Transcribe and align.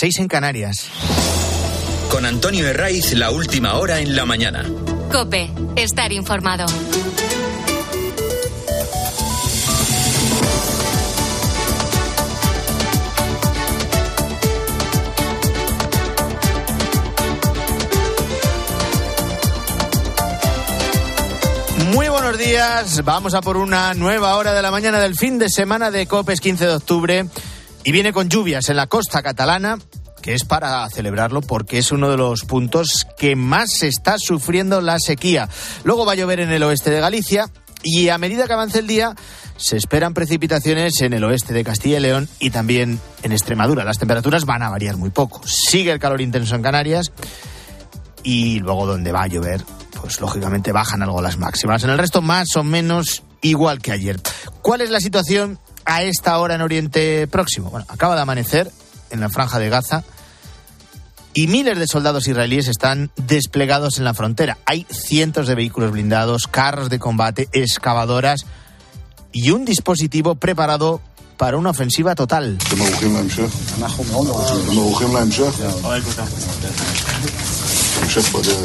seis 0.00 0.18
en 0.18 0.28
Canarias. 0.28 0.88
Con 2.10 2.24
Antonio 2.24 2.66
Herraiz, 2.66 3.12
la 3.12 3.30
última 3.32 3.74
hora 3.74 4.00
en 4.00 4.16
la 4.16 4.24
mañana. 4.24 4.64
Cope, 5.12 5.50
estar 5.76 6.10
informado. 6.10 6.64
Muy 21.92 22.08
buenos 22.08 22.38
días, 22.38 23.04
vamos 23.04 23.34
a 23.34 23.42
por 23.42 23.58
una 23.58 23.92
nueva 23.92 24.38
hora 24.38 24.54
de 24.54 24.62
la 24.62 24.70
mañana 24.70 24.98
del 24.98 25.14
fin 25.14 25.38
de 25.38 25.50
semana 25.50 25.90
de 25.90 26.06
Copes 26.06 26.40
15 26.40 26.66
de 26.66 26.74
octubre 26.74 27.26
y 27.84 27.92
viene 27.92 28.12
con 28.12 28.28
lluvias 28.28 28.68
en 28.68 28.76
la 28.76 28.86
costa 28.86 29.22
catalana, 29.22 29.78
que 30.22 30.34
es 30.34 30.44
para 30.44 30.88
celebrarlo 30.90 31.40
porque 31.40 31.78
es 31.78 31.92
uno 31.92 32.10
de 32.10 32.16
los 32.16 32.44
puntos 32.44 33.06
que 33.18 33.36
más 33.36 33.82
está 33.82 34.18
sufriendo 34.18 34.80
la 34.80 34.98
sequía. 34.98 35.48
Luego 35.84 36.04
va 36.04 36.12
a 36.12 36.16
llover 36.16 36.40
en 36.40 36.50
el 36.50 36.62
oeste 36.62 36.90
de 36.90 37.00
Galicia 37.00 37.48
y 37.82 38.08
a 38.08 38.18
medida 38.18 38.46
que 38.46 38.52
avance 38.52 38.78
el 38.80 38.86
día 38.86 39.14
se 39.56 39.76
esperan 39.76 40.14
precipitaciones 40.14 41.00
en 41.00 41.12
el 41.12 41.24
oeste 41.24 41.54
de 41.54 41.64
Castilla 41.64 41.98
y 41.98 42.00
León 42.00 42.28
y 42.38 42.50
también 42.50 43.00
en 43.22 43.32
Extremadura. 43.32 43.84
Las 43.84 43.98
temperaturas 43.98 44.44
van 44.44 44.62
a 44.62 44.70
variar 44.70 44.96
muy 44.96 45.10
poco. 45.10 45.40
Sigue 45.46 45.92
el 45.92 45.98
calor 45.98 46.20
intenso 46.20 46.54
en 46.54 46.62
Canarias 46.62 47.12
y 48.22 48.58
luego 48.60 48.86
donde 48.86 49.12
va 49.12 49.22
a 49.22 49.26
llover, 49.26 49.62
pues 50.00 50.20
lógicamente 50.20 50.72
bajan 50.72 51.02
algo 51.02 51.22
las 51.22 51.38
máximas. 51.38 51.82
En 51.84 51.90
el 51.90 51.98
resto 51.98 52.20
más 52.20 52.56
o 52.56 52.64
menos 52.64 53.22
igual 53.42 53.80
que 53.80 53.92
ayer. 53.92 54.20
¿Cuál 54.62 54.82
es 54.82 54.90
la 54.90 55.00
situación 55.00 55.58
a 55.84 56.02
esta 56.02 56.38
hora 56.38 56.54
en 56.54 56.62
Oriente 56.62 57.26
Próximo? 57.26 57.70
Bueno, 57.70 57.86
acaba 57.88 58.14
de 58.14 58.22
amanecer 58.22 58.70
en 59.10 59.20
la 59.20 59.28
franja 59.28 59.58
de 59.58 59.68
Gaza 59.68 60.04
y 61.32 61.46
miles 61.46 61.78
de 61.78 61.86
soldados 61.86 62.26
israelíes 62.26 62.68
están 62.68 63.10
desplegados 63.16 63.98
en 63.98 64.04
la 64.04 64.14
frontera. 64.14 64.58
Hay 64.66 64.86
cientos 64.90 65.46
de 65.46 65.54
vehículos 65.54 65.92
blindados, 65.92 66.48
carros 66.48 66.90
de 66.90 66.98
combate, 66.98 67.48
excavadoras 67.52 68.46
y 69.32 69.50
un 69.50 69.64
dispositivo 69.64 70.34
preparado 70.34 71.00
para 71.36 71.56
una 71.56 71.70
ofensiva 71.70 72.14
total. 72.14 72.58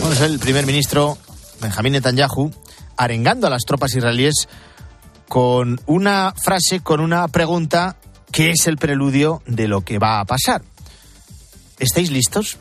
Bueno, 0.01 0.11
es 0.13 0.21
el 0.21 0.39
primer 0.39 0.65
ministro 0.65 1.17
Benjamín 1.61 1.93
Netanyahu 1.93 2.51
arengando 2.97 3.47
a 3.47 3.49
las 3.49 3.63
tropas 3.63 3.95
israelíes 3.95 4.47
con 5.27 5.81
una 5.85 6.33
frase, 6.41 6.79
con 6.81 6.99
una 6.99 7.27
pregunta 7.27 7.97
que 8.31 8.51
es 8.51 8.67
el 8.67 8.77
preludio 8.77 9.41
de 9.45 9.67
lo 9.67 9.81
que 9.81 9.99
va 9.99 10.19
a 10.19 10.25
pasar. 10.25 10.61
¿Estáis 11.79 12.11
listos 12.11 12.57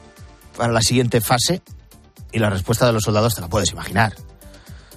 para 0.56 0.72
la 0.72 0.80
siguiente 0.80 1.20
fase? 1.20 1.62
Y 2.32 2.38
la 2.38 2.50
respuesta 2.50 2.86
de 2.86 2.92
los 2.92 3.04
soldados 3.04 3.34
te 3.34 3.40
la 3.40 3.48
puedes 3.48 3.70
imaginar. 3.72 4.14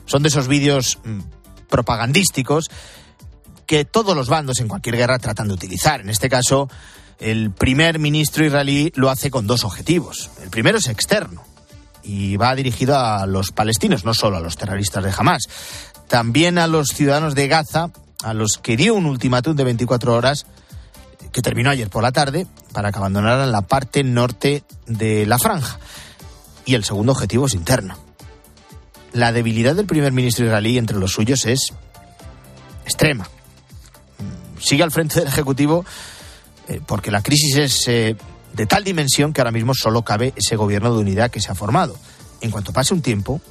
Son 0.06 0.23
de 0.23 0.30
esos 0.30 0.48
vídeos 0.48 1.00
mm, 1.04 1.20
propagandísticos 1.70 2.70
que 3.66 3.86
todos 3.86 4.16
los 4.16 4.30
bandos 4.30 4.60
en 4.60 4.68
cualquier 4.68 4.95
guerra 4.95 5.20
tratan 5.20 5.50
de 5.50 5.54
utilizar. 5.54 6.02
En 6.02 6.10
este 6.10 6.30
caso, 6.30 6.70
el 7.20 7.52
primer 7.52 8.00
ministro 8.00 8.45
israelí 8.45 8.92
lo 8.95 9.10
hace 9.10 9.30
con 9.30 9.45
dos 9.45 9.64
objetivos. 9.64 10.30
El 10.42 10.50
primero 10.50 10.78
es 10.78 10.88
externo 10.88 11.44
y 12.04 12.38
va 12.38 12.56
dirigido 12.56 12.98
a 12.98 13.26
los 13.26 13.52
palestinos, 13.52 14.06
no 14.06 14.14
solo 14.14 14.38
a 14.38 14.40
los 14.40 14.56
terroristas 14.56 15.04
de 15.04 15.14
Hamas, 15.16 15.44
también 16.08 16.58
a 16.58 16.68
los 16.68 16.90
ciudadanos 16.90 17.36
de 17.36 17.48
Gaza, 17.48 17.92
a 18.24 18.34
los 18.34 18.58
que 18.58 18.78
dio 18.78 18.96
un 18.96 19.06
ultimátum 19.06 19.56
de 19.56 19.64
24 19.64 20.14
horas 20.14 20.46
que 21.32 21.42
terminó 21.42 21.70
ayer 21.70 21.90
por 21.90 22.04
la 22.04 22.12
tarde 22.12 22.48
para 22.74 22.92
que 22.92 22.98
abandonaran 22.98 23.52
la 23.52 23.62
parte 23.62 24.04
norte 24.04 24.64
de 24.86 25.26
la 25.26 25.38
franja. 25.38 25.80
Y 26.66 26.76
el 26.76 26.84
segundo 26.84 27.12
objetivo 27.12 27.46
es 27.46 27.54
interno. 27.54 27.98
La 29.14 29.32
debilidad 29.32 29.76
del 29.76 29.86
primer 29.86 30.12
ministro 30.12 30.46
israelí 30.46 30.78
entre 30.78 30.98
los 30.98 31.12
suyos 31.12 31.46
es 31.46 31.73
extrema. 32.86 33.30
Sigue 34.60 34.84
al 34.84 34.92
frente 34.92 35.20
del 35.20 35.28
Ejecutivo 35.28 35.86
eh, 36.67 36.82
porque 36.86 37.12
la 37.12 37.22
crisis 37.22 37.56
es 37.58 37.88
eh, 37.88 38.16
de 38.54 38.66
tal 38.66 38.84
dimensión 38.84 39.34
que 39.34 39.42
ahora 39.42 39.52
mismo 39.52 39.73
solo 39.73 40.02
cabe 40.04 40.34
ese 40.36 40.56
gobierno 40.56 40.94
de 40.94 41.00
unidad 41.00 41.32
que 41.32 41.42
se 41.42 41.52
ha 41.52 41.56
formado. 41.56 41.96
En 42.42 42.52
cuanto 42.52 42.73
pase 42.73 42.94
un 42.94 43.02
tiempo 43.02 43.42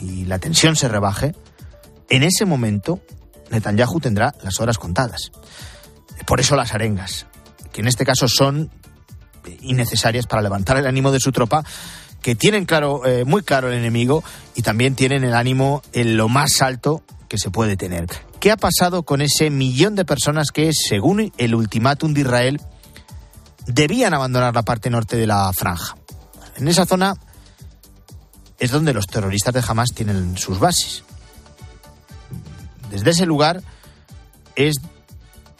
y 0.00 0.24
la 0.24 0.38
tensión 0.38 0.76
se 0.76 0.88
rebaje, 0.88 1.34
en 2.08 2.22
ese 2.22 2.44
momento 2.44 3.00
Netanyahu 3.50 4.00
tendrá 4.00 4.34
las 4.42 4.60
horas 4.60 4.78
contadas. 4.78 5.30
Por 6.26 6.40
eso 6.40 6.56
las 6.56 6.74
arengas, 6.74 7.26
que 7.72 7.80
en 7.80 7.88
este 7.88 8.04
caso 8.04 8.28
son 8.28 8.70
innecesarias 9.60 10.26
para 10.26 10.42
levantar 10.42 10.76
el 10.78 10.86
ánimo 10.86 11.12
de 11.12 11.20
su 11.20 11.32
tropa, 11.32 11.64
que 12.22 12.34
tienen 12.34 12.64
claro, 12.64 13.06
eh, 13.06 13.24
muy 13.24 13.42
claro 13.42 13.68
el 13.68 13.78
enemigo 13.78 14.24
y 14.54 14.62
también 14.62 14.94
tienen 14.96 15.22
el 15.22 15.34
ánimo 15.34 15.82
en 15.92 16.16
lo 16.16 16.28
más 16.28 16.60
alto 16.62 17.02
que 17.28 17.38
se 17.38 17.50
puede 17.50 17.76
tener. 17.76 18.06
¿Qué 18.40 18.50
ha 18.50 18.56
pasado 18.56 19.04
con 19.04 19.20
ese 19.20 19.50
millón 19.50 19.94
de 19.94 20.04
personas 20.04 20.50
que, 20.50 20.72
según 20.72 21.32
el 21.38 21.54
ultimátum 21.54 22.14
de 22.14 22.22
Israel, 22.22 22.60
debían 23.66 24.14
abandonar 24.14 24.54
la 24.54 24.62
parte 24.62 24.90
norte 24.90 25.16
de 25.16 25.26
la 25.26 25.52
franja? 25.52 25.96
En 26.56 26.68
esa 26.68 26.86
zona 26.86 27.14
es 28.58 28.70
donde 28.70 28.94
los 28.94 29.06
terroristas 29.06 29.54
de 29.54 29.62
Hamas 29.66 29.90
tienen 29.94 30.36
sus 30.36 30.58
bases. 30.58 31.04
Desde 32.90 33.10
ese 33.10 33.26
lugar 33.26 33.62
es 34.54 34.74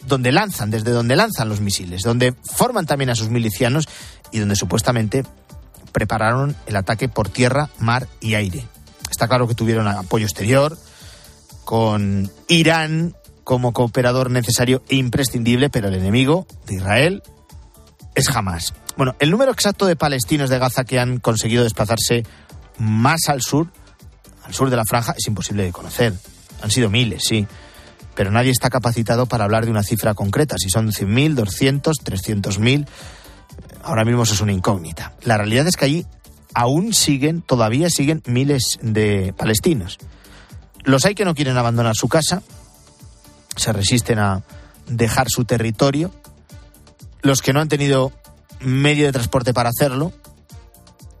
donde 0.05 0.31
lanzan, 0.31 0.71
desde 0.71 0.91
donde 0.91 1.15
lanzan 1.15 1.49
los 1.49 1.59
misiles, 1.59 2.01
donde 2.01 2.33
forman 2.43 2.85
también 2.85 3.09
a 3.09 3.15
sus 3.15 3.29
milicianos 3.29 3.87
y 4.31 4.39
donde 4.39 4.55
supuestamente 4.55 5.23
prepararon 5.91 6.55
el 6.65 6.75
ataque 6.75 7.09
por 7.09 7.29
tierra, 7.29 7.69
mar 7.79 8.07
y 8.21 8.35
aire. 8.35 8.65
Está 9.09 9.27
claro 9.27 9.47
que 9.47 9.55
tuvieron 9.55 9.87
apoyo 9.87 10.25
exterior, 10.25 10.77
con 11.65 12.31
Irán 12.47 13.15
como 13.43 13.73
cooperador 13.73 14.29
necesario 14.29 14.83
e 14.89 14.95
imprescindible, 14.95 15.69
pero 15.69 15.87
el 15.87 15.95
enemigo 15.95 16.47
de 16.65 16.75
Israel 16.75 17.23
es 18.15 18.29
jamás. 18.29 18.73
Bueno, 18.95 19.15
el 19.19 19.31
número 19.31 19.51
exacto 19.51 19.85
de 19.85 19.95
palestinos 19.95 20.49
de 20.49 20.59
Gaza 20.59 20.85
que 20.85 20.99
han 20.99 21.19
conseguido 21.19 21.63
desplazarse 21.63 22.23
más 22.77 23.29
al 23.29 23.41
sur, 23.41 23.71
al 24.43 24.53
sur 24.53 24.69
de 24.69 24.75
la 24.75 24.85
franja, 24.85 25.13
es 25.17 25.27
imposible 25.27 25.63
de 25.63 25.71
conocer. 25.71 26.13
Han 26.61 26.71
sido 26.71 26.89
miles, 26.89 27.23
sí. 27.25 27.47
Pero 28.15 28.31
nadie 28.31 28.51
está 28.51 28.69
capacitado 28.69 29.27
para 29.27 29.43
hablar 29.43 29.65
de 29.65 29.71
una 29.71 29.83
cifra 29.83 30.13
concreta, 30.13 30.55
si 30.57 30.69
son 30.69 30.91
100.000, 30.91 31.35
200, 31.35 31.97
300.000. 32.03 32.87
Ahora 33.83 34.05
mismo 34.05 34.23
eso 34.23 34.33
es 34.33 34.41
una 34.41 34.53
incógnita. 34.53 35.13
La 35.23 35.37
realidad 35.37 35.67
es 35.67 35.75
que 35.75 35.85
allí 35.85 36.05
aún 36.53 36.93
siguen, 36.93 37.41
todavía 37.41 37.89
siguen 37.89 38.23
miles 38.25 38.79
de 38.81 39.33
palestinos. 39.37 39.99
Los 40.83 41.05
hay 41.05 41.15
que 41.15 41.25
no 41.25 41.35
quieren 41.35 41.57
abandonar 41.57 41.95
su 41.95 42.07
casa, 42.07 42.41
se 43.55 43.73
resisten 43.73 44.19
a 44.19 44.43
dejar 44.87 45.27
su 45.29 45.45
territorio. 45.45 46.11
Los 47.21 47.41
que 47.41 47.53
no 47.53 47.59
han 47.59 47.67
tenido 47.67 48.11
medio 48.59 49.05
de 49.05 49.11
transporte 49.11 49.53
para 49.53 49.69
hacerlo, 49.69 50.13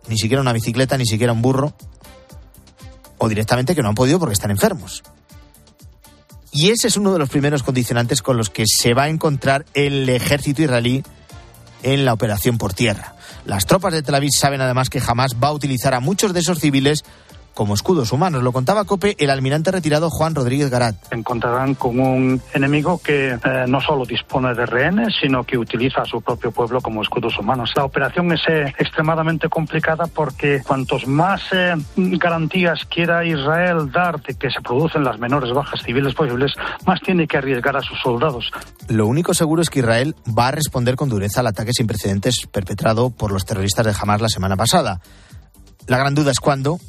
ni 0.07 0.17
siquiera 0.17 0.41
una 0.41 0.53
bicicleta, 0.53 0.97
ni 0.97 1.05
siquiera 1.05 1.33
un 1.33 1.41
burro, 1.41 1.73
o 3.17 3.29
directamente 3.29 3.75
que 3.75 3.81
no 3.81 3.89
han 3.89 3.95
podido 3.95 4.19
porque 4.19 4.33
están 4.33 4.51
enfermos. 4.51 5.03
Y 6.59 6.71
ese 6.71 6.87
es 6.87 6.97
uno 6.97 7.13
de 7.13 7.19
los 7.19 7.29
primeros 7.29 7.61
condicionantes 7.61 8.23
con 8.23 8.35
los 8.35 8.49
que 8.49 8.63
se 8.65 8.95
va 8.95 9.03
a 9.03 9.09
encontrar 9.09 9.67
el 9.75 10.09
ejército 10.09 10.63
israelí 10.63 11.03
en 11.83 12.03
la 12.03 12.13
operación 12.13 12.57
por 12.57 12.73
tierra. 12.73 13.13
Las 13.45 13.67
tropas 13.67 13.93
de 13.93 14.01
Tel 14.01 14.15
Aviv 14.15 14.31
saben 14.35 14.59
además 14.61 14.89
que 14.89 14.99
jamás 14.99 15.35
va 15.35 15.49
a 15.49 15.53
utilizar 15.53 15.93
a 15.93 15.99
muchos 15.99 16.33
de 16.33 16.39
esos 16.39 16.57
civiles 16.57 17.05
como 17.57 17.73
escudos 17.73 18.11
humanos. 18.11 18.43
Lo 18.43 18.51
contaba 18.51 18.85
Cope 18.85 19.15
el 19.17 19.31
almirante 19.31 19.71
retirado 19.71 20.11
Juan 20.11 20.35
Rodríguez 20.35 20.69
Garat. 20.69 20.95
Encontrarán 21.09 21.73
con 21.73 21.99
un 21.99 22.39
enemigo 22.53 23.01
que 23.03 23.29
eh, 23.29 23.65
no 23.67 23.81
solo 23.81 24.05
dispone 24.05 24.53
de 24.53 24.67
rehenes, 24.67 25.15
sino 25.19 25.43
que 25.43 25.57
utiliza 25.57 26.03
a 26.03 26.05
su 26.05 26.21
propio 26.21 26.51
pueblo 26.51 26.81
como 26.81 27.01
escudos 27.01 27.35
humanos. 27.39 27.71
La 27.75 27.85
operación 27.85 28.31
es 28.31 28.41
eh, 28.47 28.75
extremadamente 28.77 29.49
complicada 29.49 30.05
porque 30.05 30.61
cuantos 30.67 31.07
más 31.07 31.41
eh, 31.51 31.73
garantías 31.95 32.85
quiera 32.93 33.25
Israel 33.25 33.91
dar 33.91 34.21
de 34.21 34.35
que 34.35 34.51
se 34.51 34.61
producen 34.61 35.03
las 35.03 35.17
menores 35.17 35.51
bajas 35.51 35.81
civiles 35.83 36.13
posibles, 36.13 36.53
más 36.85 37.01
tiene 37.01 37.25
que 37.25 37.37
arriesgar 37.37 37.75
a 37.75 37.81
sus 37.81 37.99
soldados. 38.03 38.51
Lo 38.87 39.07
único 39.07 39.33
seguro 39.33 39.63
es 39.63 39.71
que 39.71 39.79
Israel 39.79 40.15
va 40.27 40.49
a 40.49 40.51
responder 40.51 40.95
con 40.95 41.09
dureza 41.09 41.39
al 41.39 41.47
ataque 41.47 41.73
sin 41.73 41.87
precedentes 41.87 42.45
perpetrado 42.51 43.09
por 43.09 43.31
los 43.31 43.45
terroristas 43.45 43.83
de 43.83 43.95
Hamas 43.99 44.21
la 44.21 44.29
semana 44.29 44.55
pasada. 44.55 45.01
La 45.87 45.97
gran 45.97 46.13
duda 46.13 46.29
es 46.29 46.39
cuándo 46.39 46.79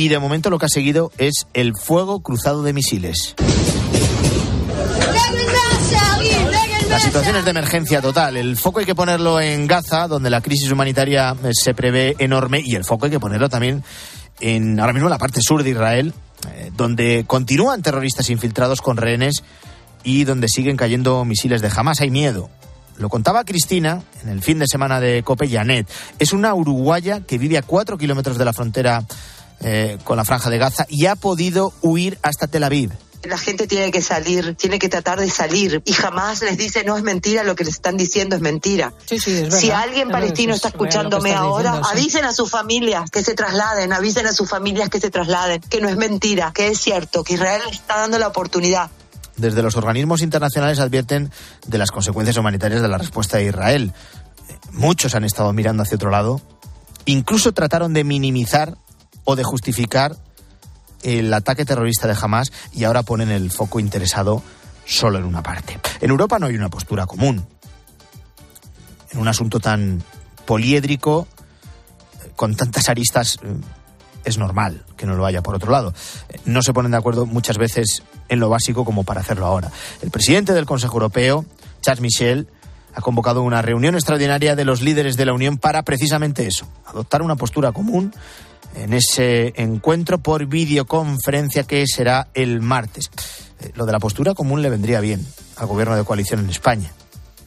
y 0.00 0.08
de 0.08 0.18
momento 0.18 0.48
lo 0.48 0.58
que 0.58 0.64
ha 0.64 0.70
seguido 0.70 1.12
es 1.18 1.46
el 1.52 1.76
fuego 1.76 2.20
cruzado 2.20 2.62
de 2.62 2.72
misiles. 2.72 3.34
La 6.88 6.98
situación 6.98 7.36
es 7.36 7.44
de 7.44 7.50
emergencia 7.50 8.00
total. 8.00 8.38
El 8.38 8.56
foco 8.56 8.78
hay 8.80 8.86
que 8.86 8.94
ponerlo 8.94 9.42
en 9.42 9.66
Gaza, 9.66 10.08
donde 10.08 10.30
la 10.30 10.40
crisis 10.40 10.72
humanitaria 10.72 11.36
eh, 11.44 11.50
se 11.52 11.74
prevé 11.74 12.16
enorme, 12.18 12.62
y 12.64 12.76
el 12.76 12.84
foco 12.84 13.04
hay 13.04 13.10
que 13.10 13.20
ponerlo 13.20 13.50
también 13.50 13.84
en 14.40 14.80
ahora 14.80 14.94
mismo 14.94 15.08
en 15.08 15.10
la 15.10 15.18
parte 15.18 15.42
sur 15.42 15.62
de 15.62 15.68
Israel, 15.68 16.14
eh, 16.48 16.70
donde 16.74 17.24
continúan 17.26 17.82
terroristas 17.82 18.30
infiltrados 18.30 18.80
con 18.80 18.96
rehenes 18.96 19.44
y 20.02 20.24
donde 20.24 20.48
siguen 20.48 20.78
cayendo 20.78 21.26
misiles 21.26 21.60
de 21.60 21.68
jamás. 21.68 22.00
Hay 22.00 22.10
miedo. 22.10 22.48
Lo 22.96 23.10
contaba 23.10 23.44
Cristina 23.44 24.02
en 24.22 24.30
el 24.30 24.42
fin 24.42 24.58
de 24.58 24.66
semana 24.66 24.98
de 24.98 25.22
Cope 25.22 25.46
Janet. 25.46 25.86
Es 26.18 26.32
una 26.32 26.54
uruguaya 26.54 27.20
que 27.20 27.36
vive 27.36 27.58
a 27.58 27.62
cuatro 27.62 27.98
kilómetros 27.98 28.38
de 28.38 28.44
la 28.46 28.54
frontera 28.54 29.04
eh, 29.62 29.98
con 30.04 30.16
la 30.16 30.24
franja 30.24 30.50
de 30.50 30.58
Gaza 30.58 30.86
y 30.88 31.06
ha 31.06 31.16
podido 31.16 31.72
huir 31.82 32.18
hasta 32.22 32.46
Tel 32.46 32.64
Aviv. 32.64 32.92
La 33.22 33.36
gente 33.36 33.66
tiene 33.66 33.90
que 33.90 34.00
salir, 34.00 34.54
tiene 34.54 34.78
que 34.78 34.88
tratar 34.88 35.20
de 35.20 35.28
salir 35.28 35.82
y 35.84 35.92
jamás 35.92 36.40
les 36.40 36.56
dice 36.56 36.84
no 36.84 36.96
es 36.96 37.02
mentira, 37.02 37.44
lo 37.44 37.54
que 37.54 37.64
les 37.64 37.74
están 37.74 37.98
diciendo 37.98 38.34
es 38.34 38.40
mentira. 38.40 38.94
si 39.06 39.70
alguien 39.70 40.08
palestino 40.08 40.54
está 40.54 40.68
escuchándome 40.68 41.34
ahora, 41.34 41.82
avisen 41.90 42.24
a 42.24 42.32
sus 42.32 42.50
familias 42.50 43.10
que 43.10 43.22
se 43.22 43.34
trasladen, 43.34 43.92
avisen 43.92 44.26
a 44.26 44.32
sus 44.32 44.48
familias 44.48 44.88
que 44.88 45.00
se 45.00 45.10
trasladen, 45.10 45.60
que 45.60 45.82
no 45.82 45.90
es 45.90 45.98
mentira, 45.98 46.52
que 46.54 46.68
es 46.68 46.80
cierto, 46.80 47.22
que 47.22 47.34
Israel 47.34 47.60
está 47.70 47.98
dando 47.98 48.18
la 48.18 48.28
oportunidad. 48.28 48.90
Desde 49.36 49.62
los 49.62 49.76
organismos 49.76 50.22
internacionales 50.22 50.80
advierten 50.80 51.30
de 51.66 51.78
las 51.78 51.90
consecuencias 51.90 52.38
humanitarias 52.38 52.80
de 52.80 52.88
la 52.88 52.96
respuesta 52.96 53.36
de 53.36 53.44
Israel. 53.44 53.92
Muchos 54.72 55.14
han 55.14 55.24
estado 55.24 55.52
mirando 55.52 55.82
hacia 55.82 55.96
otro 55.96 56.10
lado. 56.10 56.40
Incluso 57.04 57.52
trataron 57.52 57.92
de 57.92 58.04
minimizar 58.04 58.76
o 59.24 59.36
de 59.36 59.44
justificar 59.44 60.16
el 61.02 61.32
ataque 61.32 61.64
terrorista 61.64 62.06
de 62.06 62.16
Hamas 62.20 62.52
y 62.72 62.84
ahora 62.84 63.02
ponen 63.02 63.30
el 63.30 63.50
foco 63.50 63.80
interesado 63.80 64.42
solo 64.84 65.18
en 65.18 65.24
una 65.24 65.42
parte. 65.42 65.78
En 66.00 66.10
Europa 66.10 66.38
no 66.38 66.46
hay 66.46 66.56
una 66.56 66.68
postura 66.68 67.06
común. 67.06 67.46
En 69.10 69.18
un 69.18 69.28
asunto 69.28 69.60
tan 69.60 70.02
poliédrico, 70.46 71.26
con 72.36 72.54
tantas 72.54 72.88
aristas, 72.88 73.38
eh, 73.42 73.54
es 74.24 74.38
normal 74.38 74.84
que 74.96 75.06
no 75.06 75.14
lo 75.14 75.26
haya 75.26 75.42
por 75.42 75.54
otro 75.54 75.70
lado. 75.70 75.94
No 76.44 76.62
se 76.62 76.72
ponen 76.72 76.90
de 76.90 76.98
acuerdo 76.98 77.26
muchas 77.26 77.58
veces 77.58 78.02
en 78.28 78.40
lo 78.40 78.48
básico 78.48 78.84
como 78.84 79.04
para 79.04 79.20
hacerlo 79.20 79.46
ahora. 79.46 79.70
El 80.02 80.10
presidente 80.10 80.52
del 80.52 80.66
Consejo 80.66 80.94
Europeo, 80.94 81.44
Charles 81.80 82.02
Michel, 82.02 82.48
ha 82.94 83.00
convocado 83.00 83.42
una 83.42 83.62
reunión 83.62 83.94
extraordinaria 83.94 84.56
de 84.56 84.64
los 84.64 84.82
líderes 84.82 85.16
de 85.16 85.24
la 85.24 85.32
Unión 85.32 85.58
para 85.58 85.82
precisamente 85.84 86.46
eso, 86.46 86.66
adoptar 86.86 87.22
una 87.22 87.36
postura 87.36 87.72
común 87.72 88.12
en 88.74 88.92
ese 88.92 89.52
encuentro 89.56 90.18
por 90.18 90.46
videoconferencia 90.46 91.64
que 91.64 91.84
será 91.86 92.28
el 92.34 92.60
martes. 92.60 93.10
Eh, 93.60 93.72
lo 93.74 93.86
de 93.86 93.92
la 93.92 93.98
postura 93.98 94.34
común 94.34 94.62
le 94.62 94.70
vendría 94.70 95.00
bien 95.00 95.24
al 95.56 95.66
gobierno 95.66 95.96
de 95.96 96.04
coalición 96.04 96.40
en 96.40 96.50
España, 96.50 96.92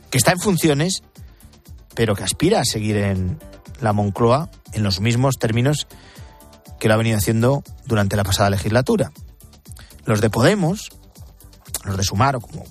que 0.09 0.17
está 0.17 0.31
en 0.31 0.39
funciones, 0.39 1.03
pero 1.95 2.15
que 2.15 2.23
aspira 2.23 2.59
a 2.59 2.65
seguir 2.65 2.97
en 2.97 3.39
la 3.81 3.93
Moncloa 3.93 4.49
en 4.73 4.83
los 4.83 4.99
mismos 4.99 5.37
términos 5.37 5.87
que 6.79 6.87
lo 6.87 6.95
ha 6.95 6.97
venido 6.97 7.17
haciendo 7.17 7.63
durante 7.85 8.15
la 8.15 8.23
pasada 8.23 8.49
legislatura. 8.49 9.11
Los 10.05 10.21
de 10.21 10.29
Podemos, 10.29 10.89
los 11.85 11.97
de 11.97 12.03
Sumar, 12.03 12.35
o 12.35 12.41
como 12.41 12.65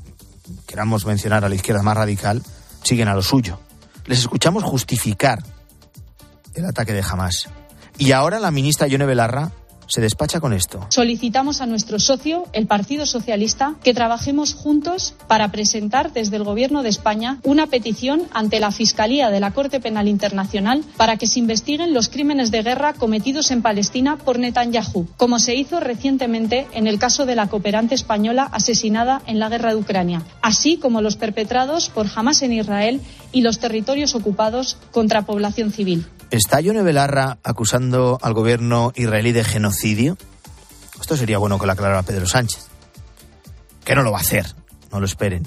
queramos 0.67 1.07
mencionar 1.07 1.45
a 1.45 1.49
la 1.49 1.55
izquierda 1.55 1.83
más 1.83 1.97
radical, 1.97 2.43
siguen 2.83 3.09
a 3.09 3.15
lo 3.15 3.23
suyo. 3.23 3.59
Les 4.07 4.19
escuchamos 4.19 4.65
justificar 4.65 5.43
el 6.55 6.65
ataque 6.67 6.93
de 6.93 7.03
Hamas. 7.03 7.49
Y 8.03 8.11
ahora 8.11 8.41
la 8.41 8.51
ministra 8.51 8.89
Yone 8.89 9.07
Belarra 9.07 9.53
se 9.87 10.01
despacha 10.01 10.41
con 10.41 10.53
esto. 10.53 10.85
Solicitamos 10.89 11.61
a 11.61 11.67
nuestro 11.67 12.01
socio, 12.01 12.47
el 12.53 12.67
Partido 12.67 13.07
Socialista, 13.07 13.77
que 13.85 13.95
trabajemos 13.95 14.55
juntos 14.55 15.15
para 15.29 15.53
presentar 15.53 16.13
desde 16.13 16.35
el 16.35 16.43
Gobierno 16.43 16.83
de 16.83 16.89
España 16.89 17.39
una 17.45 17.69
petición 17.69 18.25
ante 18.33 18.59
la 18.59 18.73
Fiscalía 18.73 19.31
de 19.31 19.39
la 19.39 19.53
Corte 19.53 19.79
Penal 19.79 20.09
Internacional 20.09 20.83
para 20.97 21.17
que 21.17 21.29
se 21.29 21.39
investiguen 21.39 21.95
los 21.95 22.09
crímenes 22.09 22.51
de 22.51 22.65
guerra 22.65 22.93
cometidos 22.95 23.53
en 23.53 23.63
Palestina 23.63 24.17
por 24.17 24.41
Netanyahu, 24.41 25.07
como 25.17 25.39
se 25.39 25.55
hizo 25.55 25.79
recientemente 25.79 26.67
en 26.73 26.89
el 26.89 26.99
caso 26.99 27.25
de 27.25 27.37
la 27.37 27.47
cooperante 27.47 27.95
española 27.95 28.49
asesinada 28.51 29.23
en 29.29 29.39
la 29.39 29.49
guerra 29.49 29.71
de 29.71 29.77
Ucrania, 29.77 30.25
así 30.41 30.77
como 30.77 31.03
los 31.03 31.15
perpetrados 31.15 31.89
por 31.89 32.09
Hamas 32.13 32.43
en 32.43 32.53
Israel 32.53 33.01
y 33.31 33.43
los 33.43 33.61
territorios 33.61 34.17
ocupados 34.17 34.77
contra 34.91 35.23
población 35.23 35.71
civil. 35.71 36.05
¿Está 36.32 36.62
Yone 36.62 36.81
Belarra 36.81 37.37
acusando 37.44 38.19
al 38.23 38.32
gobierno 38.32 38.90
israelí 38.94 39.32
de 39.32 39.44
genocidio? 39.44 40.17
Esto 40.99 41.14
sería 41.14 41.37
bueno 41.37 41.58
que 41.58 41.67
lo 41.67 41.73
aclarara 41.73 42.05
Pedro 42.05 42.26
Sánchez. 42.26 42.69
Que 43.84 43.94
no 43.94 44.02
lo 44.02 44.12
va 44.12 44.17
a 44.17 44.23
hacer, 44.23 44.46
no 44.90 44.99
lo 44.99 45.05
esperen. 45.05 45.46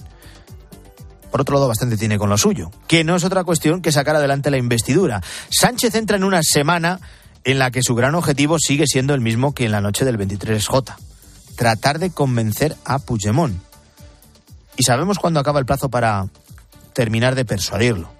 Por 1.31 1.41
otro 1.41 1.55
lado, 1.55 1.67
bastante 1.67 1.97
tiene 1.97 2.19
con 2.19 2.29
lo 2.29 2.37
suyo, 2.37 2.69
que 2.87 3.03
no 3.03 3.15
es 3.15 3.23
otra 3.23 3.43
cuestión 3.43 3.81
que 3.81 3.91
sacar 3.91 4.15
adelante 4.15 4.51
la 4.51 4.59
investidura. 4.59 5.23
Sánchez 5.49 5.95
entra 5.95 6.17
en 6.17 6.23
una 6.23 6.41
semana 6.43 6.99
en 7.45 7.57
la 7.57 7.71
que 7.71 7.81
su 7.81 7.95
gran 7.95 8.13
objetivo 8.13 8.57
sigue 8.59 8.85
siendo 8.85 9.15
el 9.15 9.21
mismo 9.21 9.55
que 9.55 9.65
en 9.65 9.71
la 9.71 9.81
noche 9.81 10.05
del 10.05 10.19
23J. 10.19 10.95
Tratar 11.55 11.97
de 11.97 12.11
convencer 12.11 12.75
a 12.85 12.99
Puigdemont. 12.99 13.59
Y 14.77 14.83
sabemos 14.83 15.17
cuándo 15.17 15.39
acaba 15.39 15.57
el 15.57 15.65
plazo 15.65 15.89
para 15.89 16.27
terminar 16.93 17.33
de 17.33 17.43
persuadirlo. 17.43 18.11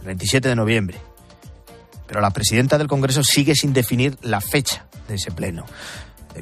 El 0.00 0.08
27 0.08 0.46
de 0.46 0.56
noviembre 0.56 1.10
pero 2.10 2.20
la 2.20 2.30
presidenta 2.30 2.76
del 2.76 2.88
Congreso 2.88 3.22
sigue 3.22 3.54
sin 3.54 3.72
definir 3.72 4.18
la 4.22 4.40
fecha 4.40 4.84
de 5.06 5.14
ese 5.14 5.30
pleno. 5.30 5.64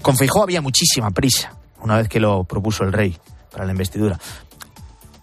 Con 0.00 0.16
Feijó 0.16 0.42
había 0.42 0.62
muchísima 0.62 1.10
prisa 1.10 1.52
una 1.82 1.98
vez 1.98 2.08
que 2.08 2.20
lo 2.20 2.44
propuso 2.44 2.84
el 2.84 2.92
rey 2.94 3.18
para 3.52 3.66
la 3.66 3.72
investidura. 3.72 4.18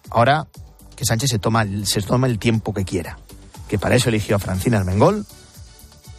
Ahora 0.08 0.46
que 0.94 1.04
Sánchez 1.04 1.30
se 1.30 1.40
toma, 1.40 1.66
se 1.82 2.00
toma 2.00 2.28
el 2.28 2.38
tiempo 2.38 2.72
que 2.72 2.84
quiera, 2.84 3.18
que 3.66 3.76
para 3.76 3.96
eso 3.96 4.08
eligió 4.08 4.36
a 4.36 4.38
Francina 4.38 4.78
Armengol 4.78 5.26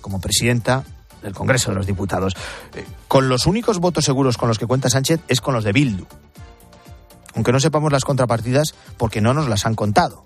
como 0.01 0.19
presidenta 0.19 0.83
del 1.23 1.33
Congreso 1.33 1.69
de 1.69 1.77
los 1.77 1.88
Diputados. 1.88 2.33
Eh, 2.75 2.85
con 3.07 3.30
los 3.30 3.45
únicos 3.45 3.80
votos 3.80 4.03
seguros 4.03 4.35
con 4.35 4.50
los 4.50 4.59
que 4.59 4.68
cuenta 4.68 4.89
Sánchez 4.89 5.21
es 5.30 5.39
con 5.39 5.53
los 5.53 5.63
de 5.63 5.71
Bildu. 5.71 6.06
Aunque 7.33 7.53
no 7.53 7.62
sepamos 7.62 7.94
las 7.94 8.03
contrapartidas 8.03 8.75
porque 8.97 9.21
no 9.21 9.33
nos 9.33 9.47
las 9.47 9.65
han 9.65 9.75
contado. 9.75 10.25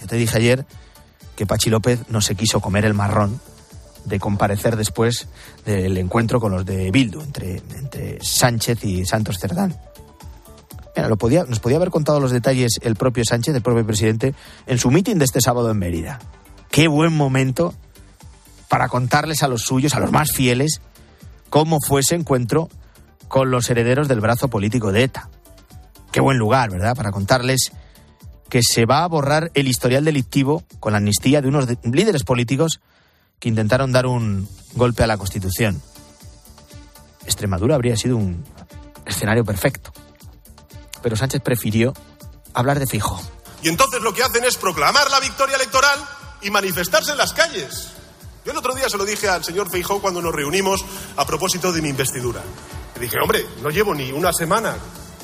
Ya 0.00 0.06
te 0.06 0.16
dije 0.16 0.38
ayer 0.38 0.64
que 1.36 1.46
Pachi 1.46 1.70
López 1.70 2.00
no 2.08 2.20
se 2.20 2.34
quiso 2.34 2.60
comer 2.60 2.84
el 2.84 2.94
marrón 2.94 3.40
de 4.04 4.18
comparecer 4.18 4.76
después 4.76 5.28
del 5.64 5.96
encuentro 5.96 6.40
con 6.40 6.52
los 6.52 6.64
de 6.64 6.90
Bildu, 6.90 7.20
entre, 7.20 7.62
entre 7.76 8.18
Sánchez 8.20 8.84
y 8.84 9.04
Santos 9.04 9.38
Cerdán. 9.38 9.76
lo 10.96 11.16
podía, 11.16 11.44
nos 11.44 11.60
podía 11.60 11.76
haber 11.76 11.90
contado 11.90 12.20
los 12.20 12.32
detalles 12.32 12.80
el 12.82 12.96
propio 12.96 13.24
Sánchez, 13.24 13.54
el 13.54 13.62
propio 13.62 13.86
presidente, 13.86 14.34
en 14.66 14.78
su 14.78 14.90
mitin 14.90 15.18
de 15.18 15.24
este 15.24 15.40
sábado 15.40 15.70
en 15.70 15.78
Mérida. 15.78 16.18
Qué 16.70 16.88
buen 16.88 17.12
momento 17.12 17.74
para 18.68 18.88
contarles 18.88 19.42
a 19.42 19.48
los 19.48 19.62
suyos, 19.62 19.94
a 19.94 20.00
los 20.00 20.10
más 20.10 20.32
fieles, 20.32 20.80
cómo 21.50 21.78
fue 21.86 22.00
ese 22.00 22.14
encuentro 22.14 22.68
con 23.28 23.50
los 23.50 23.68
herederos 23.70 24.08
del 24.08 24.20
brazo 24.20 24.48
político 24.48 24.92
de 24.92 25.04
ETA. 25.04 25.28
Qué 26.10 26.20
buen 26.20 26.38
lugar, 26.38 26.70
¿verdad? 26.70 26.94
Para 26.94 27.12
contarles 27.12 27.72
que 28.52 28.60
se 28.62 28.84
va 28.84 29.02
a 29.02 29.08
borrar 29.08 29.50
el 29.54 29.66
historial 29.66 30.04
delictivo 30.04 30.62
con 30.78 30.92
la 30.92 30.98
amnistía 30.98 31.40
de 31.40 31.48
unos 31.48 31.66
líderes 31.84 32.22
políticos 32.22 32.82
que 33.38 33.48
intentaron 33.48 33.92
dar 33.92 34.04
un 34.04 34.46
golpe 34.74 35.02
a 35.02 35.06
la 35.06 35.16
Constitución. 35.16 35.80
Extremadura 37.24 37.76
habría 37.76 37.96
sido 37.96 38.18
un 38.18 38.44
escenario 39.06 39.42
perfecto. 39.42 39.90
Pero 41.02 41.16
Sánchez 41.16 41.40
prefirió 41.40 41.94
hablar 42.52 42.78
de 42.78 42.86
fijo. 42.86 43.22
Y 43.62 43.70
entonces 43.70 44.02
lo 44.02 44.12
que 44.12 44.22
hacen 44.22 44.44
es 44.44 44.58
proclamar 44.58 45.10
la 45.10 45.20
victoria 45.20 45.56
electoral 45.56 45.98
y 46.42 46.50
manifestarse 46.50 47.12
en 47.12 47.16
las 47.16 47.32
calles. 47.32 47.92
Yo 48.44 48.52
el 48.52 48.58
otro 48.58 48.74
día 48.74 48.90
se 48.90 48.98
lo 48.98 49.06
dije 49.06 49.30
al 49.30 49.42
señor 49.42 49.70
Feijó 49.70 50.02
cuando 50.02 50.20
nos 50.20 50.34
reunimos 50.34 50.84
a 51.16 51.24
propósito 51.24 51.72
de 51.72 51.80
mi 51.80 51.88
investidura. 51.88 52.42
Le 52.96 53.00
dije, 53.00 53.16
hombre, 53.18 53.46
no 53.62 53.70
llevo 53.70 53.94
ni 53.94 54.12
una 54.12 54.30
semana 54.30 54.76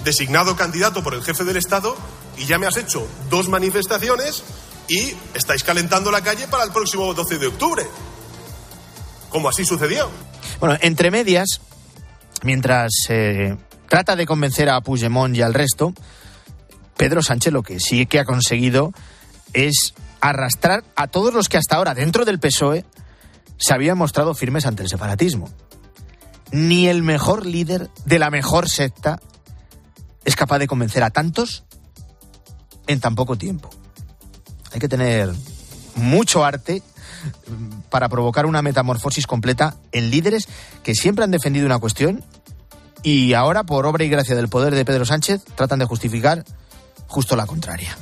designado 0.03 0.57
candidato 0.57 1.03
por 1.03 1.13
el 1.13 1.23
jefe 1.23 1.45
del 1.45 1.59
Estado 1.59 1.95
y 2.39 2.47
ya 2.47 2.59
me 2.59 2.67
has 2.67 2.77
hecho 2.77 3.07
dos 3.29 3.49
manifestaciones 3.49 4.43
y 4.89 5.15
estáis 5.35 5.63
calentando 5.63 6.11
la 6.11 6.23
calle 6.23 6.49
para 6.49 6.65
el 6.65 6.73
próximo 6.73 7.13
12 7.13 7.39
de 7.39 7.47
octubre. 7.47 7.87
Como 9.29 9.49
así 9.49 9.65
sucedió. 9.65 10.09
Bueno, 10.61 10.77
entre 10.81 11.11
medias, 11.11 11.61
mientras 12.43 12.91
eh, 13.09 13.57
trata 13.89 14.17
de 14.17 14.27
convencer 14.27 14.71
a 14.71 14.81
Puigdemont 14.81 15.37
y 15.37 15.43
al 15.43 15.55
resto, 15.55 15.93
Pedro 16.97 17.23
Sánchez 17.23 17.53
lo 17.53 17.63
que 17.63 17.81
sí 17.81 18.07
que 18.07 18.19
ha 18.19 18.25
conseguido 18.25 18.93
es 19.53 19.95
arrastrar 20.21 20.85
a 20.97 21.07
todos 21.07 21.33
los 21.33 21.49
que 21.49 21.59
hasta 21.59 21.77
ahora 21.77 21.95
dentro 21.95 22.25
del 22.25 22.41
PSOE 22.41 22.85
se 23.59 23.75
habían 23.75 23.99
mostrado 23.99 24.35
firmes 24.35 24.67
ante 24.67 24.83
el 24.83 24.89
separatismo. 24.89 25.51
Ni 26.51 26.89
el 26.89 27.03
mejor 27.03 27.45
líder 27.45 27.91
de 28.07 28.19
la 28.19 28.31
mejor 28.31 28.69
secta 28.69 29.21
es 30.25 30.35
capaz 30.35 30.59
de 30.59 30.67
convencer 30.67 31.03
a 31.03 31.11
tantos 31.11 31.65
en 32.89 32.99
tan 32.99 33.15
poco 33.15 33.37
tiempo. 33.37 33.71
Hay 34.73 34.81
que 34.81 34.89
tener 34.89 35.33
mucho 35.95 36.45
arte 36.45 36.83
para 37.91 38.09
provocar 38.09 38.47
una 38.47 38.63
metamorfosis 38.63 39.27
completa 39.27 39.77
en 39.93 40.11
líderes 40.11 40.49
que 40.83 40.95
siempre 40.95 41.25
han 41.25 41.31
defendido 41.31 41.67
una 41.67 41.79
cuestión 41.79 42.25
y 43.03 43.35
ahora, 43.35 43.63
por 43.65 43.87
obra 43.87 44.05
y 44.05 44.09
gracia 44.09 44.35
del 44.35 44.49
poder 44.49 44.75
de 44.75 44.85
Pedro 44.85 45.05
Sánchez, 45.05 45.45
tratan 45.55 45.79
de 45.79 45.85
justificar 45.85 46.45
justo 47.07 47.37
la 47.37 47.47
contraria. 47.47 47.97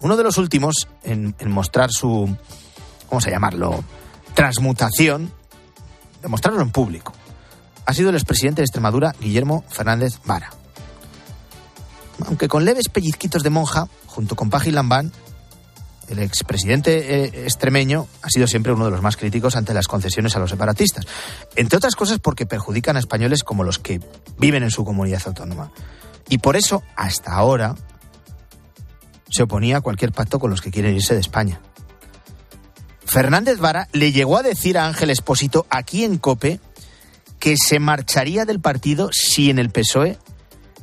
Uno 0.00 0.16
de 0.16 0.24
los 0.24 0.36
últimos 0.36 0.88
en, 1.04 1.34
mostrar 1.46 1.90
su, 1.90 2.36
¿cómo 3.08 3.20
se 3.20 3.30
llamarlo?, 3.30 3.84
transmutación, 4.34 5.32
demostrarlo 6.22 6.60
en 6.62 6.70
público, 6.70 7.12
ha 7.86 7.94
sido 7.94 8.10
el 8.10 8.16
expresidente 8.16 8.62
de 8.62 8.66
Extremadura, 8.66 9.14
Guillermo 9.20 9.64
Fernández 9.68 10.20
Vara. 10.24 10.50
Aunque 12.26 12.48
con 12.48 12.64
leves 12.64 12.88
pellizquitos 12.88 13.42
de 13.42 13.50
monja, 13.50 13.88
junto 14.06 14.36
con 14.36 14.50
Paji 14.50 14.70
Lambán, 14.70 15.12
el 16.08 16.20
expresidente 16.20 17.24
eh, 17.24 17.44
extremeño 17.44 18.06
ha 18.22 18.30
sido 18.30 18.46
siempre 18.46 18.72
uno 18.72 18.86
de 18.86 18.90
los 18.90 19.02
más 19.02 19.16
críticos 19.16 19.56
ante 19.56 19.74
las 19.74 19.88
concesiones 19.88 20.34
a 20.36 20.38
los 20.38 20.50
separatistas. 20.50 21.06
Entre 21.54 21.76
otras 21.76 21.96
cosas 21.96 22.18
porque 22.18 22.46
perjudican 22.46 22.96
a 22.96 23.00
españoles 23.00 23.44
como 23.44 23.62
los 23.62 23.78
que 23.78 24.00
viven 24.38 24.62
en 24.62 24.70
su 24.70 24.84
comunidad 24.84 25.22
autónoma. 25.26 25.70
Y 26.30 26.38
por 26.38 26.56
eso, 26.56 26.82
hasta 26.96 27.34
ahora, 27.34 27.74
se 29.30 29.42
oponía 29.42 29.78
a 29.78 29.80
cualquier 29.80 30.12
pacto 30.12 30.38
con 30.38 30.50
los 30.50 30.62
que 30.62 30.70
quieren 30.70 30.94
irse 30.94 31.14
de 31.14 31.20
España. 31.20 31.60
Fernández 33.04 33.58
Vara 33.58 33.88
le 33.92 34.12
llegó 34.12 34.38
a 34.38 34.42
decir 34.42 34.78
a 34.78 34.86
Ángel 34.86 35.10
Espósito 35.10 35.66
aquí 35.70 36.04
en 36.04 36.18
Cope 36.18 36.60
que 37.38 37.56
se 37.56 37.78
marcharía 37.78 38.44
del 38.44 38.60
partido 38.60 39.10
si 39.12 39.50
en 39.50 39.58
el 39.58 39.70
PSOE 39.70 40.18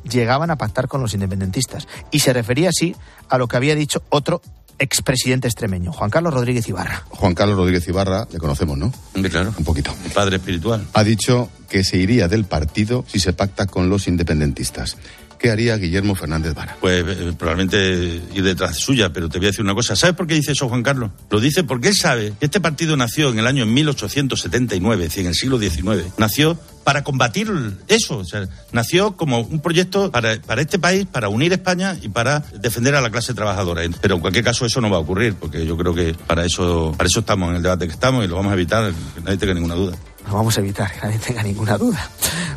llegaban 0.10 0.52
a 0.52 0.58
pactar 0.58 0.88
con 0.88 1.02
los 1.02 1.14
independentistas. 1.14 1.88
Y 2.12 2.20
se 2.20 2.34
refería 2.34 2.70
así 2.70 2.96
a 3.30 3.38
lo 3.38 3.48
que 3.48 3.58
había 3.58 3.76
dicho 3.76 4.04
otro 4.10 4.42
expresidente 4.78 5.48
extremeño, 5.48 5.94
Juan 5.94 6.10
Carlos 6.10 6.34
Rodríguez 6.34 6.68
Ibarra. 6.68 7.04
Juan 7.10 7.34
Carlos 7.34 7.58
Rodríguez 7.58 7.88
Ibarra, 7.88 8.28
le 8.32 8.40
conocemos, 8.40 8.78
¿no? 8.78 8.92
claro. 9.30 9.54
Un 9.58 9.64
poquito. 9.64 9.94
El 10.04 10.12
padre 10.12 10.38
espiritual. 10.38 10.86
Ha 10.94 11.04
dicho 11.04 11.50
que 11.70 11.84
se 11.84 11.98
iría 11.98 12.28
del 12.28 12.46
partido 12.46 13.06
si 13.08 13.20
se 13.20 13.34
pacta 13.34 13.66
con 13.68 13.90
los 13.90 14.08
independentistas. 14.08 14.98
¿Qué 15.46 15.52
haría 15.52 15.78
Guillermo 15.78 16.16
Fernández 16.16 16.56
Vara? 16.56 16.76
Pues 16.82 17.06
eh, 17.08 17.34
probablemente 17.38 18.20
ir 18.34 18.44
detrás 18.44 18.78
suya, 18.78 19.14
pero 19.14 19.30
te 19.30 19.38
voy 19.38 19.46
a 19.46 19.50
decir 19.50 19.64
una 19.64 19.76
cosa. 19.76 19.96
¿Sabes 19.96 20.16
por 20.16 20.26
qué 20.26 20.34
dice 20.34 20.54
eso 20.54 20.68
Juan 20.68 20.82
Carlos? 20.82 21.12
Lo 21.30 21.40
dice 21.40 21.64
porque 21.64 21.90
él 21.90 21.96
sabe 21.96 22.34
que 22.40 22.48
este 22.48 22.60
partido 22.60 22.98
nació 22.98 23.30
en 23.30 23.38
el 23.38 23.46
año 23.46 23.64
1879, 23.68 25.04
es 25.04 25.10
decir, 25.12 25.22
en 25.22 25.28
el 25.28 25.36
siglo 25.36 25.60
XIX. 25.60 26.14
Nació 26.18 26.58
para 26.84 27.04
combatir 27.04 27.48
eso. 27.88 28.18
O 28.18 28.26
sea, 28.26 28.48
nació 28.72 29.16
como 29.16 29.42
un 29.42 29.60
proyecto 29.60 30.10
para, 30.10 30.42
para 30.42 30.62
este 30.62 30.80
país, 30.80 31.06
para 31.06 31.30
unir 31.30 31.54
España 31.54 31.96
y 32.02 32.10
para 32.10 32.40
defender 32.60 32.96
a 32.96 33.02
la 33.02 33.12
clase 33.12 33.36
trabajadora. 33.36 33.84
Pero 34.02 34.16
en 34.16 34.22
cualquier 34.22 34.44
caso 34.44 34.66
eso 34.66 34.82
no 34.82 34.90
va 34.90 34.98
a 34.98 35.02
ocurrir, 35.02 35.36
porque 35.36 35.64
yo 35.64 35.78
creo 35.78 35.94
que 35.94 36.16
para 36.26 36.44
eso, 36.44 36.96
para 36.98 37.08
eso 37.08 37.20
estamos 37.20 37.52
en 37.52 37.58
el 37.58 37.62
debate 37.62 37.86
que 37.86 37.94
estamos 37.94 38.26
y 38.26 38.28
lo 38.28 38.36
vamos 38.36 38.50
a 38.50 38.56
evitar, 38.56 38.92
nadie 39.24 39.38
tenga 39.38 39.54
ninguna 39.54 39.76
duda. 39.76 39.96
Lo 40.28 40.34
vamos 40.34 40.58
a 40.58 40.62
evitar, 40.62 40.92
que 40.92 41.02
nadie 41.02 41.20
tenga 41.20 41.44
ninguna 41.44 41.78
duda. 41.78 42.10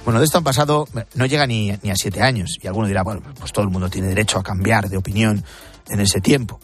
Bueno, 0.05 0.21
de 0.21 0.25
esto 0.25 0.39
han 0.39 0.45
pasado, 0.45 0.89
no 1.15 1.27
llega 1.27 1.47
ni, 1.47 1.71
ni 1.83 1.91
a 1.91 1.97
siete 1.97 2.23
años. 2.23 2.57
Y 2.63 2.67
alguno 2.67 2.87
dirá, 2.87 3.03
bueno, 3.03 3.23
pues 3.39 3.53
todo 3.53 3.65
el 3.65 3.71
mundo 3.71 3.91
tiene 3.91 4.09
derecho 4.09 4.39
a 4.39 4.43
cambiar 4.43 4.89
de 4.89 4.97
opinión 4.97 5.45
en 5.89 6.01
ese 6.01 6.21
tiempo. 6.21 6.61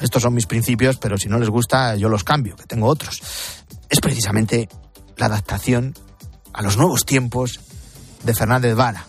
Estos 0.00 0.22
son 0.22 0.34
mis 0.34 0.46
principios, 0.46 0.98
pero 0.98 1.16
si 1.16 1.28
no 1.28 1.38
les 1.38 1.48
gusta, 1.48 1.94
yo 1.96 2.08
los 2.08 2.24
cambio, 2.24 2.56
que 2.56 2.64
tengo 2.64 2.88
otros. 2.88 3.22
Es 3.88 4.00
precisamente 4.00 4.68
la 5.16 5.26
adaptación 5.26 5.94
a 6.52 6.62
los 6.62 6.76
nuevos 6.76 7.04
tiempos 7.04 7.60
de 8.22 8.34
Fernández 8.34 8.74
Vara. 8.74 9.06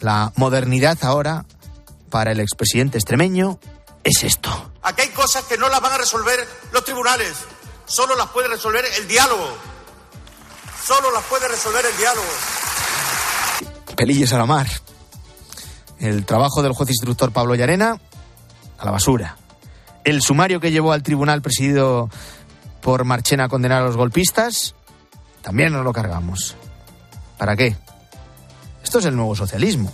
La 0.00 0.32
modernidad 0.36 0.98
ahora 1.02 1.46
para 2.10 2.32
el 2.32 2.40
expresidente 2.40 2.98
extremeño 2.98 3.58
es 4.02 4.22
esto. 4.24 4.72
Aquí 4.82 5.02
hay 5.02 5.08
cosas 5.08 5.44
que 5.44 5.56
no 5.56 5.68
las 5.68 5.80
van 5.80 5.92
a 5.92 5.98
resolver 5.98 6.46
los 6.72 6.84
tribunales, 6.84 7.32
solo 7.86 8.14
las 8.16 8.28
puede 8.28 8.48
resolver 8.48 8.84
el 8.98 9.08
diálogo. 9.08 9.48
Solo 10.86 11.10
las 11.12 11.24
puede 11.24 11.48
resolver 11.48 11.84
el 11.84 11.96
diálogo. 11.96 12.26
Pelillos 13.96 14.32
a 14.32 14.38
la 14.38 14.46
mar. 14.46 14.66
El 15.98 16.26
trabajo 16.26 16.62
del 16.62 16.72
juez 16.72 16.90
instructor 16.90 17.32
Pablo 17.32 17.54
Llarena 17.54 17.98
a 18.78 18.84
la 18.84 18.90
basura. 18.90 19.38
El 20.04 20.20
sumario 20.20 20.60
que 20.60 20.70
llevó 20.70 20.92
al 20.92 21.02
tribunal 21.02 21.40
presidido 21.40 22.10
por 22.82 23.04
Marchena 23.04 23.44
a 23.44 23.48
condenar 23.48 23.82
a 23.82 23.86
los 23.86 23.96
golpistas 23.96 24.74
también 25.40 25.72
nos 25.72 25.84
lo 25.84 25.92
cargamos. 25.92 26.56
¿Para 27.38 27.56
qué? 27.56 27.76
Esto 28.82 28.98
es 28.98 29.06
el 29.06 29.16
nuevo 29.16 29.34
socialismo. 29.34 29.92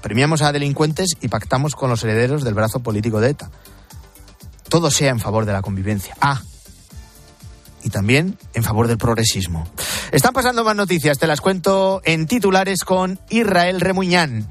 Premiamos 0.00 0.42
a 0.42 0.52
delincuentes 0.52 1.16
y 1.20 1.28
pactamos 1.28 1.76
con 1.76 1.90
los 1.90 2.02
herederos 2.02 2.42
del 2.42 2.54
brazo 2.54 2.80
político 2.80 3.20
de 3.20 3.30
ETA. 3.30 3.50
Todo 4.68 4.90
sea 4.90 5.10
en 5.10 5.20
favor 5.20 5.44
de 5.44 5.52
la 5.52 5.62
convivencia. 5.62 6.16
Ah, 6.20 6.40
y 7.82 7.90
también 7.90 8.38
en 8.54 8.62
favor 8.62 8.88
del 8.88 8.98
progresismo. 8.98 9.66
Están 10.10 10.32
pasando 10.32 10.64
más 10.64 10.76
noticias, 10.76 11.18
te 11.18 11.26
las 11.26 11.40
cuento 11.40 12.00
en 12.04 12.26
titulares 12.26 12.84
con 12.84 13.18
Israel 13.28 13.80
Remuñán. 13.80 14.48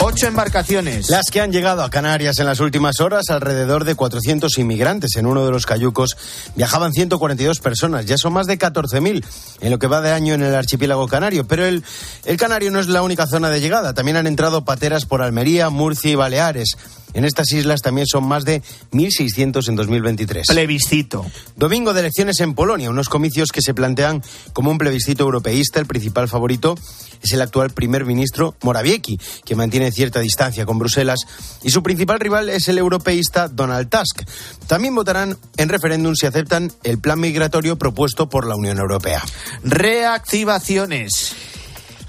Ocho 0.00 0.28
embarcaciones. 0.28 1.10
Las 1.10 1.26
que 1.30 1.40
han 1.40 1.50
llegado 1.50 1.82
a 1.82 1.90
Canarias 1.90 2.38
en 2.38 2.46
las 2.46 2.60
últimas 2.60 3.00
horas, 3.00 3.30
alrededor 3.30 3.84
de 3.84 3.96
400 3.96 4.56
inmigrantes. 4.58 5.16
En 5.16 5.26
uno 5.26 5.44
de 5.44 5.50
los 5.50 5.66
cayucos 5.66 6.16
viajaban 6.54 6.92
142 6.92 7.58
personas. 7.58 8.06
Ya 8.06 8.16
son 8.16 8.32
más 8.32 8.46
de 8.46 8.58
14.000 8.58 9.24
en 9.60 9.70
lo 9.70 9.78
que 9.78 9.88
va 9.88 10.00
de 10.00 10.12
año 10.12 10.34
en 10.34 10.42
el 10.42 10.54
archipiélago 10.54 11.08
canario. 11.08 11.46
Pero 11.48 11.66
el, 11.66 11.84
el 12.24 12.36
canario 12.36 12.70
no 12.70 12.78
es 12.78 12.86
la 12.86 13.02
única 13.02 13.26
zona 13.26 13.50
de 13.50 13.60
llegada. 13.60 13.92
También 13.92 14.16
han 14.16 14.28
entrado 14.28 14.64
pateras 14.64 15.04
por 15.04 15.20
Almería, 15.20 15.68
Murcia 15.68 16.12
y 16.12 16.14
Baleares. 16.14 16.76
En 17.14 17.24
estas 17.24 17.52
islas 17.52 17.82
también 17.82 18.06
son 18.06 18.24
más 18.26 18.44
de 18.44 18.62
1.600 18.92 19.68
en 19.68 19.76
2023. 19.76 20.46
Plebiscito. 20.46 21.24
Domingo 21.56 21.92
de 21.92 22.00
elecciones 22.00 22.40
en 22.40 22.54
Polonia, 22.54 22.90
unos 22.90 23.08
comicios 23.08 23.50
que 23.52 23.62
se 23.62 23.74
plantean 23.74 24.22
como 24.52 24.70
un 24.70 24.78
plebiscito 24.78 25.24
europeísta. 25.24 25.80
El 25.80 25.86
principal 25.86 26.28
favorito 26.28 26.76
es 27.22 27.32
el 27.32 27.40
actual 27.40 27.70
primer 27.70 28.04
ministro 28.04 28.54
Morawiecki, 28.62 29.18
que 29.44 29.56
mantiene 29.56 29.90
cierta 29.92 30.20
distancia 30.20 30.66
con 30.66 30.78
Bruselas, 30.78 31.20
y 31.62 31.70
su 31.70 31.82
principal 31.82 32.20
rival 32.20 32.48
es 32.48 32.68
el 32.68 32.78
europeísta 32.78 33.48
Donald 33.48 33.88
Tusk. 33.88 34.22
También 34.66 34.94
votarán 34.94 35.36
en 35.56 35.68
referéndum 35.68 36.14
si 36.14 36.26
aceptan 36.26 36.72
el 36.84 36.98
plan 36.98 37.20
migratorio 37.20 37.78
propuesto 37.78 38.28
por 38.28 38.46
la 38.46 38.56
Unión 38.56 38.78
Europea. 38.78 39.22
Reactivaciones. 39.62 41.34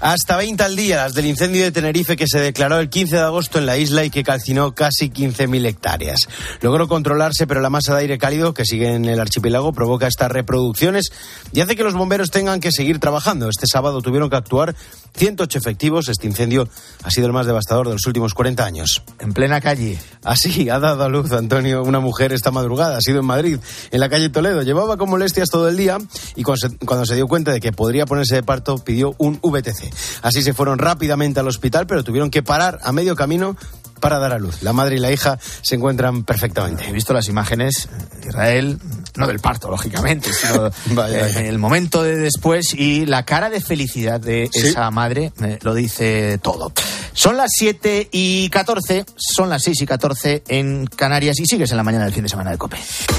Hasta 0.00 0.38
20 0.38 0.62
al 0.62 0.76
día 0.76 0.96
las 0.96 1.12
del 1.12 1.26
incendio 1.26 1.62
de 1.62 1.72
Tenerife 1.72 2.16
que 2.16 2.26
se 2.26 2.40
declaró 2.40 2.78
el 2.78 2.88
15 2.88 3.16
de 3.16 3.22
agosto 3.22 3.58
en 3.58 3.66
la 3.66 3.76
isla 3.76 4.02
y 4.02 4.08
que 4.08 4.24
calcinó 4.24 4.74
casi 4.74 5.10
15.000 5.10 5.66
hectáreas. 5.66 6.20
Logró 6.62 6.88
controlarse, 6.88 7.46
pero 7.46 7.60
la 7.60 7.68
masa 7.68 7.94
de 7.94 8.00
aire 8.00 8.16
cálido 8.16 8.54
que 8.54 8.64
sigue 8.64 8.94
en 8.94 9.04
el 9.04 9.20
archipiélago 9.20 9.74
provoca 9.74 10.06
estas 10.06 10.32
reproducciones 10.32 11.10
y 11.52 11.60
hace 11.60 11.76
que 11.76 11.84
los 11.84 11.92
bomberos 11.92 12.30
tengan 12.30 12.60
que 12.60 12.72
seguir 12.72 12.98
trabajando. 12.98 13.50
Este 13.50 13.66
sábado 13.70 14.00
tuvieron 14.00 14.30
que 14.30 14.36
actuar 14.36 14.74
108 15.16 15.58
efectivos. 15.58 16.08
Este 16.08 16.26
incendio 16.26 16.66
ha 17.02 17.10
sido 17.10 17.26
el 17.26 17.34
más 17.34 17.44
devastador 17.44 17.86
de 17.86 17.92
los 17.92 18.06
últimos 18.06 18.32
40 18.32 18.64
años. 18.64 19.02
En 19.18 19.34
plena 19.34 19.60
calle. 19.60 19.98
Así 20.24 20.70
ha 20.70 20.78
dado 20.78 21.04
a 21.04 21.10
luz 21.10 21.30
Antonio 21.32 21.82
una 21.82 22.00
mujer 22.00 22.32
esta 22.32 22.50
madrugada. 22.50 22.96
Ha 22.96 23.00
sido 23.02 23.20
en 23.20 23.26
Madrid, 23.26 23.58
en 23.90 24.00
la 24.00 24.08
calle 24.08 24.30
Toledo. 24.30 24.62
Llevaba 24.62 24.96
con 24.96 25.10
molestias 25.10 25.50
todo 25.50 25.68
el 25.68 25.76
día 25.76 25.98
y 26.36 26.42
cuando 26.42 27.04
se 27.04 27.14
dio 27.16 27.28
cuenta 27.28 27.52
de 27.52 27.60
que 27.60 27.72
podría 27.72 28.06
ponerse 28.06 28.36
de 28.36 28.42
parto 28.42 28.78
pidió 28.78 29.14
un 29.18 29.38
VTC. 29.42 29.89
Así 30.22 30.42
se 30.42 30.52
fueron 30.52 30.78
rápidamente 30.78 31.40
al 31.40 31.48
hospital, 31.48 31.86
pero 31.86 32.04
tuvieron 32.04 32.30
que 32.30 32.42
parar 32.42 32.78
a 32.82 32.92
medio 32.92 33.16
camino 33.16 33.56
para 34.00 34.18
dar 34.18 34.32
a 34.32 34.38
luz. 34.38 34.62
La 34.62 34.72
madre 34.72 34.96
y 34.96 34.98
la 34.98 35.12
hija 35.12 35.38
se 35.62 35.76
encuentran 35.76 36.24
perfectamente. 36.24 36.88
He 36.88 36.92
visto 36.92 37.12
las 37.12 37.28
imágenes, 37.28 37.88
Israel, 38.26 38.78
no 39.16 39.26
del 39.26 39.38
parto, 39.38 39.70
lógicamente, 39.70 40.32
sino 40.32 40.70
en 41.06 41.46
el 41.46 41.58
momento 41.58 42.02
de 42.02 42.16
después 42.16 42.74
y 42.74 43.06
la 43.06 43.24
cara 43.24 43.50
de 43.50 43.60
felicidad 43.60 44.20
de 44.20 44.48
esa 44.52 44.90
madre 44.90 45.32
eh, 45.42 45.58
lo 45.62 45.74
dice 45.74 46.38
todo. 46.42 46.72
Son 47.12 47.36
las 47.36 47.50
7 47.54 48.08
y 48.10 48.48
14, 48.48 49.04
son 49.16 49.50
las 49.50 49.62
6 49.62 49.82
y 49.82 49.86
14 49.86 50.42
en 50.48 50.86
Canarias 50.86 51.38
y 51.38 51.46
sigues 51.46 51.70
en 51.70 51.76
la 51.76 51.82
mañana 51.82 52.04
del 52.04 52.14
fin 52.14 52.22
de 52.22 52.28
semana 52.28 52.50
de 52.50 52.58
COPE. 52.58 52.78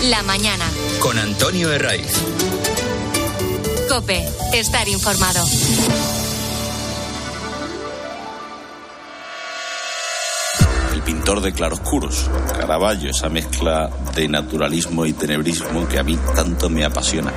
La 0.09 0.23
mañana. 0.23 0.65
Con 0.99 1.17
Antonio 1.17 1.71
Herraiz. 1.71 2.11
COPE, 3.87 4.25
estar 4.53 4.87
informado. 4.87 5.45
Pintor 11.11 11.41
de 11.41 11.51
claroscuros, 11.51 12.29
Caravaggio, 12.57 13.09
esa 13.09 13.27
mezcla 13.27 13.89
de 14.15 14.29
naturalismo 14.29 15.05
y 15.05 15.11
tenebrismo 15.11 15.85
que 15.85 15.99
a 15.99 16.03
mí 16.03 16.17
tanto 16.33 16.69
me 16.69 16.85
apasiona. 16.85 17.33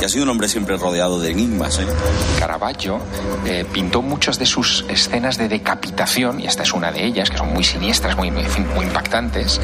Y 0.00 0.04
ha 0.04 0.08
sido 0.08 0.22
un 0.22 0.30
hombre 0.30 0.46
siempre 0.48 0.76
rodeado 0.76 1.18
de 1.18 1.32
enigmas. 1.32 1.80
¿eh? 1.80 1.86
Caravaggio 2.38 3.00
eh, 3.46 3.66
pintó 3.72 4.00
muchas 4.00 4.38
de 4.38 4.46
sus 4.46 4.84
escenas 4.88 5.38
de 5.38 5.48
decapitación, 5.48 6.38
y 6.38 6.46
esta 6.46 6.62
es 6.62 6.72
una 6.72 6.92
de 6.92 7.04
ellas, 7.04 7.30
que 7.30 7.36
son 7.36 7.52
muy 7.52 7.64
siniestras, 7.64 8.16
muy, 8.16 8.30
muy 8.30 8.84
impactantes, 8.84 9.60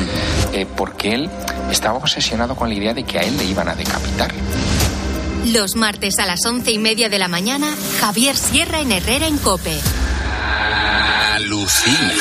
eh, 0.53 0.67
porque 0.77 1.15
él 1.15 1.31
estaba 1.71 1.99
obsesionado 1.99 2.57
con 2.57 2.69
la 2.69 2.75
idea 2.75 2.95
de 2.95 3.05
que 3.05 3.21
a 3.21 3.23
él 3.23 3.37
le 3.37 3.45
iban 3.45 3.69
a 3.69 3.77
decapitar. 3.77 4.33
Los 5.47 5.77
martes 5.77 6.19
a 6.19 6.27
las 6.27 6.45
once 6.45 6.73
y 6.73 6.79
media 6.79 7.09
de 7.09 7.21
la 7.21 7.29
mañana, 7.29 7.77
Javier 8.01 8.37
Sierra 8.37 8.81
en 8.81 8.91
Herrera 8.91 9.29
en 9.29 9.39
Cope. 9.39 9.79
Alucina. 11.41 12.15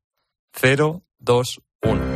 021. 0.63 2.16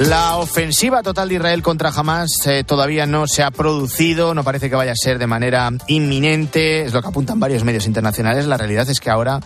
La 0.00 0.38
ofensiva 0.38 1.02
total 1.02 1.28
de 1.28 1.34
Israel 1.34 1.62
contra 1.62 1.90
Hamas 1.90 2.30
eh, 2.46 2.64
todavía 2.64 3.04
no 3.04 3.26
se 3.26 3.42
ha 3.42 3.50
producido, 3.50 4.32
no 4.32 4.42
parece 4.42 4.70
que 4.70 4.76
vaya 4.76 4.92
a 4.92 4.96
ser 4.96 5.18
de 5.18 5.26
manera 5.26 5.70
inminente, 5.88 6.86
es 6.86 6.94
lo 6.94 7.02
que 7.02 7.08
apuntan 7.08 7.38
varios 7.38 7.64
medios 7.64 7.86
internacionales. 7.86 8.46
La 8.46 8.56
realidad 8.56 8.88
es 8.88 8.98
que 8.98 9.10
ahora 9.10 9.40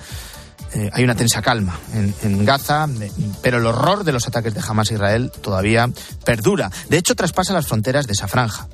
eh, 0.73 0.91
hay 0.93 1.03
una 1.03 1.17
tensa 1.17 1.43
calma 1.43 1.77
en, 1.93 2.45
Gaza, 2.45 2.89
pero 3.43 3.59
el 3.59 3.67
horror 3.67 4.05
de 4.05 4.13
los 4.13 4.29
ataques 4.29 4.55
de 4.55 4.61
Hamas 4.61 4.93
a 4.93 4.95
Israel 4.95 5.33
todavía 5.43 5.91
perdura. 6.25 6.71
De 6.89 6.99
hecho, 6.99 7.17
traspasa 7.17 7.53
las 7.53 7.67
fronteras 7.67 8.07
de 8.07 8.13
esa 8.13 8.29
franja. 8.29 8.69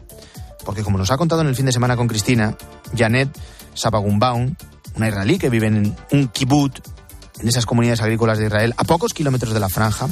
Porque 0.67 0.83
como 0.83 0.99
nos 0.99 1.11
ha 1.11 1.17
contado 1.17 1.41
en 1.41 1.49
el 1.49 1.57
fin 1.57 1.65
de 1.65 1.73
semana 1.73 1.97
con 1.97 2.09
Cristina, 2.09 2.59
Janet 2.95 3.31
Sabagumbaum, 3.73 4.55
una 4.97 5.09
israelí 5.09 5.39
que 5.39 5.49
vive 5.49 5.69
en 5.69 5.97
un 6.13 6.29
kibbutz, 6.29 6.83
en 7.41 7.49
esas 7.49 7.65
comunidades 7.65 8.03
agrícolas 8.03 8.37
de 8.37 8.45
Israel, 8.45 8.75
a 8.77 8.85
pocos 8.85 9.15
kilómetros 9.15 9.55
de 9.55 9.61
la 9.61 9.71
franja, 9.71 10.09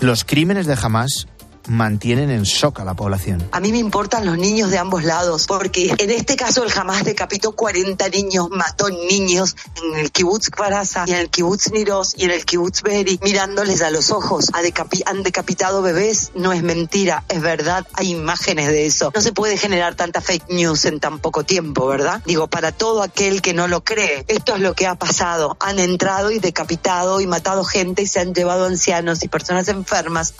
los 0.00 0.24
crímenes 0.24 0.66
de 0.66 0.78
Hamas 0.80 1.26
mantienen 1.70 2.30
en 2.30 2.42
shock 2.42 2.80
a 2.80 2.84
la 2.84 2.94
población. 2.94 3.48
A 3.52 3.60
mí 3.60 3.70
me 3.70 3.78
importan 3.78 4.26
los 4.26 4.36
niños 4.36 4.70
de 4.70 4.78
ambos 4.78 5.04
lados, 5.04 5.46
porque 5.46 5.94
en 5.96 6.10
este 6.10 6.34
caso 6.34 6.64
el 6.64 6.72
Hamas 6.76 7.04
decapitó 7.04 7.52
40 7.52 8.08
niños, 8.08 8.48
mató 8.50 8.90
niños 8.90 9.54
en 9.76 10.00
el 10.00 10.10
kibbutz 10.10 10.50
Kfaraza 10.50 11.04
y 11.06 11.12
en 11.12 11.18
el 11.18 11.30
kibbutz 11.30 11.70
Niros 11.70 12.14
y 12.16 12.24
en 12.24 12.32
el 12.32 12.44
kibbutz 12.44 12.82
Beri, 12.82 13.20
mirándoles 13.22 13.82
a 13.82 13.90
los 13.90 14.10
ojos. 14.10 14.46
han 15.06 15.22
decapitado 15.22 15.80
bebés, 15.80 16.32
no 16.34 16.52
es 16.52 16.64
mentira, 16.64 17.22
es 17.28 17.40
verdad, 17.40 17.86
hay 17.92 18.10
imágenes 18.10 18.66
de 18.66 18.86
eso. 18.86 19.12
No 19.14 19.20
se 19.20 19.32
puede 19.32 19.56
generar 19.56 19.94
tanta 19.94 20.20
fake 20.20 20.48
news 20.48 20.84
en 20.86 20.98
tan 20.98 21.20
poco 21.20 21.44
tiempo, 21.44 21.86
¿verdad? 21.86 22.20
Digo, 22.26 22.48
para 22.48 22.72
todo 22.72 23.00
aquel 23.02 23.42
que 23.42 23.54
no 23.54 23.68
lo 23.68 23.84
cree, 23.84 24.24
esto 24.26 24.56
es 24.56 24.60
lo 24.60 24.74
que 24.74 24.88
ha 24.88 24.96
pasado. 24.96 25.56
Han 25.60 25.78
entrado 25.78 26.32
y 26.32 26.40
decapitado 26.40 27.20
y 27.20 27.28
matado 27.28 27.62
gente 27.62 28.02
y 28.02 28.08
se 28.08 28.18
han 28.18 28.34
llevado 28.34 28.66
ancianos 28.66 29.22
y 29.22 29.28
personas 29.28 29.68
enfermas 29.68 30.34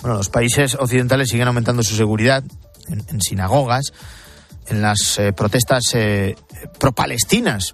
bueno, 0.00 0.16
los 0.16 0.28
países 0.28 0.74
occidentales 0.74 1.28
siguen 1.28 1.48
aumentando 1.48 1.82
su 1.82 1.96
seguridad 1.96 2.44
en, 2.88 3.20
sinagogas, 3.20 3.92
en 4.68 4.82
las 4.82 5.18
eh, 5.18 5.32
protestas 5.32 5.82
eh, 5.94 6.36
pro-palestinas, 6.78 7.72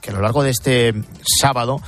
que 0.00 0.10
a 0.10 0.14
lo 0.14 0.20
largo 0.20 0.42
de 0.42 0.50
este 0.50 0.94
sábado 1.40 1.80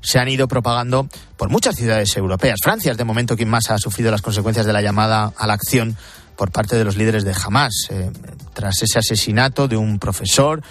se 0.00 0.18
han 0.18 0.28
ido 0.28 0.46
propagando 0.46 1.08
por 1.36 1.50
muchas 1.50 1.76
ciudades 1.76 2.16
europeas. 2.16 2.60
Francia 2.62 2.92
es 2.92 2.98
de 2.98 3.04
momento 3.04 3.36
quien 3.36 3.48
más 3.48 3.70
ha 3.70 3.78
sufrido 3.78 4.10
las 4.10 4.22
consecuencias 4.22 4.64
de 4.64 4.72
la 4.72 4.80
llamada 4.80 5.32
a 5.36 5.46
la 5.46 5.54
acción 5.54 5.96
por 6.36 6.52
parte 6.52 6.76
de 6.76 6.84
los 6.84 6.96
líderes 6.96 7.24
de 7.24 7.34
Hamas, 7.34 7.72
eh, 7.90 8.10
tras 8.52 8.82
ese 8.82 8.98
asesinato 8.98 9.68
de 9.68 9.76
un 9.76 9.98
profesor 9.98 10.62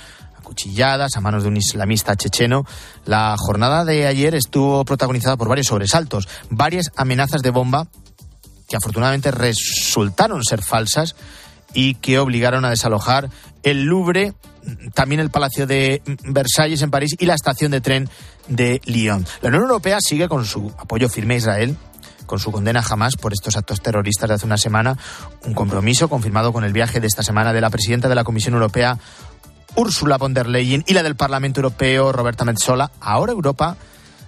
cuchilladas 0.44 1.18
a 1.18 1.22
manos 1.22 1.44
de 1.44 1.50
un 1.50 1.58
islamista 1.58 2.16
checheno. 2.16 2.66
La 3.04 3.36
jornada 3.38 3.84
de 3.84 4.08
ayer 4.08 4.36
estuvo 4.36 4.86
protagonizada 4.86 5.36
por 5.36 5.50
varios 5.50 5.68
sobresaltos, 5.68 6.30
varias 6.50 6.92
amenazas 6.96 7.42
de 7.42 7.50
bomba 7.50 7.88
que 8.68 8.78
afortunadamente 8.78 9.32
resultaron 9.32 10.44
ser 10.44 10.62
falsas 10.62 11.16
y 11.74 11.96
que 11.96 12.20
obligaron 12.20 12.66
a 12.66 12.70
desalojar 12.70 13.30
el 13.64 13.84
Louvre, 13.84 14.34
también 14.94 15.22
el 15.22 15.30
Palacio 15.30 15.68
de 15.68 16.02
Versalles 16.24 16.82
en 16.82 16.92
París 16.92 17.16
y 17.20 17.26
la 17.26 17.36
estación 17.36 17.72
de 17.72 17.82
tren 17.82 18.10
de 18.48 18.82
Lyon. 18.86 19.26
La 19.42 19.50
Unión 19.50 19.64
Europea 19.64 19.98
sigue 20.00 20.28
con 20.28 20.46
su 20.46 20.74
apoyo 20.78 21.10
firme 21.10 21.36
a 21.36 21.38
Israel 21.38 21.78
con 22.26 22.40
su 22.40 22.52
condena 22.52 22.82
jamás 22.82 23.16
por 23.16 23.34
estos 23.34 23.56
actos 23.56 23.82
terroristas 23.82 24.28
de 24.28 24.36
hace 24.36 24.46
una 24.46 24.58
semana, 24.58 24.98
un 25.46 25.54
compromiso 25.54 26.10
confirmado 26.10 26.52
con 26.52 26.64
el 26.64 26.74
viaje 26.74 27.00
de 27.00 27.08
esta 27.08 27.24
semana 27.24 27.54
de 27.54 27.62
la 27.62 27.70
presidenta 27.70 28.10
de 28.10 28.16
la 28.16 28.24
Comisión 28.24 28.56
Europea, 28.56 28.98
Ursula 29.76 30.18
von 30.18 30.34
der 30.34 30.48
Leyen, 30.48 30.84
y 30.88 30.94
la 30.94 31.04
del 31.04 31.16
Parlamento 31.16 31.60
Europeo, 31.60 32.12
Roberta 32.12 32.46
Metsola. 32.46 32.92
Ahora 33.00 33.34
Europa 33.34 33.78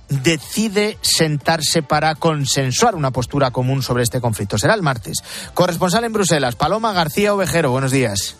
decide 0.09 0.97
sentarse 1.01 1.83
para 1.83 2.15
consensuar 2.15 2.95
una 2.95 3.11
postura 3.11 3.51
común 3.51 3.81
sobre 3.81 4.03
este 4.03 4.21
conflicto. 4.21 4.57
Será 4.57 4.73
el 4.73 4.81
martes. 4.81 5.17
Corresponsal 5.53 6.03
en 6.03 6.13
Bruselas, 6.13 6.55
Paloma 6.55 6.93
García 6.93 7.33
Ovejero, 7.33 7.71
buenos 7.71 7.91
días. 7.91 8.35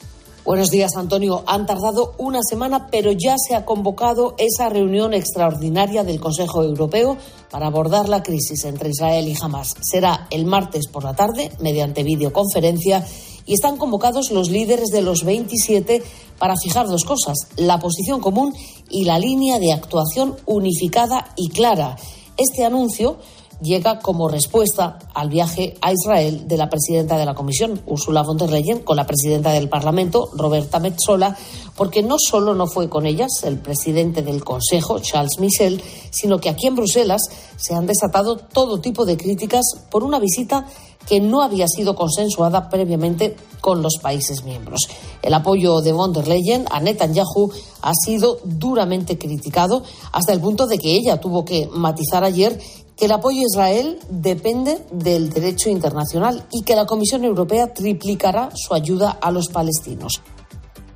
Buenos 0.47 0.71
días, 0.71 0.95
Antonio. 0.95 1.43
Han 1.45 1.65
tardado 1.65 2.15
una 2.17 2.39
semana, 2.41 2.87
pero 2.89 3.11
ya 3.11 3.35
se 3.37 3.53
ha 3.53 3.65
convocado 3.65 4.33
esa 4.37 4.69
reunión 4.69 5.13
extraordinaria 5.13 6.05
del 6.05 6.21
Consejo 6.21 6.63
Europeo 6.63 7.17
para 7.51 7.67
abordar 7.67 8.07
la 8.07 8.23
crisis 8.23 8.63
entre 8.63 8.91
Israel 8.91 9.27
y 9.27 9.35
Hamas. 9.41 9.75
Será 9.81 10.25
el 10.29 10.45
martes 10.45 10.87
por 10.87 11.03
la 11.03 11.17
tarde, 11.17 11.51
mediante 11.59 12.03
videoconferencia, 12.03 13.05
y 13.45 13.55
están 13.55 13.75
convocados 13.75 14.31
los 14.31 14.49
líderes 14.49 14.87
de 14.87 15.01
los 15.01 15.25
27 15.25 16.01
para 16.39 16.55
fijar 16.55 16.87
dos 16.87 17.03
cosas, 17.03 17.35
la 17.55 17.79
posición 17.79 18.19
común 18.19 18.53
y 18.89 19.05
la 19.05 19.19
línea 19.19 19.59
de 19.59 19.73
actuación 19.73 20.35
unificada 20.45 21.33
y 21.35 21.49
clara. 21.49 21.97
Este 22.37 22.65
anuncio 22.65 23.17
llega 23.61 23.99
como 23.99 24.27
respuesta 24.27 24.99
al 25.13 25.29
viaje 25.29 25.75
a 25.81 25.91
Israel 25.91 26.47
de 26.47 26.57
la 26.57 26.69
presidenta 26.69 27.17
de 27.17 27.25
la 27.25 27.33
Comisión, 27.33 27.81
Ursula 27.85 28.21
von 28.21 28.37
der 28.37 28.51
Leyen, 28.51 28.79
con 28.79 28.97
la 28.97 29.07
presidenta 29.07 29.51
del 29.51 29.69
Parlamento, 29.69 30.29
Roberta 30.33 30.79
Metsola, 30.79 31.35
porque 31.75 32.03
no 32.03 32.17
solo 32.19 32.53
no 32.53 32.67
fue 32.67 32.89
con 32.89 33.05
ellas 33.05 33.43
el 33.43 33.57
presidente 33.59 34.21
del 34.21 34.43
Consejo, 34.43 34.99
Charles 34.99 35.39
Michel, 35.39 35.81
sino 36.11 36.39
que 36.39 36.49
aquí 36.49 36.67
en 36.67 36.75
Bruselas 36.75 37.21
se 37.55 37.73
han 37.73 37.87
desatado 37.87 38.37
todo 38.37 38.79
tipo 38.79 39.05
de 39.05 39.17
críticas 39.17 39.65
por 39.89 40.03
una 40.03 40.19
visita 40.19 40.67
que 41.07 41.19
no 41.19 41.41
había 41.41 41.67
sido 41.67 41.95
consensuada 41.95 42.69
previamente 42.69 43.35
con 43.61 43.81
los 43.81 43.97
países 44.01 44.43
miembros. 44.43 44.87
El 45.21 45.33
apoyo 45.33 45.81
de 45.81 45.93
von 45.93 46.13
der 46.13 46.27
Leyen 46.27 46.65
a 46.69 46.79
Netanyahu 46.79 47.51
ha 47.81 47.93
sido 47.93 48.39
duramente 48.43 49.17
criticado 49.17 49.83
hasta 50.11 50.33
el 50.33 50.41
punto 50.41 50.67
de 50.67 50.77
que 50.77 50.95
ella 50.95 51.19
tuvo 51.19 51.45
que 51.45 51.69
matizar 51.71 52.23
ayer 52.23 52.59
que 52.95 53.05
el 53.05 53.11
apoyo 53.11 53.41
a 53.41 53.45
Israel 53.45 53.99
depende 54.09 54.83
del 54.91 55.29
derecho 55.29 55.69
internacional 55.69 56.45
y 56.51 56.63
que 56.63 56.75
la 56.75 56.87
Comisión 56.87 57.23
Europea 57.23 57.71
triplicará 57.73 58.49
su 58.55 58.73
ayuda 58.73 59.17
a 59.21 59.31
los 59.31 59.49
palestinos. 59.49 60.21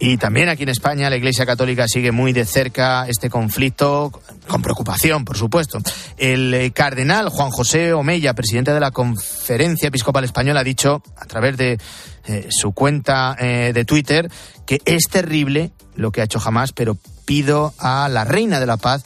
Y 0.04 0.18
también 0.18 0.50
aquí 0.50 0.64
en 0.64 0.70
España 0.70 1.12
la 1.12 1.16
Iglesia 1.16 1.46
Católica 1.46 1.88
sigue 1.88 2.12
muy 2.12 2.34
de 2.34 2.44
cerca 2.44 3.06
este 3.08 3.30
conflicto, 3.30 4.12
con 4.48 4.64
preocupación, 4.64 5.24
por 5.24 5.38
supuesto. 5.38 5.78
El 6.18 6.52
eh, 6.56 6.72
cardenal 6.72 7.30
Juan 7.30 7.52
José 7.52 7.94
Omeya, 7.94 8.34
presidente 8.34 8.74
de 8.74 8.80
la 8.80 8.90
Conferencia 8.90 9.90
Episcopal 9.90 10.24
Española, 10.24 10.62
ha 10.62 10.64
dicho 10.64 11.04
a 11.16 11.26
través 11.26 11.56
de 11.56 11.78
eh, 12.26 12.48
su 12.50 12.72
cuenta 12.72 13.36
eh, 13.40 13.74
de 13.76 13.86
Twitter 13.86 14.28
que 14.66 14.82
es 14.86 15.04
terrible 15.04 15.72
lo 15.94 16.12
que 16.12 16.22
ha 16.22 16.24
hecho 16.24 16.40
jamás, 16.40 16.72
pero 16.74 16.98
pido 17.26 17.76
a 17.78 18.10
la 18.10 18.24
Reina 18.24 18.60
de 18.60 18.66
la 18.66 18.78
Paz 18.78 19.04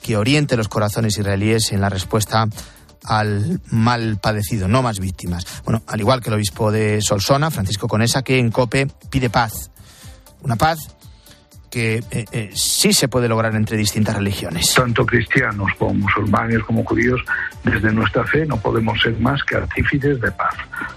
que 0.00 0.16
oriente 0.16 0.56
los 0.56 0.68
corazones 0.68 1.18
israelíes 1.18 1.72
en 1.72 1.82
la 1.82 1.90
respuesta 1.90 2.46
al 3.04 3.60
mal 3.66 4.16
padecido, 4.16 4.66
no 4.66 4.80
más 4.80 4.98
víctimas. 4.98 5.44
Bueno, 5.64 5.82
al 5.86 6.00
igual 6.00 6.22
que 6.22 6.30
el 6.30 6.36
obispo 6.36 6.72
de 6.72 7.02
Solsona, 7.02 7.50
Francisco 7.50 7.86
Conesa, 7.86 8.22
que 8.22 8.38
en 8.38 8.50
COPE 8.50 8.88
pide 9.10 9.28
paz 9.28 9.70
una 10.48 10.56
paz 10.56 10.96
que 11.70 11.96
eh, 12.10 12.24
eh, 12.32 12.50
sí 12.54 12.94
se 12.94 13.08
puede 13.08 13.28
lograr 13.28 13.54
entre 13.54 13.76
distintas 13.76 14.16
religiones. 14.16 14.72
Tanto 14.74 15.04
cristianos 15.04 15.70
como 15.78 15.92
musulmanes 15.92 16.60
como 16.60 16.82
judíos, 16.82 17.20
desde 17.62 17.92
nuestra 17.92 18.24
fe 18.24 18.46
no 18.46 18.56
podemos 18.56 18.98
ser 19.02 19.18
más 19.20 19.44
que 19.44 19.56
artífices 19.56 20.18
de 20.22 20.32
paz. 20.32 20.54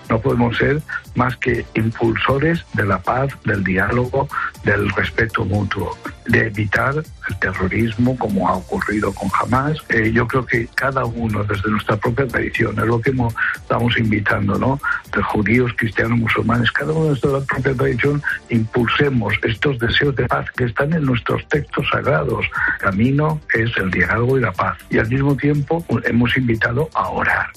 No 0.10 0.22
podemos 0.22 0.56
ser 0.58 0.82
más 1.16 1.36
que 1.36 1.66
impulsores 1.74 2.66
de 2.74 2.86
la 2.86 3.00
paz, 3.00 3.34
del 3.44 3.62
diálogo, 3.66 4.30
del 4.64 4.90
respeto 4.92 5.44
mutuo, 5.44 5.98
de 6.28 6.48
evitar 6.48 7.04
el 7.30 7.38
terrorismo 7.38 8.18
como 8.18 8.48
ha 8.48 8.54
ocurrido 8.54 9.14
con 9.14 9.30
Hamas. 9.40 9.78
Eh, 9.90 10.12
yo 10.14 10.28
creo 10.28 10.46
que 10.46 10.68
cada 10.76 11.06
uno, 11.06 11.44
desde 11.44 11.70
nuestra 11.70 11.98
propia 11.98 12.28
tradición, 12.28 12.78
es 12.80 12.86
lo 12.86 13.02
que 13.02 13.12
estamos 13.56 13.98
invitando, 13.98 14.58
¿no? 14.58 14.80
De 15.16 15.22
judíos, 15.24 15.72
cristianos, 15.78 16.20
musulmanes, 16.20 16.72
cada 16.72 16.92
uno 16.92 17.04
de 17.04 17.10
nuestra 17.10 17.40
propia 17.42 17.74
tradición, 17.74 18.22
impulsemos 18.50 19.34
estos 19.44 19.80
deseos 19.80 20.16
de 20.16 20.28
paz 20.28 20.50
que 20.52 20.66
están 20.66 20.94
en 20.94 21.06
nuestros 21.06 21.48
textos 21.48 21.86
sagrados. 21.92 22.46
camino 22.80 23.40
es 23.54 23.76
el 23.78 23.92
diálogo 23.92 24.38
y 24.38 24.42
la 24.42 24.52
paz. 24.52 24.78
Y 24.90 24.98
al 24.98 25.10
mismo 25.10 25.36
tiempo 25.36 25.86
hemos 26.04 26.36
invitado 26.38 26.90
a 26.94 27.10
orar. 27.10 27.52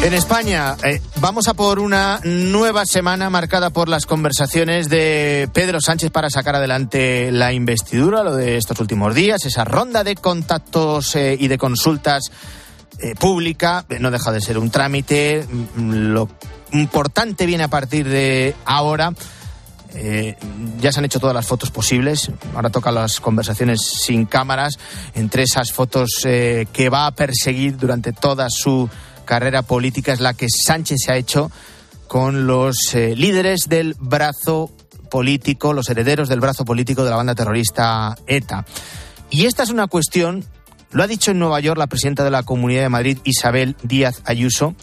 En 0.00 0.14
España 0.14 0.76
eh, 0.84 1.02
vamos 1.16 1.48
a 1.48 1.54
por 1.54 1.80
una 1.80 2.20
nueva 2.22 2.86
semana 2.86 3.30
marcada 3.30 3.70
por 3.70 3.88
las 3.88 4.06
conversaciones 4.06 4.88
de 4.88 5.50
Pedro 5.52 5.80
Sánchez 5.80 6.12
para 6.12 6.30
sacar 6.30 6.54
adelante 6.54 7.32
la 7.32 7.52
investidura, 7.52 8.22
lo 8.22 8.36
de 8.36 8.56
estos 8.56 8.78
últimos 8.78 9.14
días, 9.14 9.44
esa 9.44 9.64
ronda 9.64 10.04
de 10.04 10.14
contactos 10.14 11.16
eh, 11.16 11.36
y 11.38 11.48
de 11.48 11.58
consultas 11.58 12.30
eh, 13.00 13.16
pública, 13.16 13.84
no 13.98 14.12
deja 14.12 14.30
de 14.30 14.40
ser 14.40 14.56
un 14.56 14.70
trámite, 14.70 15.44
mm, 15.50 16.12
lo 16.12 16.28
importante 16.72 17.44
viene 17.44 17.64
a 17.64 17.68
partir 17.68 18.08
de 18.08 18.54
ahora. 18.64 19.12
ya 20.80 20.92
se 20.92 21.00
han 21.00 21.06
hecho 21.06 21.18
todas 21.18 21.34
las 21.34 21.46
fotos 21.46 21.70
posibles. 21.70 22.30
Ahora 22.54 22.70
tocan 22.70 22.94
las 22.94 23.20
conversaciones 23.20 23.80
sin 23.80 24.26
cámaras. 24.26 24.78
Entre 25.14 25.42
esas 25.42 25.72
fotos 25.72 26.20
que 26.22 26.88
va 26.90 27.06
a 27.06 27.10
perseguir 27.12 27.78
durante 27.78 28.12
toda 28.12 28.48
su 28.50 28.88
carrera 29.28 29.60
política 29.60 30.14
es 30.14 30.20
la 30.20 30.32
que 30.32 30.46
Sánchez 30.48 31.00
se 31.04 31.12
ha 31.12 31.16
hecho 31.16 31.50
con 32.06 32.46
los 32.46 32.94
eh, 32.94 33.14
líderes 33.14 33.68
del 33.68 33.94
brazo 34.00 34.70
político, 35.10 35.74
los 35.74 35.90
herederos 35.90 36.30
del 36.30 36.40
brazo 36.40 36.64
político 36.64 37.04
de 37.04 37.10
la 37.10 37.16
banda 37.16 37.34
terrorista 37.34 38.16
ETA. 38.26 38.64
Y 39.28 39.44
esta 39.44 39.62
es 39.64 39.68
una 39.68 39.86
cuestión, 39.86 40.46
lo 40.92 41.02
ha 41.02 41.06
dicho 41.06 41.30
en 41.30 41.38
Nueva 41.38 41.60
York 41.60 41.78
la 41.78 41.88
presidenta 41.88 42.24
de 42.24 42.30
la 42.30 42.42
Comunidad 42.42 42.80
de 42.80 42.88
Madrid, 42.88 43.18
Isabel 43.24 43.76
Díaz 43.82 44.22
Ayuso, 44.24 44.74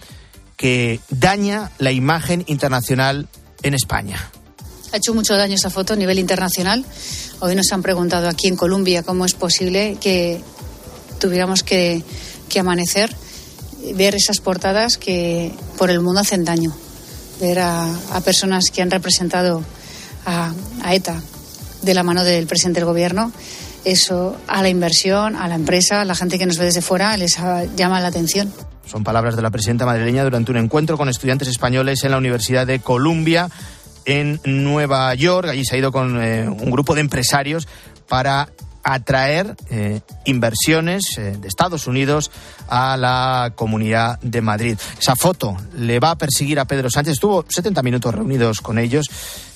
que 0.58 1.00
daña 1.10 1.72
la 1.80 1.92
imagen 1.92 2.44
internacional 2.46 3.28
en 3.64 3.74
España. 3.74 4.30
Ha 4.94 4.98
hecho 4.98 5.16
mucho 5.16 5.36
daño 5.36 5.56
esa 5.56 5.72
foto 5.72 5.94
a 5.94 5.96
nivel 5.96 6.20
internacional. 6.20 6.86
Hoy 7.40 7.56
nos 7.56 7.72
han 7.72 7.82
preguntado 7.82 8.30
aquí 8.30 8.48
en 8.48 8.56
Colombia 8.56 9.02
cómo 9.02 9.26
es 9.26 9.34
posible 9.34 9.98
que 10.00 10.40
tuviéramos 11.20 11.64
que, 11.64 12.04
que 12.48 12.60
amanecer 12.60 13.10
ver 13.94 14.16
esas 14.16 14.40
portadas 14.40 14.98
que 14.98 15.52
por 15.78 15.92
el 15.92 16.02
mundo 16.02 16.22
hacen 16.22 16.46
daño, 16.46 16.76
ver 17.40 17.60
a, 17.60 17.88
personas 18.24 18.72
que 18.72 18.82
han 18.82 18.92
representado 18.92 19.64
a, 20.26 20.54
ETA 20.94 21.22
de 21.82 21.94
la 21.94 22.04
mano 22.04 22.24
del 22.24 22.48
presidente 22.48 22.80
del 22.80 22.88
gobierno, 22.88 23.32
eso 23.84 24.36
a 24.48 24.62
la 24.62 24.70
inversión, 24.70 25.36
a 25.36 25.48
la 25.48 25.56
empresa, 25.56 26.02
a 26.02 26.06
la 26.06 26.16
gente 26.16 26.40
que 26.40 26.46
nos 26.46 26.58
ve 26.58 26.66
desde 26.66 26.82
fuera 26.82 27.16
les 27.18 27.38
llama 27.76 28.00
la 28.00 28.08
atención. 28.08 28.52
Son 28.86 29.04
palabras 29.04 29.36
de 29.36 29.42
la 29.42 29.50
presidenta 29.50 29.86
madrileña 29.86 30.24
durante 30.24 30.52
un 30.52 30.58
encuentro 30.58 30.98
con 30.98 31.10
estudiantes 31.10 31.48
españoles 31.48 32.04
en 32.04 32.12
la 32.12 32.18
Universidad 32.18 32.68
de 32.68 32.80
Columbia 32.80 33.50
en 34.06 34.40
Nueva 34.46 35.14
York. 35.16 35.50
Allí 35.50 35.66
se 35.66 35.76
ha 35.76 35.80
ido 35.80 35.92
con 35.92 36.22
eh, 36.22 36.48
un 36.48 36.72
grupo 36.72 36.96
de 36.96 37.02
empresarios 37.02 37.68
para 38.08 38.50
atraer 38.86 39.56
eh, 39.72 40.02
inversiones 40.26 41.18
eh, 41.18 41.38
de 41.42 41.48
Estados 41.48 41.88
Unidos 41.88 42.30
a 42.68 42.96
la 42.98 43.52
Comunidad 43.56 44.20
de 44.22 44.42
Madrid. 44.42 44.78
Esa 45.00 45.16
foto 45.16 45.58
le 45.76 46.00
va 46.00 46.12
a 46.12 46.18
perseguir 46.18 46.60
a 46.60 46.66
Pedro 46.66 46.92
Sánchez. 46.92 47.14
Estuvo 47.14 47.44
70 47.50 47.82
minutos 47.82 48.14
reunidos 48.14 48.62
con 48.62 48.78
ellos. 48.78 49.08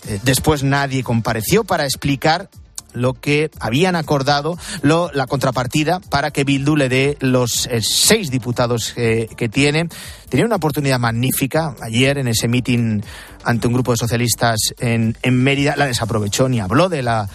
Eh, 0.08 0.20
después 0.24 0.63
nadie 0.63 1.04
compareció 1.04 1.63
para 1.63 1.86
explicar 1.86 2.50
lo 2.94 3.13
que 3.13 3.52
habían 3.60 3.96
acordado, 3.96 4.58
lo, 4.82 5.12
la 5.13 5.28
contrapartida 5.28 6.00
para 6.00 6.32
que 6.32 6.44
Bildu 6.44 6.76
le 6.76 6.89
dé 6.89 7.18
los 7.20 7.70
seis 7.82 8.32
diputados 8.32 8.94
que 8.96 9.50
tiene. 9.54 9.89
Tenía 10.28 10.48
una 10.48 10.56
oportunidad 10.56 10.98
magnífica 10.98 11.76
ayer 11.84 12.18
en 12.18 12.28
ese 12.28 12.48
mitin 12.48 13.04
ante 13.44 13.68
un 13.68 13.74
grupo 13.74 13.92
de 13.92 13.98
socialistas 13.98 14.74
en, 14.80 15.15
en 15.22 15.36
Mérida. 15.36 15.76
La 15.78 15.86
desaprovechó 15.86 16.50
ni 16.50 16.60
habló 16.60 16.89
de 16.89 17.04
la 17.04 17.30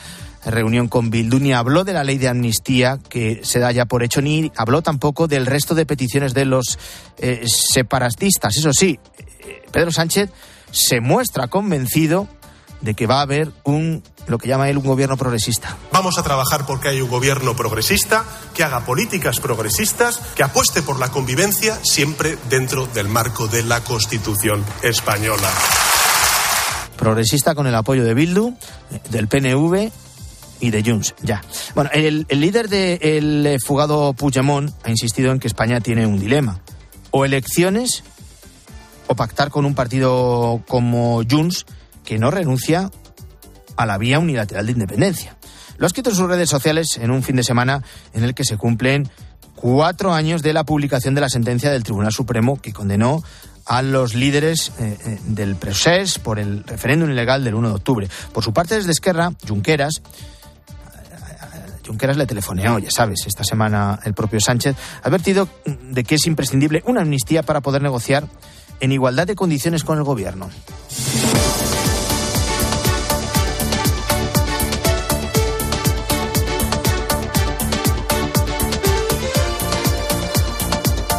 reunión 0.47 0.89
con 0.89 1.11
Bildu, 1.11 1.39
ni 1.39 1.53
habló 1.53 1.85
de 1.85 1.93
la 1.93 2.05
ley 2.05 2.19
de 2.19 2.29
amnistía 2.29 2.99
que 3.09 3.41
se 3.45 3.59
da 3.59 3.73
ya 3.73 3.87
por 3.87 4.03
hecho, 4.03 4.21
ni 4.23 4.53
habló 4.57 4.83
tampoco 4.83 5.27
del 5.27 5.47
resto 5.47 5.75
de 5.75 5.87
peticiones 5.87 6.35
de 6.35 6.45
los 6.45 6.79
eh, 7.19 7.45
separatistas. 7.47 8.57
Eso 8.57 8.73
sí, 8.73 8.99
eh, 9.19 9.63
Pedro 9.73 9.93
Sánchez 9.93 10.31
se 10.71 11.01
muestra 11.01 11.49
convencido 11.49 12.29
de 12.81 12.95
que 12.95 13.07
va 13.07 13.19
a 13.19 13.23
haber 13.23 13.51
un 13.65 14.03
lo 14.27 14.39
que 14.39 14.49
llama 14.49 14.69
él 14.71 14.79
un 14.79 14.85
gobierno 14.85 15.17
progresista. 15.17 15.77
Vamos 15.93 16.19
a 16.19 16.23
trabajar 16.23 16.65
porque 16.67 16.89
hay 16.89 17.01
un 17.01 17.11
gobierno 17.11 17.55
progresista 17.55 18.25
que 18.55 18.65
haga 18.65 18.81
políticas 18.81 19.41
progresistas, 19.41 20.19
que 20.35 20.43
apueste 20.43 20.83
por 20.83 20.99
la 20.99 21.11
convivencia 21.11 21.79
siempre 21.83 22.39
dentro 22.49 22.87
del 22.87 23.09
marco 23.09 23.49
de 23.49 23.63
la 23.63 23.81
Constitución 23.83 24.65
española. 24.83 25.51
Progresista 26.97 27.55
con 27.55 27.67
el 27.67 27.75
apoyo 27.75 28.05
de 28.05 28.15
Bildu, 28.15 28.55
eh, 28.91 29.01
del 29.11 29.29
PNV 29.29 29.93
y 30.65 30.71
de 30.71 30.83
Junts, 30.83 31.15
ya. 31.23 31.43
Bueno, 31.75 31.91
el, 31.93 32.27
líder 32.31 32.69
del 32.69 33.59
fugado 33.65 34.15
Puigdemont 34.15 34.71
ha 34.83 34.91
insistido 34.91 35.31
en 35.31 35.39
que 35.39 35.47
España 35.47 35.81
tiene 35.81 36.07
un 36.07 36.19
dilema. 36.19 36.61
O 37.11 37.25
elecciones 37.25 38.03
o 39.07 39.15
pactar 39.15 39.51
con 39.51 39.67
un 39.67 39.75
partido 39.75 40.63
como 40.67 41.23
Junts 41.31 41.67
que 42.03 42.19
no 42.19 42.31
renuncia 42.31 42.91
a 43.77 43.87
la 43.87 43.99
vía 43.99 44.19
unilateral 44.19 44.67
de 44.67 44.73
independencia. 44.73 45.37
Lo 45.77 45.85
ha 45.85 45.89
escrito 45.89 46.11
en 46.11 46.17
sus 46.17 46.29
redes 46.29 46.49
sociales 46.49 46.99
en 46.99 47.11
un 47.11 47.23
fin 47.23 47.37
de 47.37 47.43
semana 47.43 47.83
en 48.15 48.25
el 48.25 48.35
que 48.35 48.45
se 48.45 48.57
cumplen 48.57 49.11
cuatro 49.55 50.15
años 50.15 50.43
de 50.43 50.55
la 50.55 50.65
publicación 50.65 51.15
de 51.15 51.21
la 51.21 51.29
sentencia 51.29 51.71
del 51.71 51.83
Tribunal 51.83 52.13
Supremo 52.13 52.61
que 52.61 52.73
condenó 52.73 53.23
a 53.67 53.83
los 53.83 54.15
líderes 54.15 54.73
eh, 54.79 54.99
eh, 55.05 55.21
del 55.27 55.57
proceso 55.57 56.21
por 56.23 56.39
el 56.39 56.65
referéndum 56.65 57.11
ilegal 57.11 57.45
del 57.45 57.55
1 57.55 57.69
de 57.69 57.75
octubre. 57.75 58.09
Por 58.33 58.45
su 58.45 58.53
parte, 58.53 58.75
desde 58.75 58.93
Esquerra, 58.93 59.33
Junqueras 59.47 60.03
Junqueras 61.87 62.17
le 62.17 62.27
telefoneó, 62.27 62.79
ya 62.79 62.91
sabes, 62.91 63.27
esta 63.27 63.45
semana 63.45 63.99
el 64.05 64.15
propio 64.15 64.41
Sánchez, 64.41 64.77
ha 65.03 65.09
advertido 65.09 65.49
de 65.65 66.05
que 66.05 66.17
es 66.17 66.27
imprescindible 66.27 66.83
una 66.87 67.03
amnistía 67.03 67.43
para 67.43 67.61
poder 67.61 67.83
negociar 67.83 68.25
en 68.81 68.93
igualdad 68.93 69.27
de 69.27 69.35
condiciones 69.35 69.85
con 69.85 69.99
el 69.99 70.05
gobierno. 70.05 70.51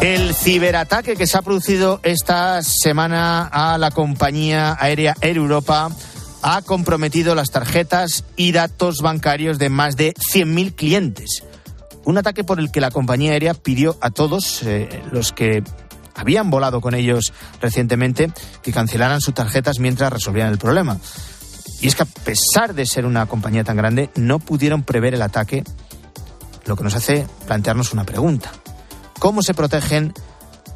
El 0.02 0.36
ciberataque 0.36 1.16
que 1.16 1.26
se 1.26 1.36
ha 1.36 1.42
producido 1.42 2.00
esta 2.04 2.62
semana 2.62 3.48
a 3.48 3.80
la 3.80 3.90
compañía 3.90 4.78
aérea 4.80 5.16
Air 5.20 5.38
Europa 5.38 5.90
ha 6.48 6.62
comprometido 6.62 7.34
las 7.34 7.50
tarjetas 7.50 8.24
y 8.36 8.52
datos 8.52 8.98
bancarios 9.02 9.58
de 9.58 9.70
más 9.70 9.98
de 9.98 10.14
100.000 10.14 10.76
clientes. 10.76 11.44
Un 12.04 12.20
ataque 12.20 12.44
por 12.44 12.60
el 12.60 12.70
que 12.70 12.82
la 12.82 12.92
compañía 12.92 13.32
aérea 13.32 13.56
pidió 13.56 13.98
a 14.00 14.12
todos 14.12 14.62
eh, 14.62 15.02
los 15.12 15.32
que 15.32 15.64
habían 16.14 16.52
volado 16.52 16.82
con 16.82 16.94
ellos 16.94 17.34
recientemente 17.60 18.32
que 18.62 18.72
cancelaran 18.72 19.22
sus 19.22 19.34
tarjetas 19.34 19.80
mientras 19.80 20.14
resolvían 20.14 20.50
el 20.50 20.60
problema. 20.60 21.00
Y 21.82 21.88
es 21.88 21.96
que 21.96 22.04
a 22.04 22.06
pesar 22.06 22.76
de 22.76 22.86
ser 22.86 23.08
una 23.08 23.26
compañía 23.26 23.64
tan 23.64 23.78
grande, 23.78 24.12
no 24.14 24.38
pudieron 24.38 24.84
prever 24.84 25.16
el 25.16 25.24
ataque, 25.24 25.64
lo 26.66 26.76
que 26.76 26.84
nos 26.84 26.94
hace 26.94 27.26
plantearnos 27.48 27.92
una 27.92 28.04
pregunta. 28.04 28.52
¿Cómo 29.18 29.42
se 29.42 29.56
protegen 29.56 30.14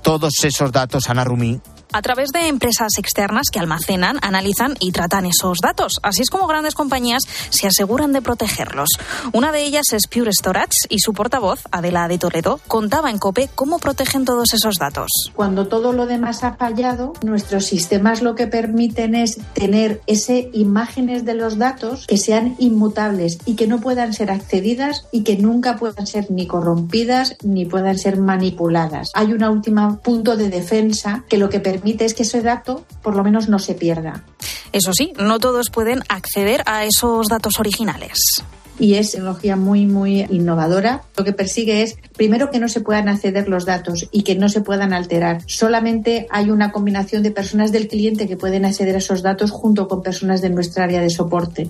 todos 0.02 0.34
esos 0.44 0.72
datos, 0.72 1.12
Ana 1.12 1.26
Rumí, 1.26 1.62
a 1.92 2.02
través 2.02 2.30
de 2.32 2.48
empresas 2.48 2.92
externas 2.98 3.48
que 3.52 3.60
almacenan, 3.60 4.18
analizan 4.22 4.76
y 4.80 4.92
tratan 4.92 5.26
esos 5.26 5.58
datos. 5.62 5.94
Así 6.04 6.22
es 6.22 6.30
como 6.30 6.48
grandes 6.48 6.76
compañías 6.76 7.24
se 7.50 7.68
aseguran 7.68 8.14
de 8.14 8.22
protegerlos. 8.22 8.90
Una 9.34 9.52
de 9.52 9.64
ellas 9.64 9.92
es 9.94 10.08
Pure 10.08 10.32
Storage 10.32 10.88
y 10.90 11.00
su 11.00 11.14
portavoz, 11.14 11.64
Adela 11.72 12.08
de 12.08 12.20
Toledo, 12.20 12.60
contaba 12.68 13.10
en 13.10 13.18
COPE 13.18 13.50
cómo 13.56 13.80
protegen 13.80 14.26
todos 14.26 14.54
esos 14.54 14.76
datos. 14.76 15.10
Cuando 15.36 15.68
todo 15.68 15.94
lo 15.94 16.06
demás 16.06 16.44
ha 16.44 16.54
fallado, 16.54 17.14
nuestros 17.24 17.66
sistemas 17.66 18.22
lo 18.22 18.36
que 18.36 18.48
permiten 18.48 19.16
es 19.16 19.40
tener 19.54 20.02
ese 20.06 20.50
imágenes 20.54 21.26
de 21.26 21.34
los 21.34 21.58
datos 21.58 22.06
que 22.08 22.18
sean 22.18 22.56
inmutables 22.60 23.40
y 23.46 23.56
que 23.56 23.68
no 23.68 23.80
puedan 23.80 24.14
ser 24.14 24.32
accedidas 24.32 25.06
y 25.12 25.24
que 25.24 25.38
nunca 25.38 25.78
puedan 25.78 26.06
ser 26.08 26.30
ni 26.30 26.46
corrompidas 26.48 27.36
ni 27.44 27.66
puedan 27.66 27.98
ser 27.98 28.18
manipuladas. 28.18 29.12
Hay 29.16 29.34
un 29.34 29.44
último 29.44 30.00
punto 30.04 30.38
de 30.38 30.50
defensa 30.50 31.24
que 31.28 31.38
lo 31.38 31.50
que 31.50 31.60
permite 31.60 31.79
permite 31.80 32.06
es 32.06 32.14
que 32.14 32.24
ese 32.24 32.42
dato 32.42 32.86
por 33.02 33.16
lo 33.16 33.24
menos 33.24 33.50
no 33.50 33.60
se 33.60 33.74
pierda. 33.74 34.24
Eso 34.72 34.92
sí, 34.94 35.14
no 35.18 35.40
todos 35.40 35.70
pueden 35.70 36.04
acceder 36.10 36.62
a 36.66 36.86
esos 36.86 37.28
datos 37.28 37.60
originales 37.60 38.44
y 38.80 38.96
es 38.96 39.12
tecnología 39.12 39.56
muy, 39.56 39.86
muy 39.86 40.22
innovadora. 40.30 41.04
Lo 41.18 41.24
que 41.24 41.34
persigue 41.34 41.84
es, 41.84 41.98
primero, 42.16 42.50
que 42.50 42.60
no 42.60 42.70
se 42.70 42.80
puedan 42.80 43.10
acceder 43.10 43.48
los 43.50 43.66
datos 43.66 44.08
y 44.12 44.24
que 44.24 44.36
no 44.36 44.50
se 44.50 44.62
puedan 44.62 44.94
alterar. 44.94 45.42
Solamente 45.46 46.28
hay 46.32 46.50
una 46.50 46.72
combinación 46.72 47.22
de 47.22 47.32
personas 47.32 47.72
del 47.72 47.88
cliente 47.88 48.28
que 48.28 48.38
pueden 48.38 48.66
acceder 48.66 48.96
a 48.96 49.00
esos 49.00 49.22
datos 49.22 49.52
junto 49.52 49.88
con 49.88 50.02
personas 50.02 50.42
de 50.42 50.50
nuestra 50.50 50.86
área 50.86 51.02
de 51.02 51.10
soporte. 51.10 51.70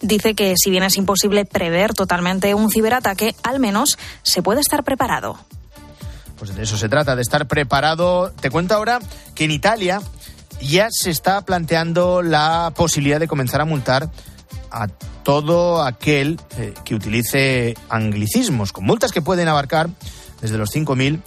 Dice 0.00 0.34
que 0.34 0.54
si 0.56 0.70
bien 0.70 0.82
es 0.82 0.96
imposible 0.96 1.44
prever 1.44 1.92
totalmente 1.92 2.54
un 2.54 2.70
ciberataque, 2.70 3.34
al 3.42 3.60
menos 3.60 3.98
se 4.22 4.42
puede 4.42 4.60
estar 4.60 4.82
preparado. 4.82 5.36
Pues 6.40 6.56
de 6.56 6.62
eso 6.62 6.78
se 6.78 6.88
trata, 6.88 7.16
de 7.16 7.20
estar 7.20 7.46
preparado. 7.46 8.32
Te 8.32 8.48
cuento 8.48 8.74
ahora 8.74 8.98
que 9.34 9.44
en 9.44 9.50
Italia 9.50 10.00
ya 10.62 10.88
se 10.90 11.10
está 11.10 11.42
planteando 11.42 12.22
la 12.22 12.72
posibilidad 12.74 13.20
de 13.20 13.28
comenzar 13.28 13.60
a 13.60 13.66
multar 13.66 14.10
a 14.70 14.88
todo 15.22 15.82
aquel 15.82 16.40
eh, 16.56 16.72
que 16.82 16.94
utilice 16.94 17.76
anglicismos, 17.90 18.72
con 18.72 18.84
multas 18.84 19.12
que 19.12 19.20
pueden 19.20 19.48
abarcar 19.48 19.90
desde 20.40 20.56
los 20.56 20.74
5.000 20.74 21.20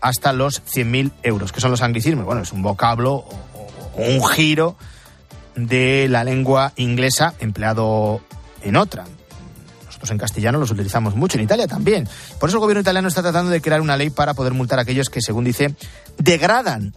hasta 0.00 0.32
los 0.32 0.62
100.000 0.62 1.10
euros. 1.24 1.50
¿Qué 1.50 1.60
son 1.60 1.72
los 1.72 1.82
anglicismos? 1.82 2.24
Bueno, 2.24 2.42
es 2.42 2.52
un 2.52 2.62
vocablo 2.62 3.14
o, 3.14 3.68
un 3.96 4.24
giro 4.24 4.76
de 5.56 6.06
la 6.08 6.22
lengua 6.22 6.72
inglesa 6.76 7.34
empleado 7.40 8.20
en 8.62 8.76
otra. 8.76 9.04
Nosotros 10.00 10.12
en 10.12 10.18
castellano 10.18 10.58
los 10.58 10.70
utilizamos 10.70 11.14
mucho, 11.14 11.36
en 11.36 11.44
Italia 11.44 11.66
también. 11.66 12.08
Por 12.38 12.48
eso 12.48 12.56
el 12.56 12.62
gobierno 12.62 12.80
italiano 12.80 13.06
está 13.06 13.20
tratando 13.20 13.50
de 13.50 13.60
crear 13.60 13.82
una 13.82 13.98
ley 13.98 14.08
para 14.08 14.32
poder 14.32 14.54
multar 14.54 14.78
a 14.78 14.82
aquellos 14.82 15.10
que, 15.10 15.20
según 15.20 15.44
dice, 15.44 15.74
degradan 16.16 16.94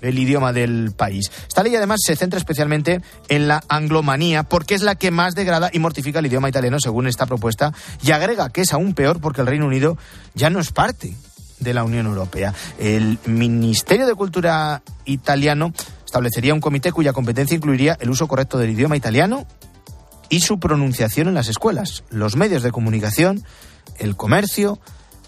el 0.00 0.18
idioma 0.18 0.54
del 0.54 0.92
país. 0.96 1.30
Esta 1.46 1.62
ley 1.62 1.76
además 1.76 2.00
se 2.02 2.16
centra 2.16 2.38
especialmente 2.38 3.02
en 3.28 3.46
la 3.46 3.62
anglomanía 3.68 4.42
porque 4.42 4.74
es 4.74 4.80
la 4.80 4.94
que 4.94 5.10
más 5.10 5.34
degrada 5.34 5.68
y 5.70 5.80
mortifica 5.80 6.20
el 6.20 6.26
idioma 6.26 6.48
italiano 6.48 6.78
según 6.80 7.06
esta 7.06 7.26
propuesta 7.26 7.74
y 8.02 8.12
agrega 8.12 8.48
que 8.48 8.62
es 8.62 8.72
aún 8.72 8.94
peor 8.94 9.20
porque 9.20 9.42
el 9.42 9.46
Reino 9.46 9.66
Unido 9.66 9.98
ya 10.34 10.48
no 10.48 10.58
es 10.58 10.72
parte 10.72 11.14
de 11.60 11.74
la 11.74 11.84
Unión 11.84 12.06
Europea. 12.06 12.54
El 12.78 13.18
Ministerio 13.26 14.06
de 14.06 14.14
Cultura 14.14 14.82
italiano 15.04 15.74
establecería 16.06 16.54
un 16.54 16.60
comité 16.60 16.90
cuya 16.90 17.12
competencia 17.12 17.54
incluiría 17.54 17.98
el 18.00 18.08
uso 18.08 18.26
correcto 18.26 18.56
del 18.56 18.70
idioma 18.70 18.96
italiano 18.96 19.46
y 20.28 20.40
su 20.40 20.58
pronunciación 20.58 21.28
en 21.28 21.34
las 21.34 21.48
escuelas, 21.48 22.04
los 22.10 22.36
medios 22.36 22.62
de 22.62 22.72
comunicación, 22.72 23.44
el 23.98 24.16
comercio 24.16 24.78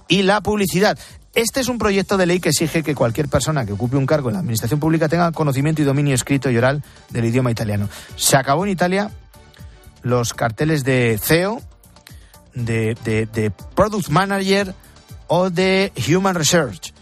y 0.08 0.22
la 0.22 0.40
publicidad. 0.40 0.98
Este 1.34 1.60
es 1.60 1.68
un 1.68 1.78
proyecto 1.78 2.16
de 2.16 2.26
ley 2.26 2.40
que 2.40 2.48
exige 2.48 2.82
que 2.82 2.94
cualquier 2.94 3.28
persona 3.28 3.64
que 3.64 3.72
ocupe 3.72 3.96
un 3.96 4.06
cargo 4.06 4.28
en 4.28 4.34
la 4.34 4.40
administración 4.40 4.80
pública 4.80 5.08
tenga 5.08 5.30
conocimiento 5.32 5.82
y 5.82 5.84
dominio 5.84 6.14
escrito 6.14 6.50
y 6.50 6.56
oral 6.56 6.82
del 7.10 7.26
idioma 7.26 7.50
italiano. 7.50 7.88
Se 8.16 8.36
acabó 8.36 8.64
en 8.64 8.72
Italia 8.72 9.10
los 10.02 10.34
carteles 10.34 10.84
de 10.84 11.18
CEO, 11.22 11.62
de, 12.54 12.96
de 13.04 13.52
Product 13.76 14.08
Manager 14.08 14.74
o 15.28 15.50
de 15.50 15.92
Human 16.08 16.34
Research 16.34 16.92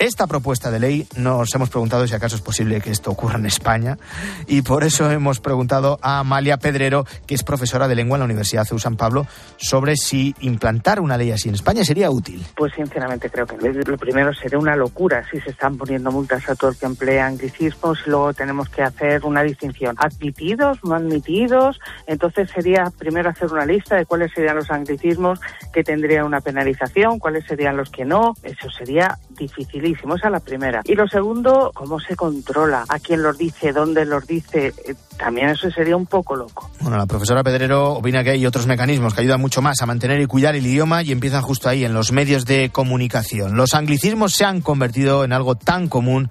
esta 0.00 0.26
propuesta 0.26 0.70
de 0.70 0.80
ley 0.80 1.06
nos 1.16 1.54
hemos 1.54 1.68
preguntado 1.68 2.06
si 2.06 2.14
acaso 2.14 2.34
es 2.34 2.40
posible 2.40 2.80
que 2.80 2.90
esto 2.90 3.10
ocurra 3.10 3.38
en 3.38 3.44
España 3.44 3.98
y 4.46 4.62
por 4.62 4.82
eso 4.82 5.10
hemos 5.10 5.40
preguntado 5.40 5.98
a 6.00 6.20
Amalia 6.20 6.56
Pedrero, 6.56 7.04
que 7.26 7.34
es 7.34 7.42
profesora 7.42 7.86
de 7.86 7.94
lengua 7.94 8.16
en 8.16 8.20
la 8.20 8.24
Universidad 8.24 8.66
de 8.66 8.78
San 8.78 8.96
Pablo, 8.96 9.26
sobre 9.58 9.96
si 9.96 10.34
implantar 10.40 11.00
una 11.00 11.18
ley 11.18 11.32
así 11.32 11.50
en 11.50 11.54
España 11.54 11.84
sería 11.84 12.10
útil. 12.10 12.42
Pues 12.56 12.72
sinceramente 12.74 13.28
creo 13.28 13.46
que 13.46 13.56
lo 13.56 13.98
primero 13.98 14.32
sería 14.32 14.58
una 14.58 14.74
locura 14.74 15.22
si 15.30 15.38
se 15.38 15.50
están 15.50 15.76
poniendo 15.76 16.10
multas 16.10 16.48
a 16.48 16.54
todo 16.54 16.70
el 16.70 16.76
que 16.78 16.86
emplea 16.86 17.26
anglicismos 17.26 17.98
y 18.06 18.10
luego 18.10 18.32
tenemos 18.32 18.70
que 18.70 18.82
hacer 18.82 19.22
una 19.26 19.42
distinción. 19.42 19.96
Admitidos, 19.98 20.78
no 20.82 20.94
admitidos. 20.94 21.78
Entonces 22.06 22.50
sería 22.50 22.90
primero 22.96 23.28
hacer 23.28 23.52
una 23.52 23.66
lista 23.66 23.96
de 23.96 24.06
cuáles 24.06 24.32
serían 24.32 24.56
los 24.56 24.70
anglicismos 24.70 25.40
que 25.74 25.84
tendría 25.84 26.24
una 26.24 26.40
penalización, 26.40 27.18
cuáles 27.18 27.44
serían 27.44 27.76
los 27.76 27.90
que 27.90 28.06
no. 28.06 28.34
Eso 28.42 28.70
sería 28.70 29.18
difícil 29.40 29.84
esa 29.84 30.28
es 30.28 30.32
la 30.32 30.40
primera. 30.40 30.82
Y 30.84 30.94
lo 30.94 31.06
segundo, 31.08 31.70
cómo 31.74 31.98
se 31.98 32.16
controla, 32.16 32.84
a 32.88 32.98
quién 32.98 33.22
los 33.22 33.36
dice, 33.36 33.72
dónde 33.72 34.04
los 34.04 34.26
dice. 34.26 34.72
Eh, 34.86 34.94
también 35.16 35.50
eso 35.50 35.70
sería 35.70 35.96
un 35.96 36.06
poco 36.06 36.36
loco. 36.36 36.70
Bueno, 36.80 36.96
la 36.96 37.06
profesora 37.06 37.42
Pedrero 37.42 37.92
opina 37.92 38.22
que 38.22 38.30
hay 38.30 38.46
otros 38.46 38.66
mecanismos 38.66 39.14
que 39.14 39.22
ayudan 39.22 39.40
mucho 39.40 39.62
más 39.62 39.80
a 39.80 39.86
mantener 39.86 40.20
y 40.20 40.26
cuidar 40.26 40.54
el 40.54 40.66
idioma 40.66 41.02
y 41.02 41.12
empiezan 41.12 41.42
justo 41.42 41.68
ahí, 41.68 41.84
en 41.84 41.94
los 41.94 42.12
medios 42.12 42.44
de 42.44 42.70
comunicación. 42.70 43.56
Los 43.56 43.74
anglicismos 43.74 44.34
se 44.34 44.44
han 44.44 44.60
convertido 44.60 45.24
en 45.24 45.32
algo 45.32 45.54
tan 45.54 45.88
común 45.88 46.30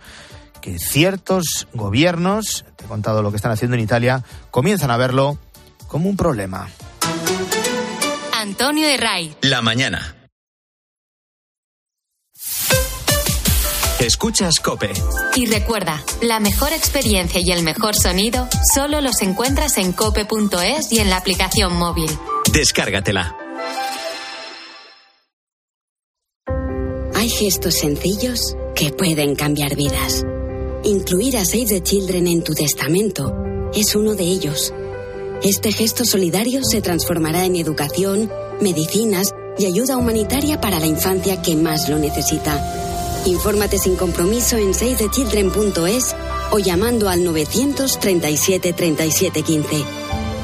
que 0.61 0.77
ciertos 0.77 1.67
gobiernos, 1.73 2.65
he 2.83 2.87
contado 2.87 3.21
lo 3.21 3.31
que 3.31 3.37
están 3.37 3.51
haciendo 3.51 3.75
en 3.75 3.83
Italia, 3.83 4.23
comienzan 4.51 4.91
a 4.91 4.97
verlo 4.97 5.37
como 5.87 6.09
un 6.09 6.17
problema. 6.17 6.67
Antonio 8.33 8.87
Herray. 8.87 9.35
La 9.41 9.61
mañana. 9.61 10.18
Escuchas 13.99 14.61
Cope. 14.61 14.91
Y 15.35 15.45
recuerda, 15.47 16.01
la 16.21 16.39
mejor 16.39 16.71
experiencia 16.71 17.41
y 17.43 17.51
el 17.51 17.63
mejor 17.63 17.95
sonido 17.95 18.47
solo 18.73 19.01
los 19.01 19.21
encuentras 19.21 19.77
en 19.77 19.91
cope.es 19.91 20.93
y 20.93 20.99
en 20.99 21.09
la 21.09 21.17
aplicación 21.17 21.75
móvil. 21.75 22.09
Descárgatela. 22.53 23.35
Hay 27.13 27.29
gestos 27.29 27.73
sencillos 27.75 28.55
que 28.73 28.91
pueden 28.91 29.35
cambiar 29.35 29.75
vidas. 29.75 30.23
Incluir 30.85 31.35
a 31.35 31.43
Save 31.43 31.65
the 31.65 31.83
Children 31.83 32.27
en 32.27 32.43
tu 32.45 32.53
testamento 32.53 33.33
es 33.73 33.95
uno 33.95 34.15
de 34.15 34.23
ellos. 34.23 34.73
Este 35.43 35.73
gesto 35.73 36.05
solidario 36.05 36.61
se 36.63 36.81
transformará 36.81 37.43
en 37.43 37.57
educación, 37.57 38.31
medicinas 38.61 39.33
y 39.57 39.65
ayuda 39.65 39.97
humanitaria 39.97 40.61
para 40.61 40.79
la 40.79 40.85
infancia 40.85 41.41
que 41.41 41.57
más 41.57 41.89
lo 41.89 41.99
necesita. 41.99 42.88
Infórmate 43.25 43.77
sin 43.77 43.95
compromiso 43.95 44.57
en 44.57 44.73
savethechildren.es 44.73 46.15
o 46.51 46.59
llamando 46.59 47.09
al 47.09 47.23
937 47.23 48.73
37 48.73 49.43
15. 49.43 49.83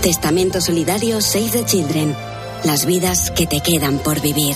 Testamento 0.02 0.62
Solidario 0.62 1.22
Save 1.22 1.50
the 1.50 1.66
Children. 1.66 2.16
Las 2.64 2.86
vidas 2.86 3.32
que 3.32 3.48
te 3.48 3.62
quedan 3.62 3.98
por 4.00 4.22
vivir. 4.22 4.56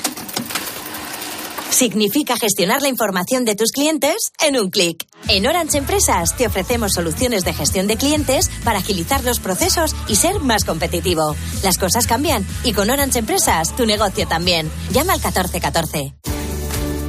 significa 1.71 2.37
gestionar 2.37 2.81
la 2.81 2.89
información 2.89 3.45
de 3.45 3.55
tus 3.55 3.71
clientes 3.71 4.31
en 4.45 4.57
un 4.57 4.69
clic. 4.69 5.07
En 5.27 5.47
Orange 5.47 5.77
Empresas 5.77 6.35
te 6.35 6.47
ofrecemos 6.47 6.93
soluciones 6.93 7.43
de 7.43 7.53
gestión 7.53 7.87
de 7.87 7.97
clientes 7.97 8.49
para 8.63 8.79
agilizar 8.79 9.23
los 9.23 9.39
procesos 9.39 9.95
y 10.07 10.15
ser 10.15 10.39
más 10.39 10.65
competitivo. 10.65 11.35
Las 11.63 11.77
cosas 11.77 12.07
cambian 12.07 12.45
y 12.63 12.73
con 12.73 12.89
Orange 12.89 13.19
Empresas 13.19 13.75
tu 13.75 13.85
negocio 13.85 14.27
también. 14.27 14.69
Llama 14.91 15.13
al 15.13 15.19
1414. 15.19 16.20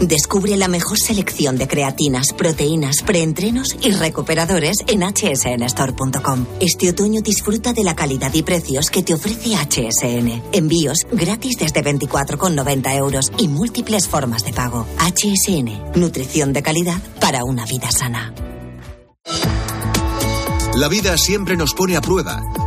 Descubre 0.03 0.57
la 0.57 0.67
mejor 0.67 0.99
selección 0.99 1.57
de 1.57 1.69
creatinas, 1.69 2.33
proteínas, 2.37 3.03
preentrenos 3.07 3.77
y 3.81 3.93
recuperadores 3.93 4.79
en 4.89 5.01
hsnstore.com. 5.03 6.45
Este 6.59 6.91
otoño 6.91 7.21
disfruta 7.23 7.73
de 7.73 7.85
la 7.85 7.95
calidad 7.95 8.35
y 8.35 8.43
precios 8.43 8.91
que 8.91 9.05
te 9.05 9.15
ofrece 9.15 9.55
HSN. 9.55 10.43
Envíos 10.53 11.07
gratis 11.13 11.57
desde 11.57 11.85
24,90 11.85 12.97
euros 12.97 13.31
y 13.39 13.47
múltiples 13.47 14.09
formas 14.09 14.45
de 14.45 14.53
pago. 14.53 14.89
HSN, 14.99 15.93
nutrición 15.95 16.53
de 16.53 16.63
calidad 16.65 17.01
para 17.21 17.45
una 17.45 17.65
vida 17.65 17.93
sana. 17.93 18.35
La 20.75 20.89
vida 20.89 21.17
siempre 21.17 21.57
nos 21.57 21.75
pone 21.75 21.97
a 21.97 22.01
prueba. 22.01 22.43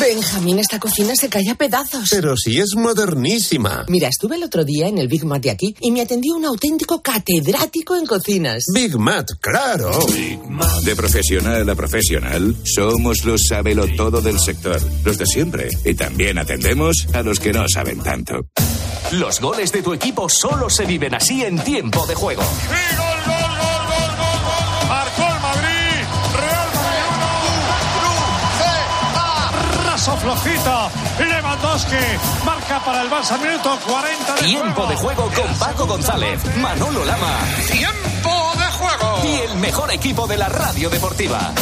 Benjamín, 0.00 0.58
esta 0.58 0.78
cocina 0.78 1.14
se 1.14 1.28
cae 1.28 1.50
a 1.50 1.54
pedazos. 1.54 2.08
Pero 2.10 2.36
si 2.36 2.58
es 2.58 2.74
modernísima. 2.76 3.84
Mira, 3.88 4.08
estuve 4.08 4.36
el 4.36 4.44
otro 4.44 4.64
día 4.64 4.88
en 4.88 4.98
el 4.98 5.08
Big 5.08 5.24
Mat 5.24 5.42
de 5.42 5.50
aquí 5.50 5.74
y 5.80 5.90
me 5.90 6.00
atendió 6.00 6.34
un 6.34 6.44
auténtico 6.44 7.02
catedrático 7.02 7.96
en 7.96 8.06
cocinas. 8.06 8.64
Big 8.74 8.96
Mat, 8.98 9.28
claro. 9.40 9.90
De 10.84 10.96
profesional 10.96 11.68
a 11.68 11.74
profesional, 11.74 12.56
somos 12.64 13.24
los 13.24 13.42
sabelo 13.48 13.86
todo 13.96 14.20
del 14.20 14.38
sector, 14.40 14.80
los 15.04 15.18
de 15.18 15.26
siempre. 15.26 15.68
Y 15.84 15.94
también 15.94 16.38
atendemos 16.38 17.06
a 17.12 17.22
los 17.22 17.38
que 17.38 17.52
no 17.52 17.64
saben 17.68 18.02
tanto. 18.02 18.46
Los 19.12 19.40
goles 19.40 19.72
de 19.72 19.82
tu 19.82 19.92
equipo 19.92 20.28
solo 20.28 20.70
se 20.70 20.86
viven 20.86 21.14
así 21.14 21.42
en 21.44 21.58
tiempo 21.58 22.06
de 22.06 22.14
juego. 22.14 22.42
Flojito. 30.10 30.90
Lewandowski 31.18 31.94
marca 32.44 32.80
para 32.84 33.02
el 33.02 33.10
Barça, 33.10 33.38
minuto 33.40 33.78
40 33.86 34.34
de 34.34 34.42
Tiempo 34.42 34.86
de 34.86 34.96
juego 34.96 35.30
con 35.34 35.58
Paco 35.58 35.86
González, 35.86 36.40
Manolo 36.56 37.04
Lama. 37.04 37.38
Tiempo 37.70 38.52
de 38.56 38.64
juego. 38.64 39.20
Y 39.24 39.50
el 39.50 39.54
mejor 39.58 39.92
equipo 39.92 40.26
de 40.26 40.38
la 40.38 40.48
radio 40.48 40.90
deportiva. 40.90 41.52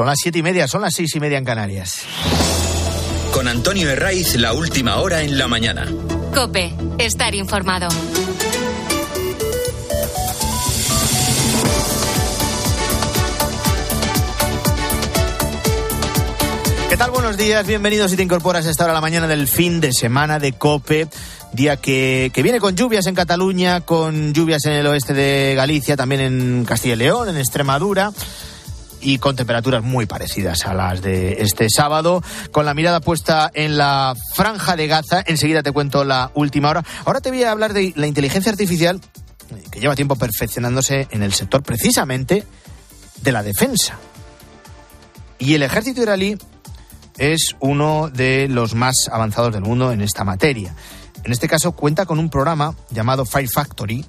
Son 0.00 0.06
las 0.06 0.16
siete 0.18 0.38
y 0.38 0.42
media, 0.42 0.66
son 0.66 0.80
las 0.80 0.94
seis 0.94 1.14
y 1.14 1.20
media 1.20 1.36
en 1.36 1.44
Canarias. 1.44 2.04
Con 3.34 3.46
Antonio 3.46 3.90
Herraiz, 3.90 4.34
la 4.36 4.54
última 4.54 4.96
hora 4.96 5.20
en 5.20 5.36
la 5.36 5.46
mañana. 5.46 5.86
Cope, 6.34 6.74
estar 6.96 7.34
informado. 7.34 7.86
¿Qué 16.88 16.96
tal? 16.96 17.10
Buenos 17.10 17.36
días, 17.36 17.66
bienvenidos 17.66 18.10
si 18.10 18.16
te 18.16 18.22
incorporas 18.22 18.66
a 18.66 18.70
esta 18.70 18.84
hora 18.84 18.94
de 18.94 18.96
la 18.96 19.02
mañana 19.02 19.28
del 19.28 19.46
fin 19.46 19.82
de 19.82 19.92
semana 19.92 20.38
de 20.38 20.54
COPE. 20.54 21.08
Día 21.52 21.76
que, 21.76 22.30
que, 22.32 22.42
viene 22.42 22.58
con 22.58 22.74
lluvias 22.74 23.06
en 23.06 23.14
Cataluña, 23.14 23.82
con 23.82 24.32
lluvias 24.32 24.64
en 24.64 24.72
el 24.72 24.86
oeste 24.86 25.12
de 25.12 25.52
Galicia, 25.54 25.94
también 25.94 26.22
en 26.22 26.64
Castilla 26.64 26.94
y 26.94 26.98
León, 26.98 27.28
en 27.28 27.36
Extremadura 27.36 28.12
y 29.00 29.18
con 29.18 29.36
temperaturas 29.36 29.82
muy 29.82 30.06
parecidas 30.06 30.66
a 30.66 30.74
las 30.74 31.02
de 31.02 31.42
este 31.42 31.68
sábado, 31.68 32.22
con 32.52 32.66
la 32.66 32.74
mirada 32.74 33.00
puesta 33.00 33.50
en 33.54 33.76
la 33.76 34.14
franja 34.34 34.76
de 34.76 34.86
Gaza. 34.86 35.22
Enseguida 35.26 35.62
te 35.62 35.72
cuento 35.72 36.04
la 36.04 36.30
última 36.34 36.70
hora. 36.70 36.84
Ahora 37.04 37.20
te 37.20 37.30
voy 37.30 37.42
a 37.44 37.50
hablar 37.50 37.72
de 37.72 37.92
la 37.96 38.06
inteligencia 38.06 38.52
artificial 38.52 39.00
que 39.70 39.80
lleva 39.80 39.96
tiempo 39.96 40.16
perfeccionándose 40.16 41.08
en 41.10 41.22
el 41.22 41.32
sector 41.32 41.62
precisamente 41.62 42.44
de 43.22 43.32
la 43.32 43.42
defensa. 43.42 43.98
Y 45.38 45.54
el 45.54 45.62
ejército 45.62 46.02
israelí 46.02 46.38
es 47.18 47.56
uno 47.60 48.10
de 48.10 48.48
los 48.48 48.74
más 48.74 49.08
avanzados 49.10 49.52
del 49.52 49.62
mundo 49.62 49.92
en 49.92 50.00
esta 50.00 50.24
materia. 50.24 50.74
En 51.24 51.32
este 51.32 51.48
caso 51.48 51.72
cuenta 51.72 52.06
con 52.06 52.18
un 52.18 52.30
programa 52.30 52.74
llamado 52.90 53.24
Fire 53.24 53.48
Factory 53.48 54.04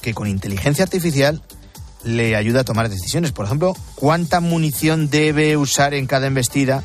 que 0.00 0.14
con 0.14 0.28
inteligencia 0.28 0.84
artificial 0.84 1.42
le 2.04 2.36
ayuda 2.36 2.60
a 2.60 2.64
tomar 2.64 2.88
decisiones. 2.88 3.32
Por 3.32 3.46
ejemplo, 3.46 3.74
cuánta 3.94 4.40
munición 4.40 5.10
debe 5.10 5.56
usar 5.56 5.94
en 5.94 6.06
cada 6.06 6.26
embestida 6.26 6.82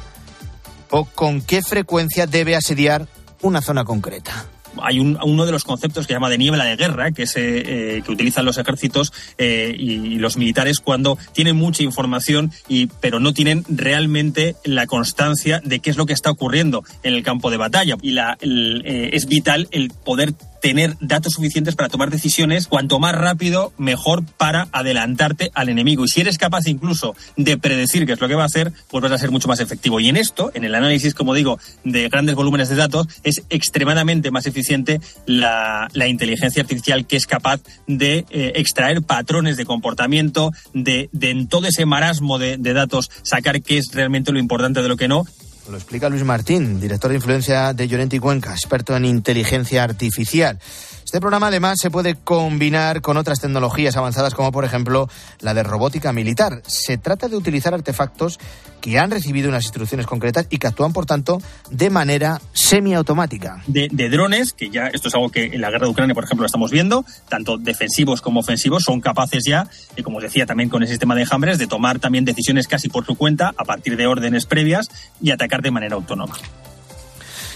o 0.90 1.06
con 1.06 1.42
qué 1.42 1.62
frecuencia 1.62 2.28
debe 2.28 2.56
asediar 2.56 3.08
una 3.42 3.62
zona 3.62 3.84
concreta 3.84 4.48
hay 4.82 5.00
un, 5.00 5.18
uno 5.24 5.46
de 5.46 5.52
los 5.52 5.64
conceptos 5.64 6.06
que 6.06 6.14
se 6.14 6.16
llama 6.16 6.30
de 6.30 6.38
niebla 6.38 6.66
de 6.66 6.76
guerra, 6.76 7.12
que, 7.12 7.26
eh, 7.36 8.02
que 8.06 8.12
utilizan 8.12 8.46
los 8.46 8.58
ejércitos 8.58 9.14
eh, 9.38 9.76
y, 9.78 10.16
los 10.16 10.38
militares 10.38 10.80
cuando 10.80 11.18
tienen 11.34 11.56
mucha 11.56 11.84
información, 11.84 12.52
y, 12.68 12.88
pero 12.88 13.20
no 13.20 13.34
tienen 13.34 13.64
realmente 13.70 14.56
la 14.64 14.88
constancia 14.88 15.62
de 15.64 15.80
qué 15.80 15.90
es 15.90 15.98
lo 15.98 16.06
que 16.06 16.14
está 16.14 16.32
ocurriendo 16.32 16.84
en 17.04 17.14
el 17.14 17.24
campo 17.24 17.52
de 17.52 17.58
batalla. 17.58 17.96
Y 18.02 18.12
la, 18.12 18.38
eh, 18.42 19.10
es 19.14 19.28
vital 19.28 19.68
el 19.72 19.90
poder 19.90 20.34
tener 20.62 20.96
datos 21.00 21.34
suficientes 21.34 21.76
para 21.76 21.90
tomar 21.90 22.10
decisiones. 22.10 22.68
Cuanto 22.68 23.00
más 23.00 23.16
rápido 23.16 23.74
mejor 23.78 24.24
para 24.38 24.68
adelantarte 24.72 25.52
al 25.54 25.70
enemigo. 25.70 26.06
Y 26.06 26.08
si 26.08 26.22
eres 26.22 26.38
capaz 26.38 26.68
incluso 26.68 27.16
de 27.38 27.58
predecir 27.58 28.06
qué 28.06 28.14
es 28.14 28.22
lo 28.22 28.28
que 28.28 28.36
va 28.36 28.44
a 28.44 28.48
hacer 28.48 28.72
pues 28.90 29.02
vas 29.02 29.12
a 29.12 29.18
ser 29.18 29.32
mucho 29.32 29.48
más 29.48 29.60
efectivo. 29.60 30.00
Y 30.00 30.10
en 30.10 30.18
esto 30.18 30.52
en 30.54 30.64
el 30.64 30.76
análisis 30.76 31.14
como 31.14 31.34
digo 31.34 31.60
de 31.84 32.10
grandes 32.10 32.36
volúmenes 32.36 32.70
de 32.70 32.76
datos 32.76 33.08
es 33.24 33.44
extremadamente 33.50 34.32
más 34.32 34.46
eficiente 34.46 35.02
la, 35.26 35.90
inteligencia 36.08 36.62
artificial 36.62 37.08
que 37.08 37.18
es 37.18 37.26
capaz 37.26 37.62
de 37.88 38.26
eh, 38.30 38.54
extraer 38.56 39.02
patrones 39.02 39.58
de 39.58 39.66
comportamiento 39.66 40.52
de, 40.74 41.10
en 41.20 41.48
todo 41.48 41.68
ese 41.68 41.86
marasmo 41.86 42.38
de 42.38 42.58
datos 42.58 43.10
sacar 43.24 43.62
qué 43.62 43.78
es 43.78 43.92
realmente 43.94 44.32
lo 44.32 44.40
importante 44.40 44.82
de 44.82 44.88
lo 44.88 44.98
que 44.98 45.08
no 45.08 45.26
lo 45.70 45.78
explica 45.78 46.10
Luis 46.10 46.24
Martín, 46.24 46.80
director 46.80 47.10
de 47.10 47.16
influencia 47.16 47.74
de 47.74 47.88
Llorente 47.88 48.16
y 48.16 48.20
Cuenca, 48.20 48.52
experto 48.52 48.96
en 48.96 49.06
inteligencia 49.06 49.84
artificial. 49.84 50.60
Este 51.06 51.22
programa 51.22 51.48
además 51.48 51.78
se 51.80 51.92
puede 51.92 52.16
combinar 52.16 53.02
con 53.02 53.16
otras 53.16 53.40
tecnologías 53.40 53.96
avanzadas 53.96 54.34
como 54.34 54.52
por 54.52 54.66
ejemplo 54.66 55.08
la 55.40 55.54
de 55.54 55.62
robótica 55.62 56.12
militar. 56.12 56.64
Se 56.66 56.98
trata 56.98 57.28
de 57.28 57.38
utilizar 57.38 57.76
artefactos 57.76 58.40
que 58.82 58.98
han 58.98 59.12
recibido 59.12 59.50
unas 59.50 59.66
instrucciones 59.66 60.08
concretas 60.08 60.48
y 60.50 60.58
que 60.58 60.66
actúan 60.66 60.94
por 60.94 61.06
tanto 61.06 61.42
de 61.70 61.92
manera 61.92 62.42
semiautomática. 62.54 63.62
De, 63.68 63.88
de 63.92 64.10
drones, 64.10 64.54
que 64.54 64.72
ya 64.72 64.88
esto 64.88 65.10
es 65.10 65.14
algo 65.14 65.30
que 65.30 65.46
en 65.46 65.62
la 65.62 65.70
guerra 65.70 65.86
de 65.86 65.92
Ucrania 65.92 66.16
por 66.16 66.24
ejemplo 66.24 66.42
lo 66.42 66.48
estamos 66.48 66.72
viendo, 66.72 67.06
tanto 67.30 67.60
defensivos 67.60 68.22
como 68.22 68.40
ofensivos, 68.40 68.84
son 68.84 69.00
capaces 69.00 69.44
ya, 69.46 69.70
y 69.96 70.02
como 70.02 70.18
os 70.18 70.24
decía 70.24 70.48
también 70.48 70.70
con 70.70 70.82
el 70.82 70.90
sistema 70.90 71.14
de 71.14 71.22
enjambres, 71.22 71.60
de 71.60 71.68
tomar 71.68 72.00
también 72.00 72.26
decisiones 72.26 72.68
casi 72.68 72.90
por 72.90 73.06
su 73.06 73.16
cuenta 73.16 73.54
a 73.56 73.64
partir 73.64 73.96
de 73.96 74.08
órdenes 74.08 74.48
previas 74.48 74.90
y 75.22 75.30
atacar 75.30 75.62
de 75.62 75.70
manera 75.70 75.96
autónoma. 75.96 76.36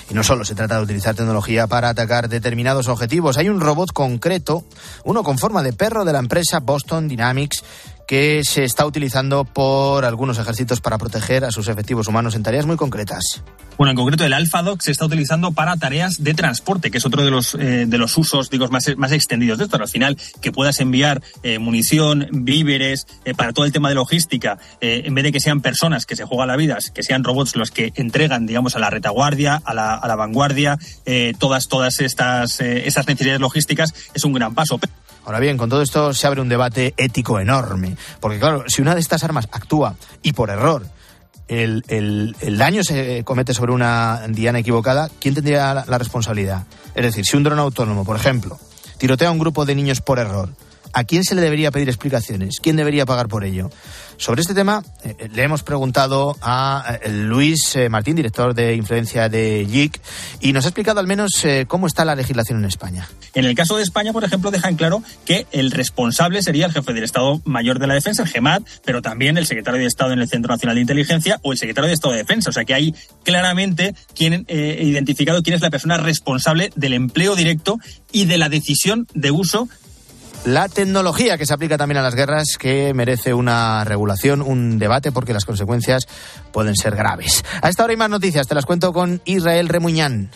Y 0.10 0.14
no 0.14 0.24
solo 0.24 0.44
se 0.44 0.56
trata 0.56 0.78
de 0.78 0.84
utilizar 0.84 1.16
tecnología 1.16 1.68
para 1.68 1.90
atacar 1.90 2.30
determinados 2.30 2.88
objetivos, 2.88 3.38
hay 3.38 3.48
un 3.48 3.62
robot 3.62 3.94
concreto, 3.94 4.66
uno 5.04 5.24
con 5.24 5.38
forma 5.38 5.62
de 5.62 5.74
perro 5.74 6.04
de 6.04 6.14
la 6.14 6.20
empresa 6.20 6.60
Boston 6.60 7.08
Dynamics, 7.08 7.64
que 8.10 8.42
se 8.44 8.64
está 8.64 8.88
utilizando 8.88 9.46
por 9.46 10.04
algunos 10.04 10.40
ejércitos 10.40 10.82
para 10.82 10.98
proteger 10.98 11.46
a 11.46 11.52
sus 11.52 11.68
efectivos 11.68 12.08
humanos 12.08 12.34
en 12.34 12.42
tareas 12.42 12.66
muy 12.66 12.76
concretas. 12.76 13.44
Bueno, 13.78 13.92
en 13.92 13.98
concreto 13.98 14.26
el 14.26 14.34
AlphaDoc 14.34 14.82
se 14.82 14.90
está 14.90 15.06
utilizando 15.06 15.52
para 15.52 15.78
tareas 15.78 16.24
de 16.24 16.34
transporte, 16.34 16.90
que 16.90 16.98
es 16.98 17.06
otro 17.06 17.24
de 17.24 17.30
los, 17.30 17.54
eh, 17.54 17.86
de 17.86 17.98
los 18.00 18.18
usos 18.18 18.50
digo, 18.50 18.68
más, 18.70 18.86
más 18.98 19.12
extendidos 19.12 19.60
de 19.60 19.66
esto. 19.66 19.78
Al 19.78 19.88
final, 19.88 20.18
que 20.42 20.52
puedas 20.52 20.80
enviar 20.80 21.22
eh, 21.44 21.60
munición, 21.60 22.28
víveres, 22.32 23.06
eh, 23.26 23.36
para 23.36 23.54
todo 23.54 23.66
el 23.66 23.72
tema 23.72 23.90
de 23.90 23.96
logística, 23.96 24.58
en 24.82 25.14
vez 25.14 25.26
de 25.26 25.32
que 25.32 25.40
sean 25.40 25.62
personas 25.62 26.08
que 26.08 26.16
se 26.16 26.26
juegan 26.26 26.48
la 26.48 26.56
vida, 26.56 26.80
que 26.92 27.04
sean 27.04 27.24
robots 27.24 27.56
los 27.56 27.70
que 27.70 27.94
entregan, 27.96 28.48
digamos, 28.48 28.76
a 28.76 28.80
la 28.80 28.90
retaguardia, 28.90 29.62
a 29.64 29.76
la, 29.76 29.94
a 29.94 30.08
la 30.08 30.16
vanguardia, 30.16 30.80
todas, 31.38 31.68
todas 31.68 32.00
estas 32.00 32.60
esas 32.60 33.06
necesidades 33.06 33.40
logísticas, 33.40 33.94
es 34.16 34.24
un 34.24 34.34
gran 34.34 34.56
paso. 34.56 34.80
Ahora 35.26 35.40
bien, 35.40 35.58
con 35.58 35.70
todo 35.70 35.82
esto 35.82 36.14
se 36.14 36.28
abre 36.28 36.42
un 36.42 36.50
debate 36.50 36.94
ético 36.98 37.40
enorme, 37.40 37.96
porque 38.20 38.40
claro, 38.40 38.64
si 38.68 38.82
una 38.82 38.96
de 38.96 39.02
estas 39.02 39.24
armas 39.24 39.48
actúa 39.52 39.96
y 40.22 40.34
por 40.34 40.50
error 40.50 40.86
el, 41.50 42.58
daño 42.58 42.84
se 42.84 43.24
comete 43.24 43.54
sobre 43.54 43.72
una 43.72 44.22
diana 44.30 44.60
equivocada, 44.60 45.10
¿quién 45.20 45.34
tendría 45.36 45.74
la, 45.74 45.86
la 45.88 45.98
responsabilidad? 45.98 46.66
Es 46.96 47.04
decir, 47.04 47.26
si 47.26 47.38
un 47.38 47.44
dron 47.44 47.60
autónomo, 47.60 48.06
por 48.06 48.16
ejemplo, 48.16 48.60
tirotea 48.98 49.30
a 49.30 49.32
un 49.32 49.40
grupo 49.40 49.66
de 49.66 49.76
niños 49.76 50.02
por 50.02 50.20
error, 50.20 50.50
¿a 50.94 51.04
quién 51.04 51.24
se 51.24 51.36
le 51.36 51.42
debería 51.42 51.72
pedir 51.72 51.90
explicaciones? 51.90 52.60
¿Quién 52.62 52.76
debería 52.76 53.06
pagar 53.06 53.28
por 53.28 53.44
ello? 53.44 53.70
Sobre 54.20 54.42
este 54.42 54.54
tema 54.54 54.84
eh, 55.06 55.16
eh, 55.18 55.30
le 55.34 55.44
hemos 55.44 55.64
preguntado 55.64 56.36
a 56.42 56.98
eh, 57.02 57.10
Luis 57.10 57.78
Martín, 57.90 58.18
director 58.18 58.54
de 58.54 58.76
influencia 58.76 59.30
de 59.30 59.66
JIC, 59.66 60.02
y 60.42 60.52
nos 60.52 60.66
ha 60.66 60.68
explicado 60.68 61.00
al 61.00 61.08
menos 61.08 61.32
cómo 61.68 61.88
está 61.88 62.04
la 62.04 62.16
legislación 62.16 62.60
en 62.60 62.66
España. 62.66 63.08
En 63.34 63.46
el 63.46 63.56
caso 63.56 63.78
de 63.78 63.84
España, 63.84 64.12
por 64.12 64.26
ejemplo, 64.26 64.52
deja 64.52 64.68
en 64.68 64.76
claro 64.76 65.02
que 65.26 65.48
el 65.54 65.72
responsable 65.72 66.42
sería 66.44 66.66
el 66.66 66.74
jefe 66.74 66.94
del 66.94 67.06
Estado 67.06 67.42
Mayor 67.46 67.80
de 67.80 67.88
la 67.88 67.94
Defensa, 67.94 68.24
el 68.24 68.30
GEMAT, 68.30 68.64
pero 68.84 69.02
también 69.02 69.38
el 69.38 69.46
secretario 69.46 69.80
de 69.80 69.88
Estado 69.88 70.12
en 70.12 70.20
el 70.20 70.28
Centro 70.28 70.54
Nacional 70.54 70.76
de 70.76 70.82
Inteligencia 70.82 71.40
o 71.42 71.54
el 71.54 71.58
secretario 71.58 71.88
de 71.88 71.94
Estado 71.94 72.14
de 72.14 72.20
Defensa. 72.20 72.50
O 72.50 72.54
sea 72.54 72.66
que 72.66 72.74
hay 72.74 72.94
claramente 73.24 73.96
identificado 74.18 75.42
quién 75.44 75.56
es 75.56 75.62
la 75.62 75.70
persona 75.70 75.96
responsable 75.96 76.72
del 76.76 76.94
empleo 76.94 77.38
directo 77.38 77.80
y 78.12 78.26
de 78.26 78.38
la 78.38 78.50
decisión 78.50 79.08
de 79.14 79.32
uso 79.32 79.70
la 80.46 80.70
tecnología 80.70 81.38
que 81.38 81.46
se 81.46 81.54
aplica 81.54 81.78
también 81.78 81.98
a 81.98 82.02
las 82.02 82.16
guerras, 82.16 82.58
que 82.58 82.94
merece 82.94 83.34
una 83.34 83.84
regulación, 83.84 84.42
un 84.42 84.80
debate, 84.80 85.12
porque 85.12 85.34
las 85.34 85.46
consecuencias 85.46 86.08
pueden 86.52 86.76
ser 86.76 86.96
graves. 86.96 87.44
A 87.62 87.70
esta 87.70 87.84
hora 87.84 87.92
hay 87.92 87.98
más 87.98 88.10
noticias, 88.10 88.48
te 88.48 88.56
las 88.56 88.66
cuento 88.66 88.94
con 88.94 89.22
Israel 89.26 89.70
Remuñán. 89.70 90.30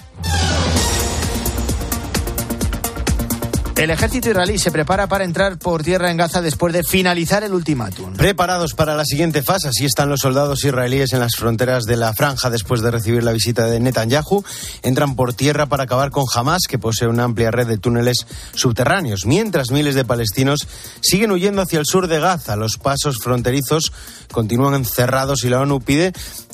El 3.75 3.89
ejército 3.89 4.29
israelí 4.29 4.59
se 4.59 4.71
prepara 4.71 5.07
para 5.07 5.23
entrar 5.23 5.57
por 5.57 5.81
tierra 5.81 6.11
en 6.11 6.17
Gaza 6.17 6.41
después 6.41 6.73
de 6.73 6.83
finalizar 6.83 7.43
el 7.43 7.53
ultimátum. 7.53 8.13
Preparados 8.13 8.75
para 8.75 8.95
la 8.95 9.03
siguiente 9.03 9.41
fase, 9.41 9.67
así 9.67 9.85
están 9.85 10.09
los 10.09 10.19
soldados 10.21 10.63
israelíes 10.63 11.11
en 11.13 11.19
las 11.19 11.35
fronteras 11.35 11.85
de 11.85 11.97
la 11.97 12.13
franja 12.13 12.51
después 12.51 12.81
de 12.81 12.91
recibir 12.91 13.23
la 13.23 13.31
visita 13.31 13.65
de 13.65 13.79
Netanyahu. 13.79 14.43
Entran 14.83 15.15
por 15.15 15.33
tierra 15.33 15.65
para 15.65 15.83
acabar 15.83 16.11
con 16.11 16.23
Hamas, 16.33 16.61
que 16.69 16.77
posee 16.77 17.07
una 17.07 17.23
amplia 17.23 17.49
red 17.49 17.67
de 17.67 17.79
túneles 17.79 18.27
subterráneos, 18.53 19.25
mientras 19.25 19.71
miles 19.71 19.95
de 19.95 20.05
palestinos 20.05 20.67
siguen 21.01 21.31
huyendo 21.31 21.61
hacia 21.63 21.79
el 21.79 21.85
sur 21.87 22.07
de 22.07 22.19
Gaza. 22.19 22.55
Los 22.55 22.77
pasos 22.77 23.17
fronterizos 23.21 23.91
continúan 24.31 24.85
cerrados 24.85 25.43
y 25.43 25.49
la 25.49 25.61
ONU 25.61 25.81
pide 25.81 26.13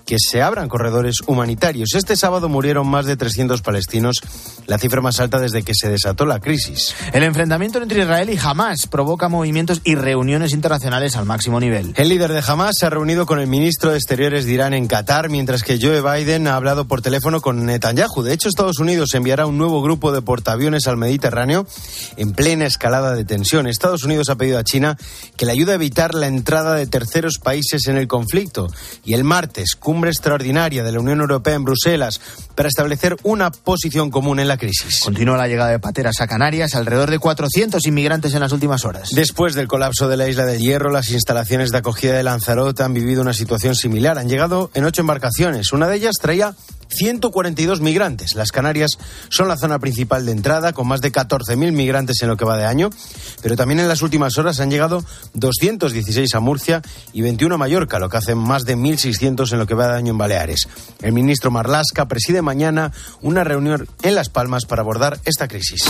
que 0.10 0.18
se 0.18 0.42
abran 0.42 0.70
corredores 0.70 1.18
humanitarios. 1.28 1.90
Este 1.94 2.16
sábado 2.16 2.50
murieron 2.50 2.88
más 2.88 3.06
de 3.06 3.16
300 3.16 3.62
palestinos, 3.62 4.22
la 4.66 4.80
cifra 4.80 5.02
más 5.02 5.20
alta 5.20 5.38
desde 5.38 5.62
que 5.62 5.74
se 5.76 5.88
desató 5.88 6.26
la 6.26 6.40
crisis. 6.40 6.96
El 7.14 7.22
enfrentamiento 7.22 7.80
entre 7.80 8.02
Israel 8.02 8.28
y 8.32 8.40
Hamas 8.42 8.88
provoca 8.88 9.30
movimientos 9.30 9.82
y 9.84 9.94
reuniones 9.94 10.52
internacionales 10.52 11.16
al 11.16 11.26
máximo 11.26 11.60
nivel. 11.60 11.94
El 11.96 12.10
líder 12.10 12.34
de 12.34 12.42
Hamas 12.44 12.78
se 12.80 12.88
ha 12.88 12.90
reunido 12.90 13.28
con 13.28 13.40
el 13.40 13.46
ministro 13.46 13.92
de 13.92 13.98
Exteriores 13.98 14.48
de 14.48 14.54
Irán 14.54 14.74
en 14.74 14.88
Qatar, 14.88 15.30
mientras 15.30 15.62
que 15.62 15.78
Joe 15.80 16.02
Biden 16.02 16.48
ha 16.48 16.56
hablado 16.56 16.86
por 16.86 17.04
teléfono 17.04 17.40
con 17.40 17.68
Netanyahu. 17.68 18.24
De 18.24 18.34
hecho, 18.34 18.50
Estados 18.50 18.80
Unidos 18.80 19.14
enviará 19.14 19.46
un 19.46 19.60
nuevo 19.60 19.84
grupo 19.84 20.12
de 20.12 20.24
portaaviones 20.24 20.88
al 20.88 20.98
Mediterráneo 20.98 21.68
en 22.18 22.32
plena 22.32 22.66
escalada 22.66 23.14
de 23.14 23.26
tensión. 23.26 23.68
Estados 23.68 24.06
Unidos 24.06 24.30
ha 24.30 24.38
pedido 24.38 24.58
a 24.58 24.64
China 24.64 24.98
que 25.38 25.46
le 25.46 25.52
ayude 25.52 25.74
a 25.74 25.76
evitar 25.76 26.16
la 26.16 26.26
entrada 26.26 26.74
de 26.74 26.88
terceros 26.88 27.38
países 27.38 27.86
en 27.86 27.98
el 27.98 28.08
conflicto. 28.08 28.70
Y 29.06 29.14
el 29.14 29.24
martes, 29.24 29.76
cumbre 30.00 30.12
extraordinaria 30.12 30.82
de 30.82 30.94
la 30.94 31.02
Unión 31.02 31.20
Europea 31.20 31.56
en 31.56 31.66
Bruselas 31.66 32.22
para 32.56 32.70
establecer 32.70 33.18
una 33.24 33.52
posición 33.52 34.10
común 34.10 34.40
en 34.40 34.48
la 34.48 34.56
crisis. 34.56 35.02
Continúa 35.04 35.36
la 35.36 35.50
llegada 35.50 35.72
de 35.72 35.80
pateras 35.80 36.22
a 36.22 36.28
Canarias, 36.28 36.74
alrededor 36.74 37.12
de 37.12 37.20
400 37.20 37.86
inmigrantes 37.86 38.34
en 38.34 38.40
las 38.40 38.54
últimas 38.54 38.86
horas. 38.86 39.10
Después 39.12 39.56
del 39.56 39.68
colapso 39.68 40.08
de 40.08 40.16
la 40.16 40.30
isla 40.30 40.46
del 40.46 40.62
Hierro, 40.62 40.90
las 40.90 41.12
instalaciones 41.12 41.72
de 41.72 41.80
acogida 41.80 42.14
de 42.14 42.24
Lanzarote 42.24 42.82
han 42.82 42.94
vivido 42.94 43.22
una 43.22 43.34
situación 43.34 43.76
similar. 43.76 44.18
Han 44.18 44.30
llegado 44.30 44.72
en 44.74 44.86
ocho 44.86 45.02
embarcaciones. 45.02 45.74
Una 45.74 45.90
de 45.90 45.98
ellas 45.98 46.16
traía 46.22 46.56
142 46.90 47.82
migrantes. 47.82 48.36
Las 48.36 48.52
Canarias 48.52 48.98
son 49.30 49.48
la 49.48 49.58
zona 49.58 49.80
principal 49.80 50.26
de 50.26 50.32
entrada, 50.32 50.74
con 50.74 50.88
más 50.88 51.02
de 51.02 51.12
14.000 51.12 51.72
migrantes 51.72 52.22
en 52.22 52.28
lo 52.28 52.38
que 52.38 52.46
va 52.46 52.58
de 52.58 52.66
año, 52.66 52.90
pero 53.42 53.56
también 53.56 53.80
en 53.80 53.88
las 53.88 54.02
últimas 54.02 54.38
horas 54.38 54.60
han 54.60 54.72
llegado 54.72 55.04
216 55.34 56.34
a 56.34 56.40
Murcia 56.40 56.82
y 57.14 57.22
21 57.22 57.56
a 57.56 57.58
Mallorca, 57.58 58.00
lo 58.00 58.10
que 58.10 58.18
hace 58.18 58.36
más 58.36 58.66
de 58.66 58.76
1.600 58.78 59.52
en 59.52 59.60
lo 59.60 59.68
que 59.68 59.76
va 59.76 59.88
de 59.88 59.98
año 59.98 60.12
en 60.12 60.18
Baleares. 60.18 60.68
El 61.02 61.14
ministro 61.14 61.52
Marlasca 61.52 62.08
preside 62.08 62.42
mañana 62.42 62.92
una 63.22 63.44
reunión 63.44 63.88
en 64.02 64.16
Las 64.16 64.30
Palmas 64.30 64.66
para 64.66 64.82
abordar 64.82 65.20
esta 65.26 65.48
crisis. 65.48 65.84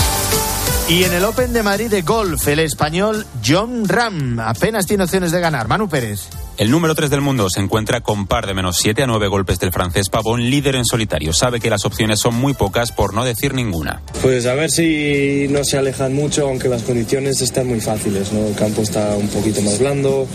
Y 0.88 1.04
en 1.04 1.14
el 1.14 1.24
Open 1.24 1.54
de 1.54 1.64
Madrid 1.64 1.90
de 1.90 2.02
golf, 2.02 2.48
el 2.48 2.60
español 2.60 3.26
John 3.46 3.88
Ram 3.88 4.40
apenas 4.40 4.88
tiene 4.88 5.04
opciones 5.04 5.32
de 5.32 5.40
ganar. 5.40 5.68
Manu 5.68 5.88
Pérez. 5.88 6.28
El 6.60 6.72
número 6.72 6.94
3 6.94 7.10
del 7.10 7.22
mundo 7.22 7.50
se 7.50 7.62
encuentra 7.62 8.02
con 8.02 8.28
par 8.28 8.46
de 8.46 8.54
menos 8.54 8.76
7 8.82 9.04
a 9.04 9.08
9 9.08 9.30
golpes 9.30 9.62
del 9.62 9.72
francés 9.72 10.10
Pavón, 10.10 10.50
líder 10.50 10.76
en 10.76 10.84
solitario. 10.84 11.32
Sabe 11.32 11.62
que 11.62 11.70
las 11.70 11.86
opciones 11.86 12.20
son 12.20 12.36
muy 12.36 12.54
pocas, 12.54 12.92
por 12.92 13.14
no 13.14 13.24
decir 13.24 13.54
ninguna. 13.54 14.02
Pues 14.22 14.46
a 14.46 14.56
ver 14.56 14.70
si 14.70 15.48
no 15.50 15.64
se 15.64 15.78
alejan 15.78 16.14
mucho, 16.14 16.50
aunque 16.50 16.68
las 16.68 16.84
condiciones 16.84 17.40
están 17.40 17.68
muy 17.68 17.80
fáciles. 17.80 18.34
¿no? 18.34 18.46
El 18.46 18.56
campo 18.56 18.82
está 18.82 19.16
un 19.16 19.30
poquito 19.30 19.62
más 19.62 19.80
blando, 19.80 20.28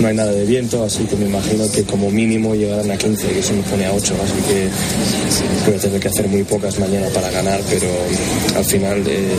no 0.00 0.08
hay 0.08 0.16
nada 0.16 0.32
de 0.32 0.46
viento, 0.46 0.82
así 0.82 1.04
que 1.04 1.14
me 1.14 1.26
imagino 1.26 1.70
que 1.70 1.84
como 1.84 2.10
mínimo 2.10 2.56
llegarán 2.56 2.90
a 2.90 2.96
15, 2.96 3.28
que 3.28 3.38
eso 3.38 3.52
me 3.54 3.62
pone 3.62 3.86
a 3.86 3.92
8. 3.92 4.16
Así 4.20 4.52
que 4.52 4.70
voy 5.64 5.74
a 5.76 5.80
tener 5.80 6.00
que 6.00 6.08
hacer 6.08 6.26
muy 6.26 6.42
pocas 6.42 6.76
mañana 6.80 7.06
para 7.14 7.30
ganar, 7.30 7.60
pero 7.70 7.86
al 8.56 8.64
final 8.64 9.04
eh, 9.06 9.30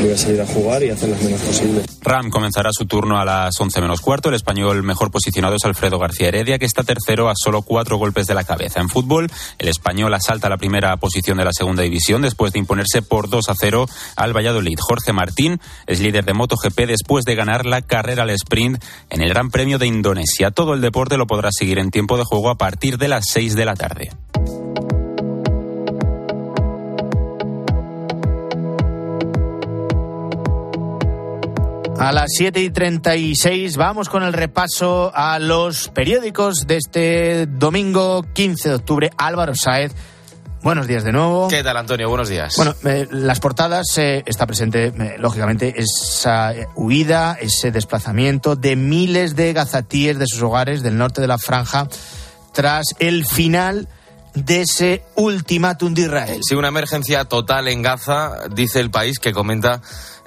voy 0.00 0.12
a 0.12 0.16
salir 0.16 0.40
a 0.40 0.46
jugar 0.46 0.82
y 0.82 0.88
hacer 0.88 1.10
las 1.10 1.22
menos 1.22 1.42
posibles. 1.42 1.84
Ram 2.00 2.30
comenzará 2.30 2.70
su 2.72 2.86
turno 2.86 3.20
a 3.20 3.24
las 3.26 3.60
11 3.60 3.82
menos 3.82 4.00
cuarto. 4.00 4.30
El 4.30 4.36
español 4.36 4.82
mejor 4.82 5.10
posicionado 5.10 5.57
Alfredo 5.64 5.98
García 5.98 6.28
Heredia, 6.28 6.58
que 6.58 6.64
está 6.64 6.82
tercero 6.82 7.28
a 7.28 7.34
solo 7.36 7.62
cuatro 7.62 7.96
golpes 7.96 8.26
de 8.26 8.34
la 8.34 8.44
cabeza. 8.44 8.80
En 8.80 8.88
fútbol, 8.88 9.30
el 9.58 9.68
español 9.68 10.14
asalta 10.14 10.48
la 10.48 10.56
primera 10.56 10.96
posición 10.96 11.38
de 11.38 11.44
la 11.44 11.52
segunda 11.52 11.82
división 11.82 12.22
después 12.22 12.52
de 12.52 12.58
imponerse 12.58 13.02
por 13.02 13.28
2 13.28 13.48
a 13.48 13.54
0 13.54 13.86
al 14.16 14.36
Valladolid. 14.36 14.78
Jorge 14.80 15.12
Martín 15.12 15.60
es 15.86 16.00
líder 16.00 16.24
de 16.24 16.34
MotoGP 16.34 16.86
después 16.86 17.24
de 17.24 17.34
ganar 17.34 17.66
la 17.66 17.82
carrera 17.82 18.22
al 18.22 18.30
sprint 18.30 18.82
en 19.10 19.22
el 19.22 19.28
Gran 19.30 19.50
Premio 19.50 19.78
de 19.78 19.86
Indonesia. 19.86 20.50
Todo 20.50 20.74
el 20.74 20.80
deporte 20.80 21.16
lo 21.16 21.26
podrá 21.26 21.50
seguir 21.52 21.78
en 21.78 21.90
tiempo 21.90 22.16
de 22.16 22.24
juego 22.24 22.50
a 22.50 22.58
partir 22.58 22.98
de 22.98 23.08
las 23.08 23.24
6 23.28 23.54
de 23.54 23.64
la 23.64 23.74
tarde. 23.74 24.10
A 31.98 32.12
las 32.12 32.30
7 32.36 32.60
y 32.60 32.70
36 32.70 33.76
vamos 33.76 34.08
con 34.08 34.22
el 34.22 34.32
repaso 34.32 35.10
a 35.14 35.40
los 35.40 35.88
periódicos 35.88 36.66
de 36.68 36.76
este 36.76 37.46
domingo 37.46 38.24
15 38.34 38.68
de 38.68 38.74
octubre. 38.76 39.10
Álvaro 39.16 39.54
Saez. 39.56 39.92
Buenos 40.62 40.86
días 40.86 41.02
de 41.02 41.10
nuevo. 41.10 41.48
¿Qué 41.48 41.64
tal, 41.64 41.76
Antonio? 41.76 42.08
Buenos 42.08 42.28
días. 42.28 42.54
Bueno, 42.56 42.74
eh, 42.84 43.08
las 43.10 43.40
portadas 43.40 43.86
eh, 43.98 44.22
está 44.26 44.46
presente, 44.46 44.86
eh, 44.86 45.16
lógicamente, 45.18 45.74
esa 45.76 46.52
eh, 46.52 46.68
huida, 46.76 47.36
ese 47.40 47.72
desplazamiento 47.72 48.54
de 48.54 48.76
miles 48.76 49.34
de 49.34 49.52
gazatíes 49.52 50.20
de 50.20 50.26
sus 50.28 50.42
hogares 50.42 50.82
del 50.82 50.98
norte 50.98 51.20
de 51.20 51.26
la 51.26 51.38
franja 51.38 51.88
tras 52.52 52.94
el 53.00 53.26
final 53.26 53.88
de 54.34 54.62
ese 54.62 55.02
ultimátum 55.16 55.94
de 55.94 56.02
Israel. 56.02 56.40
Sí, 56.42 56.54
una 56.54 56.68
emergencia 56.68 57.24
total 57.24 57.68
en 57.68 57.82
Gaza, 57.82 58.48
dice 58.50 58.80
el 58.80 58.90
país, 58.90 59.18
que 59.18 59.32
comenta 59.32 59.80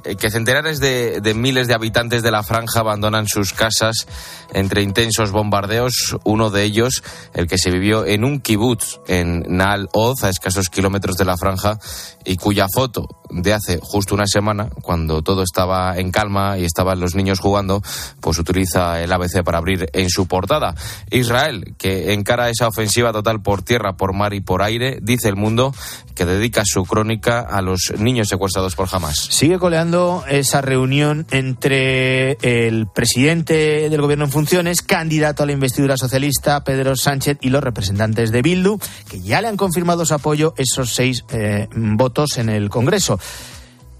que 0.04 0.32
centenares 0.32 0.80
de, 0.80 1.22
de, 1.22 1.34
miles 1.34 1.68
de 1.68 1.74
habitantes 1.74 2.24
de 2.24 2.32
la 2.32 2.43
franja 2.43 2.80
abandonan 2.80 3.28
sus 3.28 3.54
casas 3.54 4.08
entre 4.54 4.82
intensos 4.82 5.32
bombardeos. 5.32 6.18
Uno 6.24 6.49
de 6.49 6.64
ellos, 6.64 7.04
el 7.34 7.47
que 7.47 7.58
se 7.58 7.72
vivió 7.72 8.06
en 8.06 8.24
un 8.24 8.39
kibutz 8.39 8.99
en 9.08 9.43
Naal 9.47 9.89
Oz, 9.93 10.24
a 10.24 10.30
escasos 10.30 10.70
kilómetros 10.70 11.18
de 11.18 11.26
la 11.26 11.38
franja, 11.38 11.80
y 12.26 12.38
cuya 12.38 12.68
foto 12.74 13.08
de 13.30 13.54
hace 13.54 13.80
justo 13.82 14.14
una 14.14 14.28
semana, 14.28 14.70
cuando 14.82 15.22
todo 15.22 15.43
estaba 15.43 15.97
en 15.97 16.12
calma 16.12 16.58
y 16.58 16.66
estaban 16.66 16.99
los 16.99 17.16
niños 17.16 17.39
jugando, 17.39 17.82
pues 18.20 18.38
utiliza 18.39 19.02
el 19.02 19.12
ABC 19.12 19.43
para 19.43 19.58
abrir 19.58 19.89
en 19.93 20.10
su 20.10 20.28
portada. 20.28 20.76
Israel, 21.10 21.76
que 21.78 22.14
encara 22.14 22.49
esa 22.49 22.68
ofensiva 22.68 23.14
total 23.14 23.41
por 23.41 23.62
tierra, 23.62 23.95
por 23.95 24.14
mar 24.14 24.34
y 24.34 24.41
por 24.41 24.62
aire, 24.62 24.99
dice 25.02 25.30
el 25.30 25.36
mundo 25.36 25.74
que 26.16 26.26
dedica 26.26 26.64
su 26.66 26.84
crónica 26.84 27.39
a 27.39 27.62
los 27.62 27.93
niños 27.97 28.28
secuestrados 28.28 28.76
por 28.76 28.88
Hamas. 28.91 29.16
Sigue 29.32 29.60
coleando 29.60 29.91
esa 30.28 30.62
reunión 30.62 31.26
entre 31.32 32.38
el 32.42 32.88
presidente 32.88 33.89
del 33.89 34.02
gobierno 34.02 34.26
en 34.26 34.32
funciones, 34.32 34.82
candidato 34.82 35.44
a 35.44 35.46
la 35.46 35.52
investidura 35.52 35.98
socialista, 35.98 36.64
Pedro 36.64 36.96
Sánchez, 36.96 37.38
y 37.42 37.50
los 37.50 37.64
representantes 37.64 38.32
de 38.32 38.42
Bildu, 38.42 38.80
que 39.10 39.22
ya 39.22 39.42
le 39.42 39.48
han 39.48 39.58
confirmado 39.58 40.06
su 40.06 40.14
apoyo 40.14 40.54
esos 40.58 40.94
seis 40.94 41.26
eh, 41.32 41.68
votos 41.76 42.38
en 42.38 42.50
el 42.50 42.70
Congreso. 42.70 43.20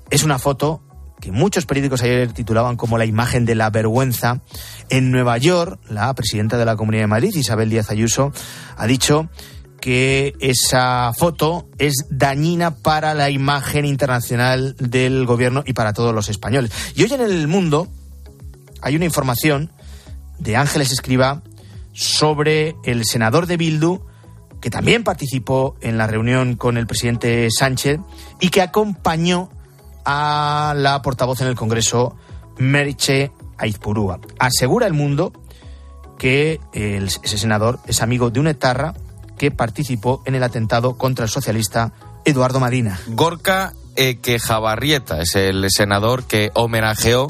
Es 0.10 0.24
una 0.24 0.40
foto 0.40 0.82
que 1.20 1.32
muchos 1.32 1.66
periódicos 1.66 2.02
ayer 2.02 2.32
titulaban 2.34 2.78
como 2.78 2.98
la 2.98 3.06
imagen 3.06 3.46
de 3.46 3.56
la 3.56 3.70
vergüenza. 3.70 4.42
En 4.90 5.12
Nueva 5.12 5.38
York, 5.38 5.80
la 5.90 6.14
presidenta 6.14 6.58
de 6.58 6.66
la 6.66 6.76
Comunidad 6.76 7.04
de 7.04 7.08
Madrid, 7.08 7.36
Isabel 7.36 7.70
Díaz 7.70 7.92
Ayuso, 7.92 8.34
ha 8.76 8.88
dicho 8.88 9.30
que 9.82 10.36
esa 10.40 11.12
foto 11.18 11.68
es 11.80 12.06
dañina 12.10 12.76
para 12.76 13.14
la 13.14 13.30
imagen 13.30 13.84
internacional 13.84 14.76
del 14.78 15.26
gobierno 15.26 15.64
y 15.66 15.74
para 15.74 15.92
todos 15.92 16.14
los 16.14 16.30
españoles. 16.30 16.72
Y 16.96 17.04
hoy 17.04 17.12
en 17.14 17.22
el 17.22 17.48
mundo 17.48 17.88
hay 18.82 18.96
una 18.96 19.06
información 19.06 19.72
de 20.40 20.56
Ángeles 20.56 20.92
Escriba 20.92 21.42
sobre 21.94 22.76
el 22.86 23.04
senador 23.06 23.48
de 23.48 23.58
Bildu 23.58 24.00
que 24.62 24.70
también 24.70 25.04
participó 25.04 25.76
en 25.82 25.98
la 25.98 26.06
reunión 26.06 26.56
con 26.56 26.78
el 26.78 26.86
presidente 26.86 27.50
Sánchez 27.50 28.00
y 28.40 28.50
que 28.50 28.62
acompañó 28.62 29.50
a 30.06 30.74
la 30.78 31.02
portavoz 31.02 31.42
en 31.42 31.48
el 31.48 31.56
Congreso, 31.56 32.16
Merche 32.58 33.32
Aizpurúa. 33.58 34.20
Asegura 34.38 34.86
el 34.86 34.94
mundo 34.94 35.34
que 36.20 36.60
el, 36.74 37.06
ese 37.06 37.38
senador 37.40 37.80
es 37.88 38.04
amigo 38.04 38.30
de 38.30 38.40
un 38.40 38.48
etarra 38.48 38.94
que 39.42 39.50
participó 39.50 40.22
en 40.26 40.36
el 40.36 40.44
atentado 40.44 41.00
contra 41.00 41.26
el 41.26 41.32
socialista 41.32 41.94
Eduardo 42.26 42.60
Madina. 42.60 43.00
Gorka 43.08 43.74
Ekejabarrieta 43.96 45.20
es 45.20 45.34
el 45.34 45.66
senador 45.72 46.26
que 46.26 46.52
homenajeó 46.54 47.28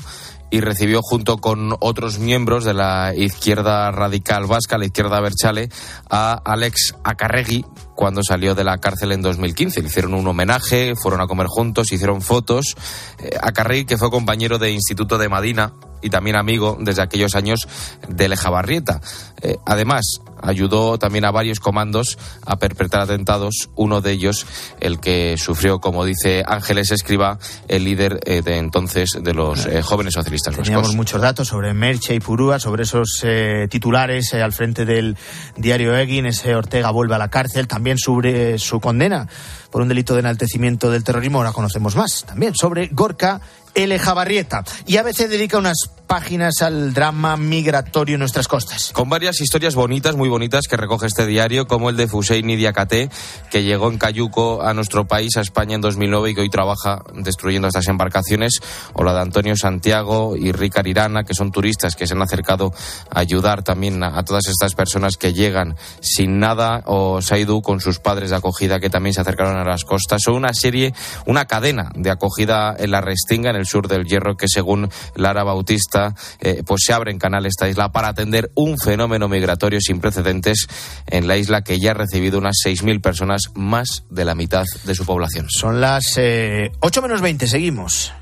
y 0.49 0.59
recibió 0.59 0.99
junto 1.01 1.37
con 1.37 1.73
otros 1.79 2.19
miembros 2.19 2.65
de 2.65 2.73
la 2.73 3.13
izquierda 3.15 3.91
radical 3.91 4.45
vasca, 4.45 4.77
la 4.77 4.87
izquierda 4.87 5.21
Berchale, 5.21 5.69
a 6.09 6.33
Alex 6.33 6.95
Acarregui 7.05 7.65
cuando 8.01 8.23
salió 8.23 8.55
de 8.55 8.63
la 8.63 8.79
cárcel 8.79 9.11
en 9.11 9.21
2015. 9.21 9.79
Le 9.79 9.87
hicieron 9.87 10.15
un 10.15 10.25
homenaje, 10.25 10.95
fueron 10.95 11.21
a 11.21 11.27
comer 11.27 11.45
juntos, 11.45 11.91
hicieron 11.91 12.23
fotos. 12.23 12.75
Eh, 13.19 13.37
Acarregui, 13.39 13.85
que 13.85 13.95
fue 13.95 14.09
compañero 14.09 14.57
de 14.57 14.71
Instituto 14.71 15.19
de 15.19 15.29
Madina 15.29 15.71
y 16.01 16.09
también 16.09 16.35
amigo 16.35 16.77
desde 16.79 17.01
aquellos 17.01 17.35
años 17.35 17.67
de 18.07 18.27
Lejabarrieta. 18.27 19.01
Eh, 19.41 19.57
además, 19.65 20.19
ayudó 20.41 20.97
también 20.97 21.25
a 21.25 21.31
varios 21.31 21.59
comandos 21.59 22.17
a 22.45 22.57
perpetrar 22.57 23.03
atentados, 23.03 23.69
uno 23.75 24.01
de 24.01 24.11
ellos 24.11 24.45
el 24.79 24.99
que 24.99 25.35
sufrió, 25.37 25.79
como 25.79 26.05
dice 26.05 26.43
Ángeles 26.45 26.91
Escriba, 26.91 27.39
el 27.67 27.83
líder 27.83 28.19
eh, 28.25 28.41
de 28.41 28.57
entonces 28.57 29.17
de 29.21 29.33
los 29.33 29.65
eh, 29.65 29.81
jóvenes 29.81 30.13
socialistas 30.13 30.55
Teníamos 30.55 30.83
vascos. 30.83 30.95
muchos 30.95 31.21
datos 31.21 31.47
sobre 31.47 31.73
Merche 31.73 32.15
y 32.15 32.19
Purúa, 32.19 32.59
sobre 32.59 32.83
esos 32.83 33.23
titulares 33.69 34.33
al 34.33 34.53
frente 34.53 34.85
del 34.85 35.17
diario 35.57 35.95
Egin, 35.95 36.25
ese 36.25 36.55
Ortega 36.55 36.91
vuelve 36.91 37.15
a 37.15 37.17
la 37.17 37.29
cárcel, 37.29 37.67
también 37.67 37.90
sobre 37.97 38.57
su 38.57 38.79
condena 38.79 39.27
por 39.69 39.81
un 39.81 39.87
delito 39.87 40.13
de 40.13 40.19
enaltecimiento 40.19 40.91
del 40.91 41.03
terrorismo, 41.03 41.39
ahora 41.39 41.53
conocemos 41.53 41.95
más, 41.95 42.25
también 42.25 42.55
sobre 42.55 42.87
Gorka 42.87 43.41
L. 43.73 43.97
Jabarrieta. 43.97 44.63
Y 44.85 44.97
a 44.97 45.03
veces 45.03 45.29
dedica 45.29 45.57
unas 45.57 45.91
páginas 46.11 46.61
al 46.61 46.93
drama 46.93 47.37
migratorio 47.37 48.15
en 48.15 48.19
nuestras 48.19 48.49
costas. 48.49 48.91
Con 48.91 49.07
varias 49.07 49.39
historias 49.39 49.75
bonitas, 49.75 50.17
muy 50.17 50.27
bonitas, 50.27 50.67
que 50.67 50.75
recoge 50.75 51.07
este 51.07 51.25
diario, 51.25 51.67
como 51.67 51.89
el 51.89 51.95
de 51.95 52.09
Fuseini 52.09 52.57
Diakate, 52.57 53.09
que 53.49 53.63
llegó 53.63 53.89
en 53.89 53.97
Cayuco 53.97 54.61
a 54.61 54.73
nuestro 54.73 55.07
país, 55.07 55.37
a 55.37 55.39
España, 55.39 55.75
en 55.75 55.79
2009 55.79 56.31
y 56.31 56.35
que 56.35 56.41
hoy 56.41 56.49
trabaja 56.49 57.01
destruyendo 57.13 57.69
estas 57.69 57.87
embarcaciones. 57.87 58.59
O 58.91 59.05
la 59.05 59.13
de 59.13 59.21
Antonio 59.21 59.55
Santiago 59.55 60.35
y 60.35 60.51
Ricard 60.51 60.87
Irana, 60.87 61.23
que 61.23 61.33
son 61.33 61.49
turistas 61.49 61.95
que 61.95 62.05
se 62.05 62.13
han 62.13 62.21
acercado 62.21 62.73
a 63.09 63.21
ayudar 63.21 63.63
también 63.63 64.03
a, 64.03 64.19
a 64.19 64.25
todas 64.25 64.47
estas 64.47 64.75
personas 64.75 65.15
que 65.15 65.31
llegan 65.31 65.77
sin 66.01 66.39
nada. 66.39 66.83
O 66.87 67.21
Saidu 67.21 67.61
con 67.61 67.79
sus 67.79 67.99
padres 67.99 68.31
de 68.31 68.35
acogida 68.35 68.81
que 68.81 68.89
también 68.89 69.13
se 69.13 69.21
acercaron 69.21 69.55
a 69.55 69.63
las 69.63 69.85
costas. 69.85 70.23
Son 70.25 70.35
una 70.35 70.53
serie, 70.53 70.93
una 71.25 71.45
cadena 71.45 71.89
de 71.95 72.09
acogida 72.11 72.75
en 72.77 72.91
la 72.91 72.99
Restinga, 72.99 73.51
en 73.51 73.55
el 73.55 73.65
sur 73.65 73.87
del 73.87 74.03
Hierro, 74.03 74.35
que 74.35 74.49
según 74.49 74.89
Lara 75.15 75.45
Bautista, 75.45 76.00
eh, 76.39 76.63
pues 76.65 76.81
se 76.85 76.93
abre 76.93 77.11
en 77.11 77.19
canal 77.19 77.45
esta 77.45 77.69
isla 77.69 77.91
para 77.91 78.09
atender 78.09 78.51
un 78.55 78.77
fenómeno 78.77 79.27
migratorio 79.27 79.79
sin 79.81 79.99
precedentes 79.99 80.67
en 81.07 81.27
la 81.27 81.37
isla 81.37 81.63
que 81.63 81.79
ya 81.79 81.91
ha 81.91 81.95
recibido 81.95 82.39
unas 82.39 82.57
6.000 82.65 83.01
personas, 83.01 83.43
más 83.55 84.03
de 84.09 84.25
la 84.25 84.35
mitad 84.35 84.65
de 84.85 84.95
su 84.95 85.05
población. 85.05 85.47
Son 85.49 85.81
las 85.81 86.17
eh, 86.17 86.71
8 86.79 87.01
menos 87.01 87.21
20, 87.21 87.47
seguimos. 87.47 88.13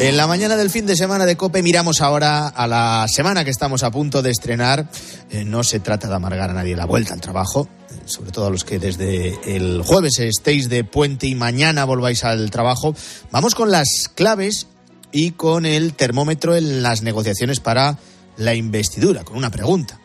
En 0.00 0.16
la 0.16 0.26
mañana 0.26 0.56
del 0.56 0.70
fin 0.70 0.86
de 0.86 0.96
semana 0.96 1.26
de 1.26 1.36
Cope 1.36 1.62
miramos 1.62 2.00
ahora 2.00 2.48
a 2.48 2.66
la 2.66 3.06
semana 3.06 3.44
que 3.44 3.50
estamos 3.50 3.82
a 3.82 3.90
punto 3.90 4.22
de 4.22 4.30
estrenar. 4.30 4.88
Eh, 5.30 5.44
no 5.44 5.62
se 5.62 5.78
trata 5.78 6.08
de 6.08 6.14
amargar 6.14 6.48
a 6.48 6.54
nadie 6.54 6.74
la 6.74 6.86
vuelta 6.86 7.12
al 7.12 7.20
trabajo, 7.20 7.68
sobre 8.06 8.30
todo 8.30 8.46
a 8.46 8.50
los 8.50 8.64
que 8.64 8.78
desde 8.78 9.38
el 9.54 9.82
jueves 9.82 10.18
estéis 10.18 10.70
de 10.70 10.84
puente 10.84 11.26
y 11.26 11.34
mañana 11.34 11.84
volváis 11.84 12.24
al 12.24 12.50
trabajo. 12.50 12.94
Vamos 13.30 13.54
con 13.54 13.70
las 13.70 14.10
claves 14.14 14.68
y 15.12 15.32
con 15.32 15.66
el 15.66 15.92
termómetro 15.92 16.56
en 16.56 16.82
las 16.82 17.02
negociaciones 17.02 17.60
para 17.60 17.98
la 18.38 18.54
investidura, 18.54 19.22
con 19.22 19.36
una 19.36 19.50
pregunta. 19.50 20.00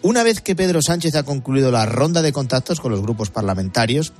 Una 0.00 0.22
vez 0.22 0.40
que 0.40 0.56
Pedro 0.56 0.80
Sánchez 0.80 1.14
ha 1.16 1.24
concluido 1.24 1.70
la 1.70 1.84
ronda 1.84 2.22
de 2.22 2.32
contactos 2.32 2.80
con 2.80 2.90
los 2.90 3.02
grupos 3.02 3.28
parlamentarios, 3.28 4.14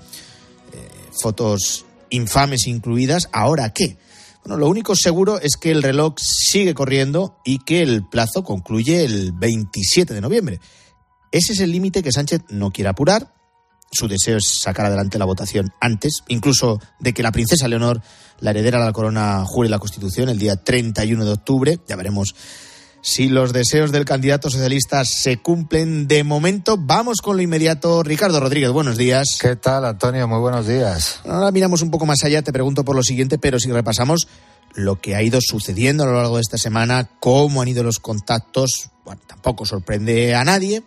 eh, 0.74 0.88
fotos 1.22 1.86
infames 2.10 2.66
incluidas, 2.66 3.30
¿ahora 3.32 3.72
qué? 3.72 3.96
Bueno, 4.44 4.56
lo 4.56 4.68
único 4.68 4.96
seguro 4.96 5.38
es 5.38 5.56
que 5.56 5.70
el 5.70 5.82
reloj 5.82 6.14
sigue 6.18 6.74
corriendo 6.74 7.36
y 7.44 7.58
que 7.58 7.82
el 7.82 8.06
plazo 8.06 8.42
concluye 8.42 9.04
el 9.04 9.32
27 9.32 10.14
de 10.14 10.20
noviembre. 10.20 10.60
Ese 11.30 11.52
es 11.52 11.60
el 11.60 11.70
límite 11.70 12.02
que 12.02 12.10
Sánchez 12.10 12.42
no 12.48 12.70
quiere 12.70 12.88
apurar. 12.88 13.34
Su 13.92 14.08
deseo 14.08 14.38
es 14.38 14.60
sacar 14.60 14.86
adelante 14.86 15.18
la 15.18 15.24
votación 15.24 15.72
antes, 15.80 16.22
incluso 16.28 16.80
de 17.00 17.12
que 17.12 17.22
la 17.22 17.32
princesa 17.32 17.68
Leonor, 17.68 18.00
la 18.38 18.50
heredera 18.50 18.78
de 18.78 18.86
la 18.86 18.92
corona, 18.92 19.44
jure 19.44 19.68
la 19.68 19.78
Constitución 19.78 20.28
el 20.28 20.38
día 20.38 20.56
31 20.56 21.24
de 21.24 21.32
octubre. 21.32 21.80
Ya 21.88 21.96
veremos 21.96 22.34
si 23.02 23.28
los 23.28 23.52
deseos 23.52 23.92
del 23.92 24.04
candidato 24.04 24.50
socialista 24.50 25.04
se 25.04 25.38
cumplen 25.38 26.06
de 26.06 26.24
momento. 26.24 26.76
Vamos 26.78 27.20
con 27.22 27.36
lo 27.36 27.42
inmediato. 27.42 28.02
Ricardo 28.02 28.40
Rodríguez, 28.40 28.70
buenos 28.70 28.96
días. 28.96 29.38
¿Qué 29.40 29.56
tal, 29.56 29.84
Antonio? 29.84 30.28
Muy 30.28 30.38
buenos 30.38 30.66
días. 30.66 31.20
Ahora 31.24 31.50
miramos 31.50 31.82
un 31.82 31.90
poco 31.90 32.06
más 32.06 32.22
allá, 32.24 32.42
te 32.42 32.52
pregunto 32.52 32.84
por 32.84 32.96
lo 32.96 33.02
siguiente, 33.02 33.38
pero 33.38 33.58
si 33.58 33.70
repasamos 33.70 34.28
lo 34.74 35.00
que 35.00 35.16
ha 35.16 35.22
ido 35.22 35.40
sucediendo 35.40 36.04
a 36.04 36.06
lo 36.06 36.14
largo 36.14 36.36
de 36.36 36.42
esta 36.42 36.58
semana, 36.58 37.08
cómo 37.20 37.62
han 37.62 37.68
ido 37.68 37.82
los 37.82 37.98
contactos, 37.98 38.90
bueno, 39.04 39.20
tampoco 39.26 39.64
sorprende 39.64 40.34
a 40.34 40.44
nadie. 40.44 40.82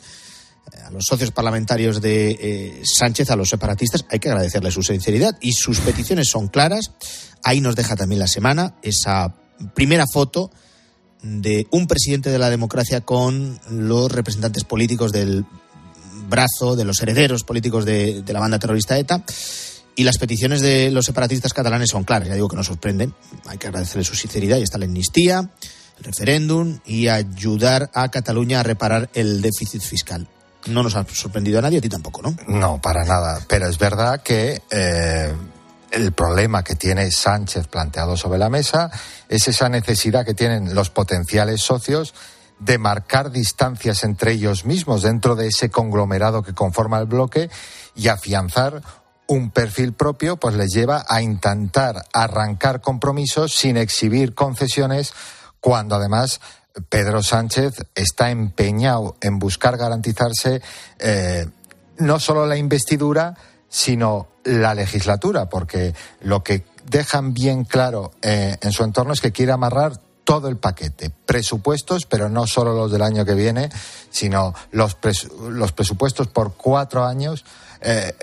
Eh, 0.72 0.78
a 0.86 0.92
los 0.92 1.06
socios 1.06 1.32
parlamentarios 1.32 2.00
de 2.00 2.32
eh, 2.32 2.82
Sánchez, 2.86 3.32
a 3.32 3.36
los 3.36 3.50
separatistas, 3.50 4.06
hay 4.10 4.20
que 4.20 4.30
agradecerle 4.30 4.72
su 4.72 4.84
sinceridad 4.84 5.38
y 5.42 5.54
sus 5.54 5.80
peticiones 5.80 6.30
son 6.30 6.48
claras. 6.48 6.92
Ahí 7.44 7.60
nos 7.60 7.76
deja 7.76 7.96
también 7.96 8.20
la 8.20 8.28
semana 8.28 8.76
esa 8.82 9.36
primera 9.74 10.06
foto 10.12 10.52
de 11.24 11.68
un 11.72 11.88
presidente 11.88 12.30
de 12.30 12.38
la 12.38 12.50
democracia 12.50 13.02
con 13.02 13.60
los 13.70 14.12
representantes 14.12 14.66
políticos 14.66 15.12
del 15.12 15.46
brazo, 16.30 16.76
de 16.76 16.84
los 16.84 17.02
herederos 17.02 17.44
políticos 17.44 17.86
de, 17.86 18.24
la 18.28 18.40
banda 18.40 18.60
terrorista 18.60 18.98
ETA. 18.98 19.24
Y 19.96 20.04
las 20.04 20.18
peticiones 20.18 20.62
de 20.62 20.90
los 20.92 21.06
separatistas 21.06 21.54
catalanes 21.54 21.90
son 21.90 22.04
claras, 22.04 22.28
ya 22.28 22.34
digo 22.34 22.48
que 22.48 22.56
no 22.56 22.64
sorprenden. 22.64 23.14
Hay 23.46 23.58
que 23.58 23.68
agradecerle 23.68 24.04
su 24.04 24.16
sinceridad 24.16 24.58
y 24.58 24.64
está 24.64 24.80
la 24.80 24.86
amnistía, 24.86 25.52
el 25.98 26.04
referéndum 26.04 26.80
y 26.86 27.08
ayudar 27.08 27.92
a 27.94 28.10
Cataluña 28.10 28.60
a 28.60 28.64
reparar 28.64 29.10
el 29.14 29.42
déficit 29.42 29.82
fiscal. 29.82 30.28
No 30.66 30.82
nos 30.82 30.96
ha 30.96 31.06
sorprendido 31.08 31.60
a 31.60 31.62
nadie, 31.62 31.78
a 31.78 31.82
ti 31.82 31.90
tampoco, 31.90 32.22
¿no? 32.24 32.36
No, 32.48 32.82
para 32.82 33.04
nada. 33.04 33.46
Pero 33.48 33.68
es 33.68 33.78
verdad 33.78 34.24
que 34.24 34.64
eh, 34.72 35.32
el 35.94 36.12
problema 36.12 36.64
que 36.64 36.76
tiene 36.76 37.12
Sánchez 37.12 37.68
planteado 37.68 38.18
sobre 38.18 38.40
la 38.40 38.50
mesa 38.50 38.92
es 39.30 39.48
esa 39.48 39.70
necesidad 39.70 40.26
que 40.26 40.34
tienen 40.34 40.74
los 40.74 40.90
potenciales 40.90 41.62
socios 41.62 42.14
de 42.60 42.78
marcar 42.78 43.32
distancias 43.32 44.04
entre 44.04 44.34
ellos 44.34 44.66
mismos 44.66 45.04
dentro 45.04 45.36
de 45.36 45.48
ese 45.48 45.70
conglomerado 45.70 46.44
que 46.44 46.54
conforma 46.54 47.00
el 47.00 47.06
bloque 47.06 47.50
y 47.96 48.08
afianzar 48.08 48.82
un 49.28 49.52
perfil 49.52 49.94
propio, 49.94 50.38
pues 50.38 50.56
les 50.56 50.72
lleva 50.74 51.06
a 51.08 51.22
intentar 51.22 52.04
arrancar 52.14 52.82
compromisos 52.82 53.56
sin 53.56 53.78
exhibir 53.78 54.34
concesiones 54.34 55.14
cuando 55.60 55.96
además 55.96 56.42
Pedro 56.90 57.22
Sánchez 57.22 57.86
está 57.96 58.32
empeñado 58.32 59.16
en 59.22 59.40
buscar 59.40 59.78
garantizarse 59.78 60.62
eh, 61.00 61.48
no 61.98 62.20
solo 62.20 62.46
la 62.46 62.58
investidura, 62.58 63.36
sino 63.74 64.28
la 64.44 64.76
legislatura, 64.76 65.50
porque 65.50 65.96
lo 66.22 66.44
que 66.44 66.64
dejan 66.86 67.34
bien 67.34 67.64
claro 67.64 68.12
eh, 68.22 68.56
en 68.62 68.72
su 68.72 68.84
entorno 68.84 69.14
es 69.14 69.20
que 69.20 69.32
quiere 69.32 69.52
amarrar 69.52 70.00
todo 70.24 70.48
el 70.48 70.58
paquete, 70.58 71.10
presupuestos, 71.10 72.06
pero 72.06 72.30
no 72.30 72.46
solo 72.46 72.76
los 72.76 72.92
del 72.92 73.02
año 73.02 73.26
que 73.26 73.34
viene, 73.34 73.72
sino 74.12 74.54
los, 74.70 74.96
los 75.50 75.72
presupuestos 75.72 76.28
por 76.28 76.54
cuatro 76.54 77.04
años, 77.04 77.46
eh, 77.82 78.16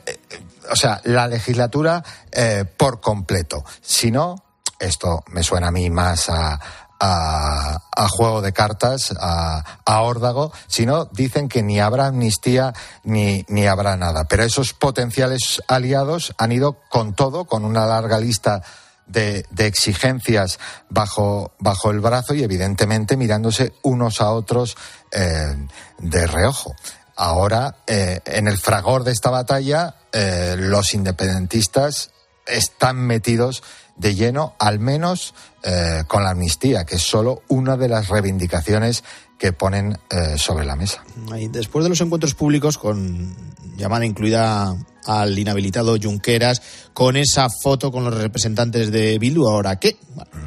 o 0.70 0.76
sea, 0.76 1.00
la 1.02 1.26
legislatura 1.26 2.04
eh, 2.30 2.64
por 2.76 3.00
completo. 3.00 3.64
Si 3.82 4.12
no, 4.12 4.44
esto 4.78 5.24
me 5.32 5.42
suena 5.42 5.66
a 5.68 5.72
mí 5.72 5.90
más 5.90 6.30
a, 6.30 6.60
a, 7.00 8.08
juego 8.08 8.42
de 8.42 8.52
cartas, 8.52 9.14
a, 9.18 9.80
a 9.84 10.02
órdago, 10.02 10.52
sino 10.66 11.06
dicen 11.06 11.48
que 11.48 11.62
ni 11.62 11.80
habrá 11.80 12.08
amnistía 12.08 12.74
ni, 13.04 13.44
ni 13.48 13.66
habrá 13.66 13.96
nada. 13.96 14.24
Pero 14.24 14.44
esos 14.44 14.74
potenciales 14.74 15.62
aliados 15.66 16.34
han 16.38 16.52
ido 16.52 16.76
con 16.88 17.14
todo, 17.14 17.46
con 17.46 17.64
una 17.64 17.86
larga 17.86 18.18
lista 18.18 18.62
de, 19.06 19.44
de, 19.50 19.66
exigencias 19.66 20.58
bajo, 20.88 21.52
bajo 21.58 21.90
el 21.90 22.00
brazo 22.00 22.34
y 22.34 22.44
evidentemente 22.44 23.16
mirándose 23.16 23.72
unos 23.82 24.20
a 24.20 24.30
otros 24.30 24.76
eh, 25.10 25.56
de 25.98 26.26
reojo. 26.26 26.74
Ahora, 27.16 27.76
eh, 27.86 28.20
en 28.24 28.48
el 28.48 28.56
fragor 28.58 29.04
de 29.04 29.12
esta 29.12 29.30
batalla, 29.30 29.96
eh, 30.12 30.56
los 30.58 30.94
independentistas 30.94 32.10
están 32.46 32.96
metidos 32.96 33.62
de 34.00 34.14
lleno, 34.14 34.54
al 34.58 34.80
menos 34.80 35.34
eh, 35.62 36.04
con 36.06 36.24
la 36.24 36.30
amnistía, 36.30 36.84
que 36.84 36.96
es 36.96 37.02
solo 37.02 37.42
una 37.48 37.76
de 37.76 37.88
las 37.88 38.08
reivindicaciones 38.08 39.04
que 39.38 39.52
ponen 39.52 39.98
eh, 40.10 40.38
sobre 40.38 40.64
la 40.64 40.74
mesa. 40.74 41.04
Y 41.38 41.48
después 41.48 41.84
de 41.84 41.90
los 41.90 42.00
encuentros 42.00 42.34
públicos, 42.34 42.78
con 42.78 43.34
llamada 43.76 44.06
incluida 44.06 44.74
al 45.04 45.38
inhabilitado 45.38 45.96
Junqueras, 46.02 46.62
con 46.94 47.16
esa 47.16 47.48
foto 47.62 47.92
con 47.92 48.04
los 48.04 48.16
representantes 48.16 48.90
de 48.90 49.18
Bildu, 49.18 49.46
¿ahora 49.46 49.78
qué? 49.78 49.98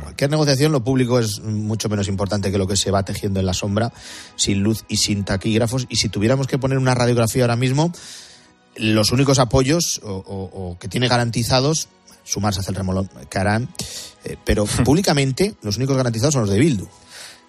Cualquier 0.01 0.31
negociación, 0.31 0.71
lo 0.71 0.83
público 0.83 1.19
es 1.19 1.39
mucho 1.41 1.89
menos 1.89 2.07
importante 2.07 2.51
que 2.51 2.57
lo 2.57 2.67
que 2.67 2.75
se 2.75 2.91
va 2.91 3.03
tejiendo 3.03 3.39
en 3.39 3.45
la 3.45 3.53
sombra, 3.53 3.93
sin 4.35 4.63
luz 4.63 4.83
y 4.87 4.97
sin 4.97 5.25
taquígrafos. 5.25 5.85
Y 5.89 5.97
si 5.97 6.09
tuviéramos 6.09 6.47
que 6.47 6.57
poner 6.57 6.77
una 6.79 6.95
radiografía 6.95 7.43
ahora 7.43 7.55
mismo, 7.55 7.91
los 8.75 9.11
únicos 9.11 9.37
apoyos 9.37 10.01
o 10.03 10.77
que 10.79 10.87
tiene 10.87 11.07
garantizados 11.07 11.89
sumarse 12.24 12.59
hacia 12.59 12.71
el 12.71 12.76
remolón 12.76 13.09
que 13.30 13.38
harán, 13.38 13.69
eh, 14.24 14.38
pero 14.43 14.65
públicamente 14.86 15.55
los 15.61 15.78
únicos 15.78 15.97
garantizados 15.97 16.34
son 16.34 16.43
los 16.43 16.51
de 16.51 16.59
Bildu. 16.59 16.88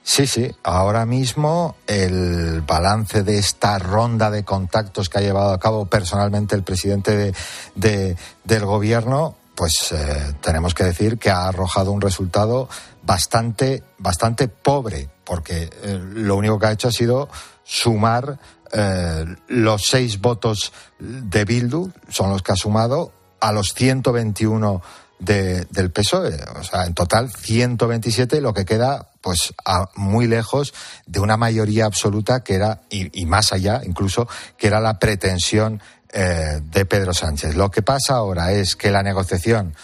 Sí, 0.06 0.26
sí. 0.26 0.50
Ahora 0.62 1.06
mismo 1.06 1.76
el 1.86 2.60
balance 2.60 3.22
de 3.22 3.38
esta 3.38 3.78
ronda 3.78 4.30
de 4.30 4.44
contactos 4.44 5.08
que 5.08 5.18
ha 5.18 5.22
llevado 5.22 5.52
a 5.52 5.58
cabo 5.58 5.86
personalmente 5.86 6.54
el 6.54 6.62
presidente 6.62 7.16
de, 7.16 7.34
de, 7.74 8.16
del 8.44 8.66
gobierno, 8.66 9.34
pues 9.54 9.92
eh, 9.92 10.34
tenemos 10.42 10.74
que 10.74 10.84
decir 10.84 11.18
que 11.18 11.30
ha 11.30 11.48
arrojado 11.48 11.92
un 11.92 12.02
resultado 12.02 12.68
bastante, 13.02 13.82
bastante 13.98 14.48
pobre, 14.48 15.08
porque 15.24 15.70
eh, 15.82 16.00
lo 16.12 16.36
único 16.36 16.58
que 16.58 16.66
ha 16.66 16.72
hecho 16.72 16.88
ha 16.88 16.92
sido 16.92 17.28
sumar 17.62 18.38
eh, 18.72 19.24
los 19.48 19.82
seis 19.84 20.20
votos 20.20 20.72
de 20.98 21.44
Bildu, 21.44 21.90
son 22.08 22.30
los 22.30 22.42
que 22.42 22.52
ha 22.52 22.56
sumado, 22.56 23.12
a 23.44 23.52
los 23.52 23.74
121 23.74 24.82
de, 25.18 25.66
del 25.66 25.90
PSOE. 25.90 26.34
O 26.58 26.64
sea, 26.64 26.86
en 26.86 26.94
total 26.94 27.30
127, 27.30 28.40
lo 28.40 28.54
que 28.54 28.64
queda 28.64 29.10
pues 29.20 29.52
a, 29.66 29.90
muy 29.96 30.26
lejos 30.26 30.72
de 31.06 31.20
una 31.20 31.36
mayoría 31.36 31.84
absoluta 31.84 32.42
que 32.42 32.54
era, 32.54 32.80
y, 32.88 33.26
más 33.26 33.52
allá 33.52 33.82
incluso, 33.84 34.26
que 34.56 34.68
era 34.68 34.80
la 34.80 34.98
pretensión 34.98 35.82
eh, 36.10 36.62
de 36.62 36.86
Pedro 36.86 37.12
Sánchez. 37.12 37.54
Lo 37.54 37.70
que 37.70 37.82
pasa 37.82 38.14
ahora 38.14 38.52
es 38.52 38.76
que 38.76 38.90
la 38.90 39.02
negociación 39.02 39.74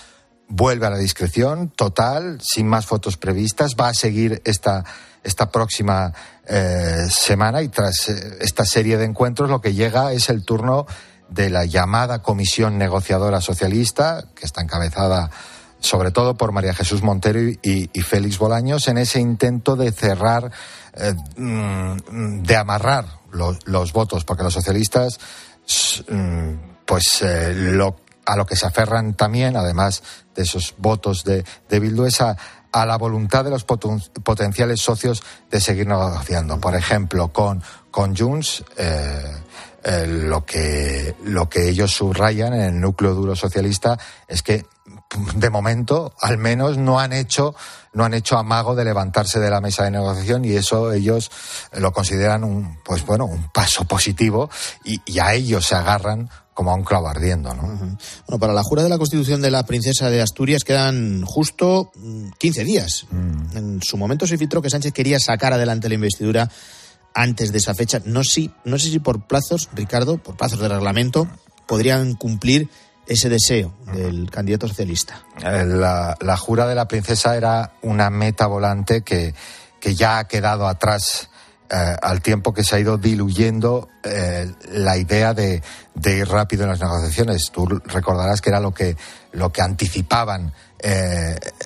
vuelve 0.49 0.87
a 0.87 0.91
la 0.91 0.97
discreción 0.97 1.69
total, 1.69 2.41
sin 2.43 2.67
más 2.67 2.87
fotos 2.87 3.19
previstas, 3.19 3.77
va 3.79 3.89
a 3.89 3.95
seguir 3.95 4.41
esta, 4.47 4.85
esta 5.23 5.51
próxima 5.51 6.15
eh, 6.47 7.07
semana 7.11 7.61
y 7.61 7.69
tras 7.69 8.09
eh, 8.09 8.39
esta 8.41 8.65
serie 8.65 8.97
de 8.97 9.05
encuentros 9.05 9.51
lo 9.51 9.61
que 9.61 9.75
llega 9.75 10.15
es 10.15 10.31
el 10.31 10.45
turno 10.47 10.87
de 11.31 11.51
la 11.51 11.65
llamada 11.65 12.23
Comisión 12.23 12.77
Negociadora 12.79 13.41
Socialista, 13.41 14.25
que 14.35 14.47
está 14.47 14.61
encabezada 14.61 15.31
sobre 15.81 16.11
todo 16.11 16.35
por 16.35 16.53
María 16.53 16.75
Jesús 16.75 17.03
Montero 17.03 17.41
y, 17.41 17.89
Félix 18.03 18.39
Bolaños, 18.39 18.87
en 18.89 18.99
ese 18.99 19.19
intento 19.19 19.77
de 19.77 19.93
cerrar, 19.93 20.53
eh, 20.95 21.15
mm, 21.37 22.43
de 22.43 22.57
amarrar 22.57 23.07
los, 23.33 23.93
votos, 23.93 24.25
porque 24.25 24.43
los 24.43 24.53
socialistas, 24.53 25.19
mm, 26.09 26.85
pues 26.85 27.23
eh, 27.23 27.81
a 28.27 28.37
lo 28.37 28.47
que 28.47 28.57
se 28.57 28.67
aferran 28.67 29.15
también, 29.15 29.57
además 29.57 30.03
de 30.35 30.43
esos 30.43 30.75
votos 30.77 31.25
de, 31.25 31.45
de 31.69 31.81
Bildu, 31.81 32.05
es 32.05 32.21
a, 32.21 32.37
la 32.73 32.97
voluntad 32.97 33.45
de 33.45 33.51
los 33.51 33.65
potenciales 33.65 34.81
socios 34.81 35.23
de 35.51 35.61
seguir 35.61 35.89
negociando. 35.89 36.61
Por 36.61 36.77
ejemplo, 36.77 37.33
con, 37.33 37.61
con 37.91 38.17
Junts, 38.17 38.63
eh, 38.77 39.25
lo, 39.85 40.45
que, 40.45 41.15
lo 41.25 41.49
que 41.49 41.69
ellos 41.69 41.93
subrayan 41.93 42.53
en 42.55 42.61
el 42.61 42.81
núcleo 42.81 43.15
duro 43.15 43.35
socialista 43.35 43.99
es 44.29 44.43
que 44.43 44.65
de 45.35 45.51
momento, 45.51 46.15
al 46.21 46.39
menos, 46.39 46.79
no 46.79 47.01
han 47.01 47.13
hecho, 47.13 47.55
no 47.93 48.05
han 48.05 48.15
hecho 48.15 48.39
amago 48.39 48.75
de 48.75 48.85
levantarse 48.85 49.41
de 49.41 49.51
la 49.51 49.61
mesa 49.61 49.85
de 49.85 49.91
negociación 49.91 50.45
y 50.45 50.53
eso 50.53 50.93
ellos 50.93 51.31
lo 51.73 51.93
consideran 51.93 52.45
un, 52.45 52.79
pues 52.85 53.05
bueno, 53.05 53.27
un 53.27 53.51
paso 53.51 53.85
positivo 53.85 54.51
y, 54.85 55.01
a 55.19 55.35
ellos 55.35 55.67
se 55.67 55.75
agarran 55.75 56.31
como 56.55 56.71
a 56.71 56.75
un 56.75 56.85
clavo 56.85 57.09
ardiendo, 57.09 57.55
¿no? 57.55 57.63
Bueno, 57.63 58.39
para 58.39 58.53
la 58.53 58.63
jura 58.63 58.83
de 58.83 58.89
la 58.89 58.99
Constitución 58.99 59.41
de 59.41 59.51
la 59.51 59.65
Princesa 59.65 60.11
de 60.11 60.21
Asturias 60.21 60.63
quedan 60.63 61.25
justo 61.25 61.91
15 62.39 62.63
mm, 62.63 62.67
días. 62.67 63.07
Mm. 63.11 63.57
En 63.57 63.83
su 63.83 63.97
momento 63.97 64.27
se 64.27 64.39
filtró 64.39 64.61
que 64.61 64.71
Sánchez 64.71 64.93
quería 64.93 65.19
sacar 65.19 65.53
adelante 65.53 65.89
la 65.89 65.95
investidura 65.95 66.51
antes 67.15 67.53
de 67.53 67.59
esa 67.59 67.75
fecha. 67.75 68.01
No, 68.05 68.23
no 68.65 68.79
sé 68.79 68.91
si 68.91 68.99
por 68.99 69.27
plazos, 69.27 69.69
Ricardo, 69.75 70.19
por 70.19 70.37
plazos 70.37 70.61
de 70.61 70.69
reglamento, 70.69 71.29
podrían 71.67 72.15
cumplir 72.15 72.69
ese 73.07 73.29
deseo 73.29 73.75
del 73.93 74.31
candidato 74.31 74.69
socialista. 74.69 75.25
Eh, 75.43 75.65
la, 75.67 76.37
jura 76.37 76.67
de 76.67 76.75
la 76.75 76.87
princesa 76.87 77.37
era 77.37 77.73
una 77.83 78.09
meta 78.09 78.47
volante 78.47 79.03
que, 79.03 79.35
que 79.81 79.95
ya 79.95 80.19
ha 80.19 80.29
quedado 80.29 80.69
atrás 80.69 81.29
eh, 81.69 81.97
al 82.03 82.23
tiempo 82.23 82.55
que 82.55 82.63
se 82.63 82.77
ha 82.77 82.79
ido 82.79 82.99
diluyendo 82.99 83.89
eh, 84.05 84.53
la 84.73 84.97
idea 84.97 85.35
de, 85.35 85.63
de, 85.95 86.19
ir 86.19 86.29
rápido 86.29 86.65
en 86.65 86.71
las 86.71 86.81
negociaciones. 86.81 87.51
Tú 87.53 87.67
recordarás 87.67 88.41
que 88.41 88.51
era 88.51 88.61
lo 88.61 88.73
que, 88.73 88.97
lo 89.33 89.51
que 89.51 89.63
anticipaban 89.63 90.53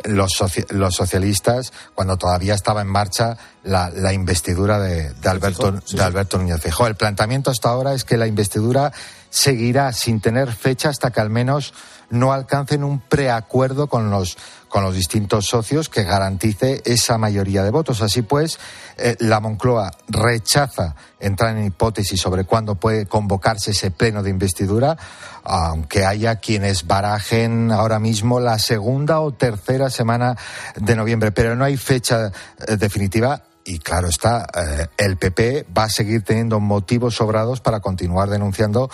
los, 0.05 0.33
los, 0.71 0.95
socialistas 0.95 1.73
cuando 1.95 2.17
todavía 2.17 2.55
estaba 2.55 2.83
en 2.83 2.89
marcha 2.89 3.37
la, 3.63 3.91
la 3.91 4.13
investidura 4.13 4.79
de, 4.79 5.13
de 5.13 5.29
Alberto, 5.29 5.73
de 5.73 6.03
Alberto 6.03 6.39
Núñez 6.39 6.61
Feijóo. 6.61 6.87
El 6.87 6.97
planteamiento 6.97 7.51
hasta 7.51 7.69
ahora 7.69 7.95
es 7.95 8.05
que 8.05 8.17
la 8.17 8.27
investidura 8.27 8.93
seguirá 9.31 9.93
sin 9.93 10.21
tener 10.21 10.53
fecha 10.53 10.89
hasta 10.89 11.11
que 11.11 11.21
al 11.21 11.31
menos 11.31 11.75
no 12.11 12.33
alcancen 12.33 12.85
un 12.85 13.01
preacuerdo 13.01 13.89
con 13.89 14.11
los, 14.11 14.37
con 14.75 14.83
los 14.83 14.97
distintos 14.97 15.47
socios 15.47 15.89
que 15.89 16.03
garantice 16.03 16.83
esa 16.85 17.17
mayoría 17.17 17.63
de 17.63 17.71
votos. 17.71 18.03
Así 18.03 18.23
pues, 18.23 18.59
eh, 18.97 19.15
la 19.21 19.39
Moncloa 19.39 19.93
rechaza 20.09 20.97
entrar 21.21 21.57
en 21.57 21.67
hipótesis 21.67 22.21
sobre 22.21 22.43
cuándo 22.43 22.75
puede 22.75 23.07
convocarse 23.07 23.71
ese 23.71 23.93
pleno 23.93 24.25
de 24.25 24.31
investidura, 24.31 24.97
aunque 25.45 26.05
haya 26.05 26.41
quienes 26.41 26.89
barajen 26.89 27.71
ahora 27.71 28.01
mismo 28.01 28.41
la 28.41 28.59
segunda 28.59 29.21
o 29.21 29.31
tercera 29.31 29.91
semana 29.91 30.37
de 30.75 30.97
noviembre. 30.97 31.31
Pero 31.31 31.55
no 31.55 31.65
hay 31.65 31.77
fecha 31.77 32.33
eh, 32.67 32.77
definitiva 32.77 33.45
y 33.65 33.79
claro 33.79 34.09
está, 34.09 34.45
eh, 34.57 34.89
el 34.99 35.19
PP 35.19 35.67
va 35.79 35.85
a 35.85 35.89
seguir 35.89 36.25
teniendo 36.25 36.59
motivos 36.59 37.15
sobrados 37.15 37.61
para 37.61 37.79
continuar 37.79 38.29
denunciando 38.29 38.91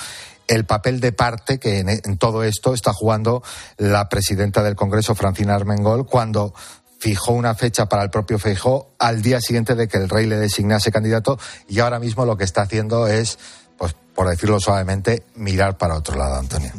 el 0.51 0.64
papel 0.64 0.98
de 0.98 1.12
parte 1.12 1.61
que 1.61 1.78
en, 1.78 2.18
todo 2.18 2.42
esto 2.42 2.74
está 2.74 2.92
jugando 2.92 3.42
la 3.76 4.09
presidenta 4.09 4.64
del 4.64 4.74
Congreso, 4.74 5.14
Francina 5.14 5.55
Armengol, 5.55 6.07
cuando 6.07 6.53
fijó 6.98 7.32
una 7.32 7.55
fecha 7.55 7.86
para 7.86 8.03
el 8.03 8.11
propio 8.11 8.38
Feijó 8.38 8.90
al 8.98 9.22
día 9.22 9.40
siguiente 9.40 9.76
de 9.76 9.86
que 9.86 9.96
el 9.96 10.09
rey 10.09 10.26
le 10.26 10.36
designase 10.36 10.90
candidato 10.90 11.38
y 11.68 11.78
ahora 11.78 12.01
mismo 12.01 12.26
lo 12.26 12.36
que 12.36 12.44
está 12.44 12.62
haciendo 12.62 13.07
es 13.07 13.38
pues 13.78 13.94
por 14.12 14.28
decirlo 14.28 14.59
suavemente, 14.59 15.22
mirar 15.36 15.78
para 15.78 15.94
otro 15.96 16.16
lado, 16.16 16.34
Antonio. 16.34 16.72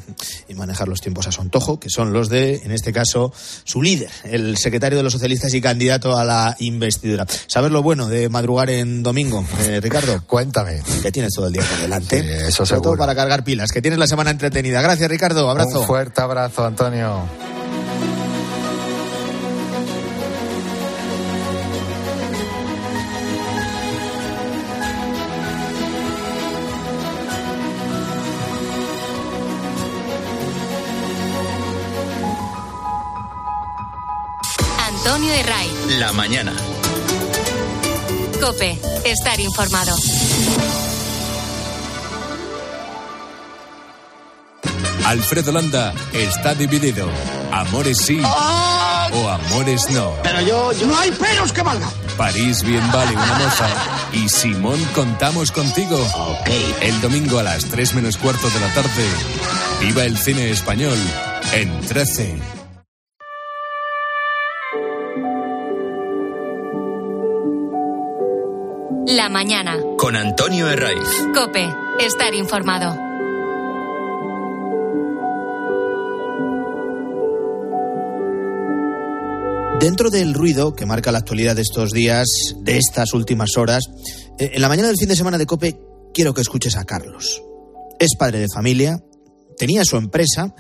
Manejar 0.62 0.88
los 0.88 1.02
tiempos 1.02 1.26
a 1.26 1.32
su 1.32 1.42
antojo, 1.42 1.80
que 1.80 1.90
son 1.90 2.14
los 2.14 2.30
de, 2.30 2.58
en 2.64 2.72
este 2.72 2.94
caso, 2.94 3.34
su 3.64 3.82
líder, 3.82 4.12
el 4.26 4.58
secretario 4.58 4.96
de 4.96 5.04
los 5.04 5.12
socialistas 5.12 5.52
y 5.56 5.60
candidato 5.60 6.16
a 6.16 6.24
la 6.24 6.56
investidura. 6.60 7.26
¿Sabes 7.48 7.72
lo 7.72 7.82
bueno 7.82 8.08
de 8.08 8.30
madrugar 8.30 8.70
en 8.70 9.02
domingo, 9.02 9.44
eh, 9.62 9.80
Ricardo? 9.82 10.22
Cuéntame. 10.28 10.84
Que 11.02 11.12
tienes 11.12 11.34
todo 11.34 11.48
el 11.48 11.54
día 11.54 11.64
por 11.64 11.80
delante. 11.82 12.22
Sí, 12.22 12.30
eso 12.50 12.66
Sobre 12.66 12.82
todo 12.82 12.96
para 12.96 13.16
cargar 13.16 13.44
pilas, 13.44 13.72
que 13.72 13.82
tienes 13.82 13.98
la 13.98 14.06
semana 14.06 14.30
entretenida. 14.30 14.84
Gracias, 14.84 15.10
Ricardo. 15.10 15.50
Abrazo. 15.50 15.80
Un 15.82 15.88
fuerte 15.88 16.22
abrazo. 16.22 16.64
Antonio 16.64 17.26
La 36.12 36.18
mañana. 36.18 36.54
Cope, 38.42 38.78
estar 39.06 39.40
informado. 39.40 39.96
Alfredo 45.06 45.54
Landa 45.54 45.94
está 46.12 46.54
dividido. 46.54 47.08
Amores 47.54 47.98
sí 48.00 48.22
o 48.22 49.30
amores 49.30 49.90
no. 49.92 50.12
Pero 50.22 50.42
yo, 50.42 50.74
No 50.86 51.00
hay 51.00 51.12
pelos 51.12 51.54
que 51.54 51.62
valga. 51.62 51.90
París 52.18 52.62
bien 52.64 52.84
vale 52.92 53.14
una 53.14 53.34
moza. 53.36 53.70
Y 54.12 54.28
Simón 54.28 54.84
contamos 54.94 55.50
contigo. 55.54 55.98
Ok. 55.98 56.50
El 56.82 57.00
domingo 57.00 57.40
a 57.40 57.44
las 57.44 57.64
3 57.68 57.94
menos 57.94 58.18
cuarto 58.18 58.50
de 58.50 58.60
la 58.60 58.74
tarde. 58.74 59.06
Viva 59.80 60.04
el 60.04 60.18
cine 60.18 60.50
español 60.50 60.98
en 61.54 61.80
13. 61.80 62.61
La 69.08 69.30
mañana. 69.30 69.78
Con 69.98 70.16
Antonio 70.16 70.70
Herraiz. 70.70 71.08
Cope, 71.34 71.68
estar 72.00 72.36
informado. 72.36 72.96
Dentro 79.80 80.12
del 80.12 80.36
ruido 80.36 80.76
que 80.76 80.86
marca 80.86 81.12
la 81.12 81.18
actualidad 81.18 81.56
de 81.56 81.64
estos 81.64 81.92
días, 81.92 82.28
de 82.60 82.78
estas 82.78 83.14
últimas 83.14 83.58
horas, 83.58 83.86
eh, 84.38 84.52
en 84.54 84.62
la 84.62 84.70
mañana 84.70 84.90
del 84.90 84.98
fin 84.98 85.10
de 85.10 85.16
semana 85.16 85.40
de 85.40 85.48
Cope 85.48 85.80
quiero 86.14 86.36
que 86.36 86.42
escuches 86.42 86.78
a 86.78 86.86
Carlos. 86.86 87.42
Es 88.00 88.16
padre 88.18 88.40
de 88.40 88.48
familia, 88.54 89.04
tenía 89.58 89.84
su 89.84 89.98
empresa, 89.98 90.54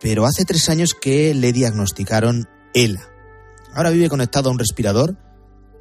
pero 0.00 0.24
hace 0.24 0.44
tres 0.44 0.68
años 0.68 0.94
que 0.94 1.34
le 1.34 1.52
diagnosticaron 1.52 2.48
ELA. 2.74 3.08
Ahora 3.74 3.90
vive 3.90 4.08
conectado 4.08 4.48
a 4.48 4.52
un 4.52 4.58
respirador 4.58 5.18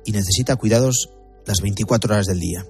y 0.03 0.11
necesita 0.11 0.55
cuidados 0.55 1.09
las 1.49 1.61
24 1.61 2.13
horas 2.13 2.27
del 2.27 2.39
día. 2.39 2.63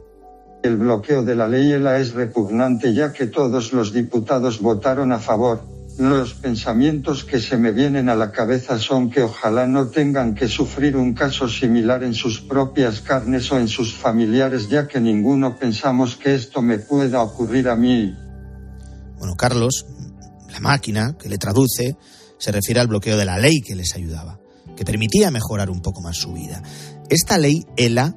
El 0.63 0.77
bloqueo 0.77 1.23
de 1.23 1.35
la 1.35 1.49
ley 1.49 1.69
ELA 1.73 1.99
es 1.99 2.13
repugnante 2.13 2.93
ya 2.93 3.11
que 3.11 3.27
todos 3.27 3.73
los 3.73 3.91
diputados 3.91 4.61
votaron 4.61 5.11
a 5.11 5.19
favor. 5.19 5.63
Los 5.97 6.33
pensamientos 6.33 7.25
que 7.25 7.41
se 7.41 7.57
me 7.57 7.73
vienen 7.73 8.07
a 8.07 8.15
la 8.15 8.31
cabeza 8.31 8.79
son 8.79 9.09
que 9.09 9.21
ojalá 9.21 9.67
no 9.67 9.87
tengan 9.87 10.33
que 10.33 10.47
sufrir 10.47 10.95
un 10.95 11.13
caso 11.13 11.49
similar 11.49 12.03
en 12.03 12.13
sus 12.13 12.39
propias 12.39 13.01
carnes 13.01 13.51
o 13.51 13.59
en 13.59 13.67
sus 13.67 13.93
familiares, 13.93 14.69
ya 14.69 14.87
que 14.87 15.01
ninguno 15.01 15.57
pensamos 15.57 16.15
que 16.15 16.35
esto 16.35 16.61
me 16.61 16.79
pueda 16.79 17.21
ocurrir 17.21 17.67
a 17.67 17.75
mí. 17.75 18.15
Bueno, 19.17 19.35
Carlos, 19.35 19.87
la 20.49 20.61
máquina 20.61 21.17
que 21.19 21.27
le 21.27 21.37
traduce, 21.37 21.97
se 22.37 22.51
refiere 22.53 22.79
al 22.79 22.87
bloqueo 22.87 23.17
de 23.17 23.25
la 23.25 23.37
ley 23.39 23.59
que 23.59 23.75
les 23.75 23.93
ayudaba, 23.93 24.39
que 24.77 24.85
permitía 24.85 25.31
mejorar 25.31 25.69
un 25.69 25.81
poco 25.81 25.99
más 25.99 26.15
su 26.15 26.31
vida. 26.31 26.63
Esta 27.09 27.37
ley 27.37 27.65
ELA 27.75 28.15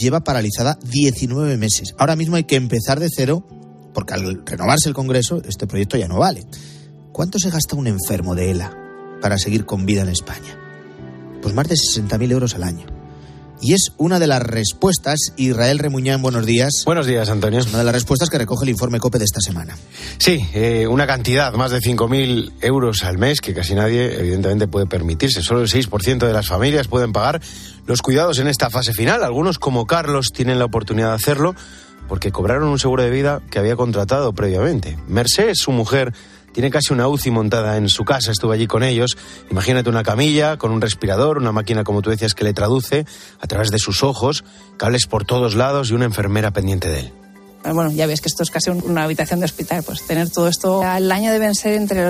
lleva 0.00 0.24
paralizada 0.24 0.78
19 0.82 1.56
meses. 1.56 1.94
Ahora 1.98 2.16
mismo 2.16 2.36
hay 2.36 2.44
que 2.44 2.56
empezar 2.56 2.98
de 2.98 3.08
cero 3.14 3.46
porque 3.92 4.14
al 4.14 4.44
renovarse 4.44 4.88
el 4.88 4.94
Congreso 4.94 5.42
este 5.46 5.66
proyecto 5.66 5.96
ya 5.96 6.08
no 6.08 6.18
vale. 6.18 6.44
¿Cuánto 7.12 7.38
se 7.38 7.50
gasta 7.50 7.76
un 7.76 7.86
enfermo 7.86 8.34
de 8.34 8.50
ELA 8.50 8.76
para 9.20 9.38
seguir 9.38 9.66
con 9.66 9.86
vida 9.86 10.02
en 10.02 10.08
España? 10.08 10.58
Pues 11.42 11.54
más 11.54 11.68
de 11.68 11.74
60.000 11.74 12.30
euros 12.32 12.54
al 12.54 12.64
año. 12.64 12.99
Y 13.62 13.74
es 13.74 13.92
una 13.98 14.18
de 14.18 14.26
las 14.26 14.42
respuestas, 14.42 15.18
Israel 15.36 15.78
Remuñán, 15.78 16.22
buenos 16.22 16.46
días. 16.46 16.82
Buenos 16.86 17.06
días, 17.06 17.28
Antonio. 17.28 17.60
Es 17.60 17.66
una 17.66 17.78
de 17.78 17.84
las 17.84 17.94
respuestas 17.94 18.30
que 18.30 18.38
recoge 18.38 18.64
el 18.64 18.70
informe 18.70 18.98
COPE 18.98 19.18
de 19.18 19.24
esta 19.26 19.40
semana. 19.40 19.76
Sí, 20.16 20.40
eh, 20.54 20.86
una 20.86 21.06
cantidad, 21.06 21.52
más 21.52 21.70
de 21.70 21.80
5.000 21.80 22.52
euros 22.62 23.04
al 23.04 23.18
mes, 23.18 23.42
que 23.42 23.52
casi 23.52 23.74
nadie, 23.74 24.18
evidentemente, 24.18 24.66
puede 24.66 24.86
permitirse. 24.86 25.42
Solo 25.42 25.60
el 25.60 25.68
6% 25.68 26.26
de 26.26 26.32
las 26.32 26.46
familias 26.48 26.88
pueden 26.88 27.12
pagar 27.12 27.42
los 27.86 28.00
cuidados 28.00 28.38
en 28.38 28.48
esta 28.48 28.70
fase 28.70 28.94
final. 28.94 29.22
Algunos, 29.22 29.58
como 29.58 29.86
Carlos, 29.86 30.28
tienen 30.32 30.58
la 30.58 30.64
oportunidad 30.64 31.08
de 31.10 31.16
hacerlo 31.16 31.54
porque 32.08 32.32
cobraron 32.32 32.68
un 32.68 32.78
seguro 32.78 33.04
de 33.04 33.10
vida 33.10 33.40
que 33.50 33.58
había 33.58 33.76
contratado 33.76 34.32
previamente. 34.32 34.98
Mercedes, 35.06 35.58
su 35.58 35.70
mujer, 35.70 36.12
tiene 36.52 36.70
casi 36.70 36.92
una 36.92 37.08
UCI 37.08 37.30
montada 37.30 37.76
en 37.76 37.88
su 37.88 38.04
casa, 38.04 38.32
estuve 38.32 38.54
allí 38.54 38.66
con 38.66 38.82
ellos. 38.82 39.16
Imagínate 39.50 39.88
una 39.88 40.02
camilla 40.02 40.56
con 40.56 40.72
un 40.72 40.80
respirador, 40.80 41.38
una 41.38 41.52
máquina, 41.52 41.84
como 41.84 42.02
tú 42.02 42.10
decías, 42.10 42.34
que 42.34 42.44
le 42.44 42.52
traduce 42.52 43.06
a 43.40 43.46
través 43.46 43.70
de 43.70 43.78
sus 43.78 44.02
ojos, 44.02 44.44
cables 44.76 45.06
por 45.06 45.24
todos 45.24 45.54
lados 45.54 45.90
y 45.90 45.94
una 45.94 46.06
enfermera 46.06 46.50
pendiente 46.52 46.88
de 46.88 47.00
él. 47.00 47.12
Bueno, 47.62 47.90
ya 47.90 48.06
ves 48.06 48.20
que 48.20 48.28
esto 48.28 48.42
es 48.42 48.50
casi 48.50 48.70
una 48.70 49.04
habitación 49.04 49.40
de 49.40 49.46
hospital, 49.46 49.82
pues 49.82 50.02
tener 50.06 50.30
todo 50.30 50.48
esto 50.48 50.82
al 50.82 51.12
año 51.12 51.30
deben 51.30 51.54
ser 51.54 51.74
entre 51.74 52.02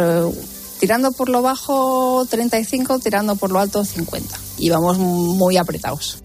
tirando 0.78 1.12
por 1.12 1.28
lo 1.28 1.42
bajo 1.42 2.26
35, 2.28 3.00
tirando 3.00 3.36
por 3.36 3.50
lo 3.50 3.58
alto 3.58 3.84
50. 3.84 4.38
Y 4.58 4.70
vamos 4.70 4.98
muy 4.98 5.56
apretados. 5.58 6.22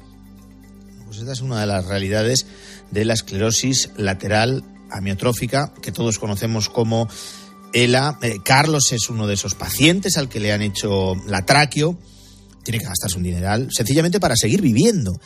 Pues 1.06 1.18
esta 1.18 1.34
es 1.34 1.42
una 1.42 1.60
de 1.60 1.68
las 1.68 1.86
realidades 1.86 2.46
de 2.92 3.04
la 3.04 3.14
esclerosis 3.14 3.90
lateral 3.98 4.64
amiotrófica 4.90 5.74
que 5.82 5.92
todos 5.92 6.20
conocemos 6.20 6.70
como 6.70 7.10
ELA. 7.76 8.18
Eh, 8.22 8.40
Carlos 8.44 8.92
es 8.92 9.10
uno 9.10 9.28
de 9.28 9.36
esos 9.36 9.54
pacientes 9.54 10.18
al 10.18 10.30
que 10.30 10.40
le 10.40 10.52
han 10.52 10.62
hecho 10.62 11.16
la 11.28 11.46
traqueo. 11.46 11.98
Tiene 12.64 12.80
que 12.80 12.86
gastarse 12.86 13.18
un 13.18 13.24
dineral 13.24 13.68
sencillamente 13.72 14.20
para 14.20 14.36
seguir 14.36 14.62
viviendo. 14.62 15.20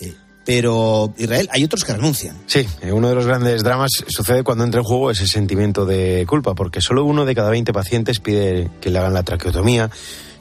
Eh, 0.00 0.12
pero, 0.44 1.14
Israel, 1.16 1.48
hay 1.52 1.64
otros 1.64 1.84
que 1.84 1.92
renuncian. 1.92 2.36
Sí, 2.46 2.66
eh, 2.82 2.92
uno 2.92 3.08
de 3.08 3.14
los 3.14 3.26
grandes 3.26 3.62
dramas 3.62 3.90
sucede 4.08 4.42
cuando 4.42 4.64
entra 4.64 4.80
en 4.80 4.84
juego 4.84 5.10
ese 5.10 5.26
sentimiento 5.26 5.86
de 5.86 6.26
culpa, 6.28 6.54
porque 6.54 6.80
solo 6.80 7.04
uno 7.04 7.24
de 7.24 7.34
cada 7.34 7.50
20 7.50 7.72
pacientes 7.72 8.18
pide 8.18 8.68
que 8.80 8.90
le 8.90 8.98
hagan 8.98 9.14
la 9.14 9.22
traqueotomía. 9.22 9.88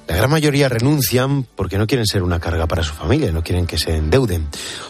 La 0.07 0.15
gran 0.15 0.31
mayoría 0.31 0.67
renuncian 0.67 1.43
porque 1.55 1.77
no 1.77 1.87
quieren 1.87 2.07
ser 2.07 2.23
una 2.23 2.39
carga 2.39 2.67
para 2.67 2.83
su 2.83 2.93
familia, 2.93 3.31
no 3.31 3.43
quieren 3.43 3.67
que 3.67 3.77
se 3.77 3.95
endeuden. 3.95 4.47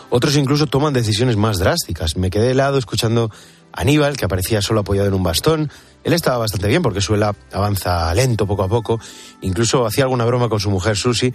Otros 0.09 0.35
incluso 0.37 0.65
toman 0.65 0.93
decisiones 0.93 1.35
más 1.35 1.59
drásticas. 1.59 2.15
Me 2.15 2.29
quedé 2.29 2.51
helado 2.51 2.77
escuchando 2.77 3.29
a 3.73 3.81
Aníbal, 3.81 4.17
que 4.17 4.25
aparecía 4.25 4.61
solo 4.61 4.79
apoyado 4.79 5.09
en 5.09 5.13
un 5.13 5.23
bastón. 5.23 5.69
Él 6.03 6.13
estaba 6.13 6.37
bastante 6.37 6.67
bien 6.67 6.81
porque 6.81 7.01
su 7.01 7.13
ELA 7.13 7.35
avanza 7.51 8.13
lento 8.15 8.47
poco 8.47 8.63
a 8.63 8.67
poco. 8.67 8.99
Incluso 9.41 9.85
hacía 9.85 10.05
alguna 10.05 10.25
broma 10.25 10.49
con 10.49 10.59
su 10.59 10.69
mujer 10.69 10.97
Susi. 10.97 11.33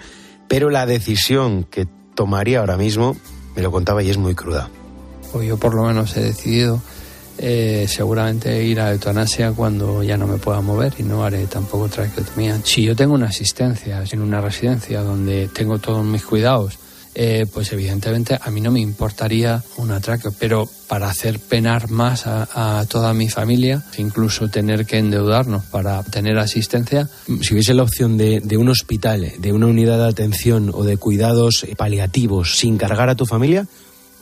Pero 0.48 0.70
la 0.70 0.86
decisión 0.86 1.64
que 1.64 1.86
tomaría 2.14 2.60
ahora 2.60 2.76
mismo 2.76 3.16
me 3.54 3.62
lo 3.62 3.70
contaba 3.70 4.02
y 4.02 4.10
es 4.10 4.16
muy 4.18 4.34
cruda. 4.34 4.68
Pues 5.32 5.48
yo 5.48 5.56
por 5.56 5.74
lo 5.74 5.84
menos 5.84 6.16
he 6.16 6.20
decidido 6.20 6.80
eh, 7.38 7.86
seguramente 7.88 8.64
ir 8.64 8.80
a 8.80 8.92
eutanasia 8.92 9.52
cuando 9.52 10.02
ya 10.02 10.16
no 10.16 10.26
me 10.26 10.38
pueda 10.38 10.60
mover 10.60 10.94
y 10.98 11.02
no 11.02 11.24
haré 11.24 11.46
tampoco 11.46 11.88
traqueotomía. 11.88 12.58
Si 12.64 12.82
yo 12.82 12.96
tengo 12.96 13.14
una 13.14 13.26
asistencia 13.26 14.02
en 14.10 14.22
una 14.22 14.40
residencia 14.40 15.02
donde 15.02 15.48
tengo 15.48 15.78
todos 15.78 16.04
mis 16.04 16.24
cuidados, 16.24 16.78
eh, 17.18 17.46
pues 17.50 17.72
evidentemente 17.72 18.38
a 18.38 18.50
mí 18.50 18.60
no 18.60 18.70
me 18.70 18.80
importaría 18.80 19.62
una 19.78 20.00
traqueo, 20.00 20.34
pero 20.38 20.68
para 20.86 21.08
hacer 21.08 21.40
penar 21.40 21.88
más 21.90 22.26
a, 22.26 22.80
a, 22.80 22.84
toda 22.84 23.14
mi 23.14 23.30
familia, 23.30 23.82
incluso 23.96 24.48
tener 24.48 24.84
que 24.84 24.98
endeudarnos 24.98 25.64
para 25.64 26.02
tener 26.02 26.36
asistencia. 26.36 27.08
Si 27.40 27.54
hubiese 27.54 27.72
la 27.72 27.84
opción 27.84 28.18
de, 28.18 28.40
de 28.40 28.58
un 28.58 28.68
hospital, 28.68 29.32
de 29.38 29.52
una 29.52 29.66
unidad 29.66 29.96
de 29.96 30.08
atención 30.08 30.70
o 30.74 30.84
de 30.84 30.98
cuidados 30.98 31.64
paliativos 31.78 32.58
sin 32.58 32.76
cargar 32.76 33.08
a 33.08 33.14
tu 33.14 33.24
familia, 33.24 33.66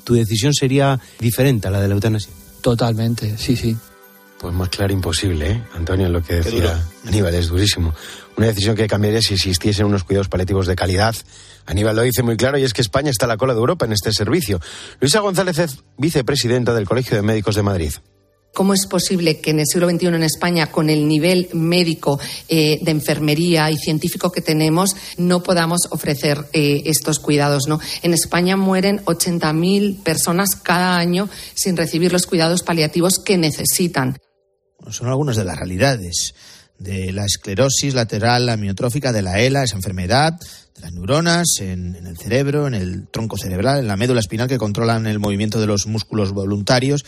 tu 0.05 0.15
decisión 0.15 0.55
sería 0.55 1.01
diferente 1.19 1.67
a 1.67 1.73
la 1.73 1.81
de 1.81 1.89
la 1.89 1.95
eutanasia. 1.95 2.33
Totalmente, 2.61 3.37
sí, 3.39 3.57
sí. 3.57 3.77
Pues 4.39 4.55
más 4.55 4.69
claro 4.69 4.93
imposible, 4.93 5.51
¿eh? 5.51 5.63
Antonio, 5.75 6.09
lo 6.09 6.23
que 6.23 6.35
decía 6.35 6.81
Aníbal 7.07 7.35
es 7.35 7.49
durísimo. 7.49 7.93
Una 8.37 8.47
decisión 8.47 8.77
que 8.77 8.87
cambiaría 8.87 9.21
si 9.21 9.35
existiesen 9.35 9.87
unos 9.87 10.05
cuidados 10.05 10.29
paliativos 10.29 10.67
de 10.67 10.77
calidad. 10.77 11.17
Aníbal 11.67 11.97
lo 11.97 12.03
dice 12.03 12.23
muy 12.23 12.37
claro 12.37 12.59
y 12.59 12.65
es 12.65 12.73
que 12.73 12.83
España 12.83 13.11
está 13.11 13.27
a 13.27 13.29
la 13.29 13.37
cola 13.37 13.55
de 13.55 13.61
Europa 13.61 13.87
en 13.87 13.93
este 13.93 14.13
servicio. 14.13 14.61
Luisa 15.01 15.21
González 15.21 15.59
es 15.59 15.79
vicepresidenta 15.97 16.75
del 16.75 16.87
Colegio 16.87 17.17
de 17.17 17.23
Médicos 17.23 17.55
de 17.55 17.63
Madrid. 17.63 17.93
¿Cómo 18.55 18.73
es 18.73 18.87
posible 18.87 19.41
que 19.41 19.51
en 19.51 19.59
el 19.59 19.67
siglo 19.67 19.91
XXI 19.91 20.07
en 20.07 20.23
España, 20.23 20.71
con 20.71 20.89
el 20.89 21.09
nivel 21.09 21.49
médico, 21.55 22.21
eh, 22.49 22.79
de 22.81 22.91
enfermería 22.93 23.69
y 23.69 23.77
científico 23.77 24.31
que 24.31 24.43
tenemos, 24.43 24.95
no 25.19 25.43
podamos 25.43 25.89
ofrecer 25.91 26.47
eh, 26.53 26.83
estos 26.87 27.19
cuidados? 27.19 27.67
¿no? 27.67 27.81
En 28.03 28.15
España 28.15 28.57
mueren 28.57 29.05
80.000 29.07 30.05
personas 30.05 30.55
cada 30.55 30.97
año 30.99 31.29
sin 31.55 31.77
recibir 31.77 32.13
los 32.13 32.27
cuidados 32.27 32.63
paliativos 32.63 33.19
que 33.19 33.39
necesitan. 33.39 34.19
Son 34.89 35.09
algunas 35.09 35.37
de 35.37 35.45
las 35.45 35.57
realidades 35.57 36.35
de 36.79 37.13
la 37.13 37.25
esclerosis 37.25 37.95
lateral 37.95 38.49
amiotrófica 38.49 39.13
de 39.13 39.23
la 39.23 39.41
ELA, 39.41 39.65
esa 39.65 39.77
enfermedad 39.77 40.33
de 40.75 40.81
las 40.81 40.93
neuronas 40.93 41.47
en, 41.61 41.95
el 41.95 42.17
cerebro, 42.19 42.67
en 42.67 42.75
el 42.75 43.09
tronco 43.09 43.37
cerebral, 43.37 43.79
en 43.79 43.89
la 43.89 43.97
médula 43.97 44.21
espinal 44.21 44.49
que 44.49 44.59
controlan 44.59 45.07
el 45.07 45.19
movimiento 45.19 45.61
de 45.61 45.67
los 45.67 45.87
músculos 45.87 46.33
voluntarios 46.33 47.05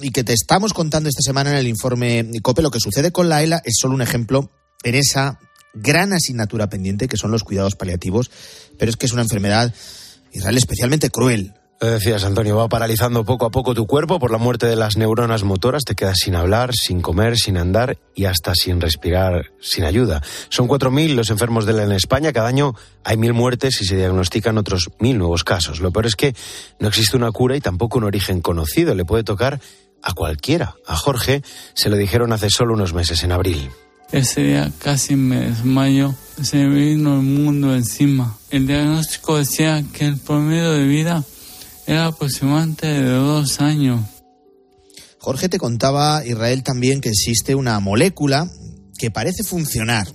y 0.00 0.10
que 0.10 0.24
te 0.24 0.32
estamos 0.32 0.72
contando 0.72 1.08
esta 1.08 1.22
semana 1.22 1.50
en 1.50 1.56
el 1.56 1.68
informe 1.68 2.28
COPE. 2.42 2.62
Lo 2.62 2.70
que 2.70 2.80
sucede 2.80 3.12
con 3.12 3.28
la 3.28 3.42
ELA 3.42 3.60
es 3.64 3.74
solo 3.80 3.94
un 3.94 4.02
ejemplo 4.02 4.50
en 4.82 4.94
esa 4.94 5.38
gran 5.74 6.12
asignatura 6.12 6.68
pendiente 6.68 7.08
que 7.08 7.16
son 7.16 7.30
los 7.30 7.44
cuidados 7.44 7.74
paliativos, 7.74 8.30
pero 8.78 8.90
es 8.90 8.96
que 8.96 9.06
es 9.06 9.12
una 9.12 9.22
enfermedad 9.22 9.74
Israel 10.32 10.56
especialmente 10.56 11.10
cruel, 11.10 11.54
lo 11.84 11.90
decías, 11.90 12.24
Antonio, 12.24 12.56
va 12.56 12.68
paralizando 12.68 13.24
poco 13.24 13.46
a 13.46 13.50
poco 13.50 13.74
tu 13.74 13.86
cuerpo 13.86 14.18
por 14.18 14.30
la 14.30 14.38
muerte 14.38 14.66
de 14.66 14.74
las 14.74 14.96
neuronas 14.96 15.44
motoras, 15.44 15.84
te 15.84 15.94
quedas 15.94 16.18
sin 16.18 16.34
hablar, 16.34 16.74
sin 16.74 17.02
comer, 17.02 17.36
sin 17.36 17.58
andar 17.58 17.98
y 18.14 18.24
hasta 18.24 18.54
sin 18.54 18.80
respirar, 18.80 19.52
sin 19.60 19.84
ayuda. 19.84 20.22
Son 20.48 20.66
4.000 20.66 21.14
los 21.14 21.30
enfermos 21.30 21.66
de 21.66 21.74
la 21.74 21.84
en 21.84 21.92
España, 21.92 22.32
cada 22.32 22.48
año 22.48 22.74
hay 23.04 23.16
mil 23.16 23.34
muertes 23.34 23.82
y 23.82 23.84
se 23.84 23.96
diagnostican 23.96 24.56
otros 24.56 24.90
mil 24.98 25.18
nuevos 25.18 25.44
casos. 25.44 25.80
Lo 25.80 25.90
peor 25.90 26.06
es 26.06 26.16
que 26.16 26.34
no 26.80 26.88
existe 26.88 27.16
una 27.16 27.30
cura 27.32 27.56
y 27.56 27.60
tampoco 27.60 27.98
un 27.98 28.04
origen 28.04 28.40
conocido, 28.40 28.94
le 28.94 29.04
puede 29.04 29.22
tocar 29.22 29.60
a 30.02 30.12
cualquiera. 30.14 30.76
A 30.86 30.96
Jorge 30.96 31.42
se 31.74 31.90
lo 31.90 31.96
dijeron 31.96 32.32
hace 32.32 32.48
solo 32.50 32.74
unos 32.74 32.94
meses, 32.94 33.22
en 33.24 33.32
abril. 33.32 33.70
Ese 34.12 34.42
día 34.42 34.70
casi 34.78 35.16
me 35.16 35.40
desmayo, 35.40 36.14
se 36.40 36.56
me 36.58 36.68
vino 36.68 37.16
el 37.16 37.22
mundo 37.22 37.74
encima. 37.74 38.36
El 38.50 38.66
diagnóstico 38.66 39.38
decía 39.38 39.82
que 39.92 40.06
el 40.06 40.18
promedio 40.18 40.70
de 40.72 40.84
vida 40.84 41.24
era 41.86 42.06
aproximadamente 42.06 42.86
de 42.86 43.10
dos 43.10 43.60
años. 43.60 44.00
Jorge 45.18 45.48
te 45.48 45.58
contaba, 45.58 46.24
Israel, 46.26 46.62
también 46.62 47.00
que 47.00 47.08
existe 47.08 47.54
una 47.54 47.80
molécula 47.80 48.48
que 48.98 49.10
parece 49.10 49.42
funcionar. 49.42 50.06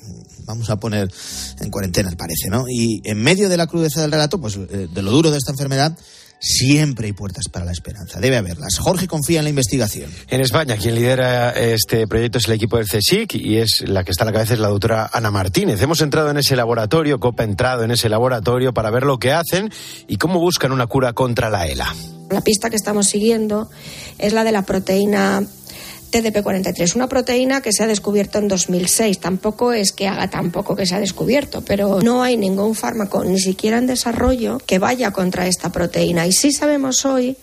Vamos 0.45 0.70
a 0.70 0.80
poner 0.80 1.11
en 1.59 1.70
cuarentena, 1.70 2.11
parece, 2.17 2.49
¿no? 2.49 2.65
Y 2.67 3.01
en 3.03 3.22
medio 3.22 3.49
de 3.49 3.57
la 3.57 3.67
crudeza 3.67 4.01
del 4.01 4.11
relato, 4.11 4.39
pues 4.39 4.57
de 4.57 5.01
lo 5.01 5.11
duro 5.11 5.32
de 5.32 5.38
esta 5.38 5.51
enfermedad, 5.51 5.97
siempre 6.40 7.08
hay 7.08 7.14
puertas 7.14 7.46
para 7.52 7.66
la 7.66 7.72
esperanza. 7.72 8.20
Debe 8.20 8.38
haberlas. 8.38 8.80
Jorge 8.80 9.08
confía 9.08 9.40
en 9.40 9.46
la 9.46 9.50
investigación. 9.50 10.10
En 10.30 10.42
España, 10.42 10.78
quien 10.78 10.96
lidera 10.96 11.52
este 11.52 12.08
proyecto 12.08 12.38
es 12.38 12.48
el 12.48 12.54
equipo 12.54 12.78
del 12.78 12.88
CSIC 12.88 13.36
y 13.36 13.58
es 13.58 13.82
la 13.88 14.04
que 14.04 14.12
está 14.12 14.24
a 14.24 14.26
la 14.26 14.34
cabeza 14.34 14.54
es 14.54 14.60
la 14.60 14.70
doctora 14.70 15.10
Ana 15.12 15.32
Martínez. 15.32 15.82
Hemos 15.82 16.02
entrado 16.02 16.32
en 16.32 16.38
ese 16.38 16.56
laboratorio, 16.56 17.20
COPA 17.20 17.44
ha 17.44 17.46
entrado 17.46 17.84
en 17.84 17.92
ese 17.92 18.10
laboratorio 18.10 18.74
para 18.74 18.90
ver 18.90 19.04
lo 19.04 19.20
que 19.20 19.32
hacen 19.32 19.72
y 20.08 20.18
cómo 20.18 20.40
buscan 20.40 20.72
una 20.72 20.88
cura 20.88 21.14
contra 21.14 21.50
la 21.50 21.68
ELA. 21.68 21.94
La 22.30 22.42
pista 22.42 22.70
que 22.70 22.76
estamos 22.76 23.08
siguiendo 23.08 23.70
es 24.18 24.34
la 24.34 24.44
de 24.44 24.52
la 24.52 24.62
proteína 24.62 25.44
TDP43, 26.12 26.95
una 26.95 27.07
proteína 27.07 27.62
que 27.62 27.72
se 27.72 27.84
ha 27.84 27.88
descubierto 27.88 28.38
en 28.39 28.47
2006. 28.47 29.20
Tampoco 29.20 29.74
es 29.74 29.91
que 29.91 30.07
haga 30.07 30.30
tan 30.30 30.51
poco 30.51 30.76
que 30.76 30.86
se 30.86 30.95
ha 30.95 30.99
descubierto, 30.99 31.62
pero 31.62 32.01
no 32.01 32.24
hay 32.24 32.38
ningún 32.38 32.76
fármaco, 32.76 33.24
ni 33.24 33.39
siquiera 33.39 33.78
en 33.78 33.88
desarrollo, 33.88 34.60
que 34.66 34.80
vaya 34.80 35.12
contra 35.12 35.47
esta 35.47 35.72
proteína. 35.72 36.28
Y 36.28 36.32
sí 36.32 36.51
sabemos 36.51 37.05
hoy 37.05 37.38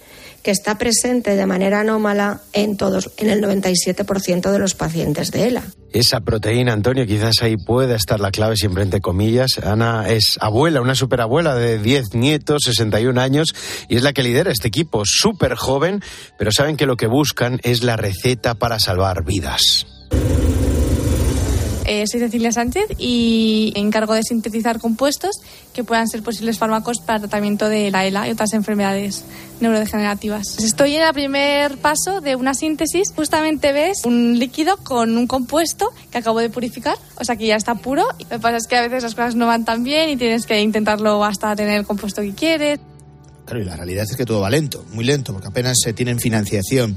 que 0.46 0.52
está 0.52 0.78
presente 0.78 1.34
de 1.34 1.44
manera 1.44 1.80
anómala 1.80 2.40
en 2.52 2.76
todos, 2.76 3.10
en 3.16 3.30
el 3.30 3.42
97% 3.42 4.52
de 4.52 4.58
los 4.60 4.76
pacientes 4.76 5.32
de 5.32 5.48
ELA. 5.48 5.64
Esa 5.92 6.20
proteína, 6.20 6.72
Antonio, 6.72 7.04
quizás 7.04 7.42
ahí 7.42 7.56
pueda 7.56 7.96
estar 7.96 8.20
la 8.20 8.30
clave, 8.30 8.54
siempre 8.56 8.84
entre 8.84 9.00
comillas. 9.00 9.58
Ana 9.58 10.08
es 10.08 10.38
abuela, 10.40 10.80
una 10.80 10.94
superabuela 10.94 11.56
de 11.56 11.80
10 11.80 12.14
nietos, 12.14 12.62
61 12.64 13.20
años, 13.20 13.48
y 13.88 13.96
es 13.96 14.04
la 14.04 14.12
que 14.12 14.22
lidera 14.22 14.52
este 14.52 14.68
equipo, 14.68 15.02
súper 15.04 15.56
joven, 15.56 16.00
pero 16.38 16.52
saben 16.52 16.76
que 16.76 16.86
lo 16.86 16.96
que 16.96 17.08
buscan 17.08 17.58
es 17.64 17.82
la 17.82 17.96
receta 17.96 18.54
para 18.54 18.78
salvar 18.78 19.24
vidas. 19.24 19.84
Eh, 21.86 22.04
soy 22.10 22.18
Cecilia 22.18 22.50
Sánchez 22.50 22.86
y 22.98 23.72
encargo 23.76 24.14
de 24.14 24.24
sintetizar 24.24 24.80
compuestos 24.80 25.36
que 25.72 25.84
puedan 25.84 26.08
ser 26.08 26.22
posibles 26.24 26.58
fármacos 26.58 26.98
para 26.98 27.20
tratamiento 27.20 27.68
de 27.68 27.92
la 27.92 28.04
ELA 28.04 28.26
y 28.26 28.32
otras 28.32 28.54
enfermedades 28.54 29.24
neurodegenerativas. 29.60 30.58
Estoy 30.58 30.96
en 30.96 31.02
el 31.06 31.12
primer 31.12 31.78
paso 31.78 32.20
de 32.20 32.34
una 32.34 32.54
síntesis. 32.54 33.12
Justamente 33.14 33.72
ves 33.72 34.04
un 34.04 34.36
líquido 34.36 34.78
con 34.78 35.16
un 35.16 35.28
compuesto 35.28 35.92
que 36.10 36.18
acabo 36.18 36.40
de 36.40 36.50
purificar, 36.50 36.98
o 37.20 37.24
sea 37.24 37.36
que 37.36 37.46
ya 37.46 37.54
está 37.54 37.76
puro. 37.76 38.04
Lo 38.18 38.28
que 38.28 38.38
pasa 38.40 38.56
es 38.56 38.66
que 38.66 38.76
a 38.76 38.82
veces 38.82 39.04
las 39.04 39.14
cosas 39.14 39.36
no 39.36 39.46
van 39.46 39.64
tan 39.64 39.84
bien 39.84 40.08
y 40.08 40.16
tienes 40.16 40.44
que 40.44 40.60
intentarlo 40.60 41.24
hasta 41.24 41.54
tener 41.54 41.78
el 41.78 41.86
compuesto 41.86 42.20
que 42.20 42.34
quieres. 42.34 42.80
Claro, 43.44 43.62
y 43.62 43.64
la 43.64 43.76
realidad 43.76 44.06
es 44.10 44.16
que 44.16 44.24
todo 44.24 44.40
va 44.40 44.50
lento, 44.50 44.84
muy 44.92 45.04
lento, 45.04 45.32
porque 45.32 45.46
apenas 45.46 45.76
se 45.80 45.92
tienen 45.92 46.18
financiación 46.18 46.96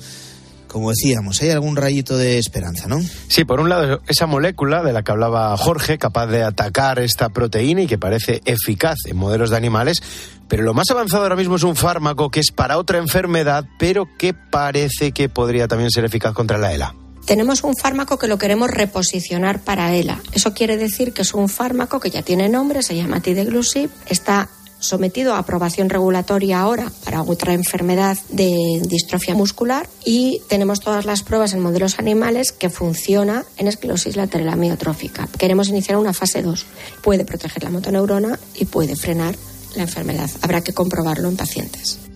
como 0.70 0.91
decíamos, 0.91 1.41
hay 1.41 1.49
algún 1.49 1.76
rayito 1.76 2.17
de 2.17 2.38
esperanza, 2.38 2.88
¿no? 2.88 3.01
Sí, 3.28 3.43
por 3.43 3.59
un 3.59 3.70
lado, 3.70 4.01
esa 4.07 4.28
molécula 4.28 4.84
de 4.84 4.93
la 4.93 5.03
que 5.03 5.11
hablaba 5.11 5.57
Jorge, 5.57 5.97
capaz 5.97 6.28
de 6.28 6.43
atacar 6.43 6.99
esta 6.99 7.30
proteína 7.30 7.82
y 7.82 7.88
que 7.88 7.97
parece 7.97 8.41
eficaz 8.45 8.97
en 9.05 9.17
modelos 9.17 9.49
de 9.49 9.57
animales, 9.57 10.01
pero 10.47 10.63
lo 10.63 10.74
más 10.74 10.89
avanzado 10.91 11.24
ahora 11.24 11.36
mismo 11.36 11.55
es 11.55 11.63
un 11.63 11.76
fármaco 11.76 12.30
que 12.30 12.39
es 12.39 12.51
para 12.51 12.78
otra 12.78 12.99
enfermedad, 12.99 13.65
pero 13.78 14.07
que 14.17 14.34
parece 14.34 15.11
que 15.11 15.28
podría 15.28 15.67
también 15.67 15.91
ser 15.91 16.05
eficaz 16.05 16.34
contra 16.34 16.57
la 16.57 16.72
ELA. 16.72 16.95
Tenemos 17.26 17.63
un 17.63 17.76
fármaco 17.76 18.17
que 18.17 18.28
lo 18.28 18.38
queremos 18.38 18.72
reposicionar 18.72 19.59
para 19.59 19.93
ELA. 19.93 20.20
Eso 20.32 20.53
quiere 20.53 20.78
decir 20.78 21.13
que 21.13 21.22
es 21.24 21.34
un 21.34 21.49
fármaco 21.49 21.99
que 21.99 22.09
ya 22.09 22.24
tiene 22.24 22.49
nombre, 22.49 22.82
se 22.82 22.95
llama 22.95 23.22
Tideglusib, 23.22 23.91
está 24.07 24.49
sometido 24.80 25.34
a 25.34 25.39
aprobación 25.39 25.89
regulatoria 25.89 26.59
ahora 26.59 26.91
para 27.03 27.21
otra 27.21 27.53
enfermedad 27.53 28.17
de 28.30 28.82
distrofia 28.86 29.36
muscular 29.36 29.88
y 30.05 30.41
tenemos 30.49 30.80
todas 30.80 31.05
las 31.05 31.23
pruebas 31.23 31.53
en 31.53 31.61
modelos 31.61 31.99
animales 31.99 32.51
que 32.51 32.69
funciona 32.69 33.45
en 33.57 33.67
esclerosis 33.67 34.15
lateral 34.15 34.49
amiotrófica. 34.49 35.27
Queremos 35.38 35.69
iniciar 35.69 35.97
una 35.97 36.13
fase 36.13 36.41
2. 36.41 36.65
Puede 37.01 37.25
proteger 37.25 37.63
la 37.63 37.69
motoneurona 37.69 38.39
y 38.55 38.65
puede 38.65 38.95
frenar 38.95 39.36
la 39.75 39.84
enfermedad. 39.84 40.30
Habrá 40.41 40.61
que 40.61 40.73
comprobarlo 40.73 41.30
en 41.30 41.38
pacientes. 41.38 42.09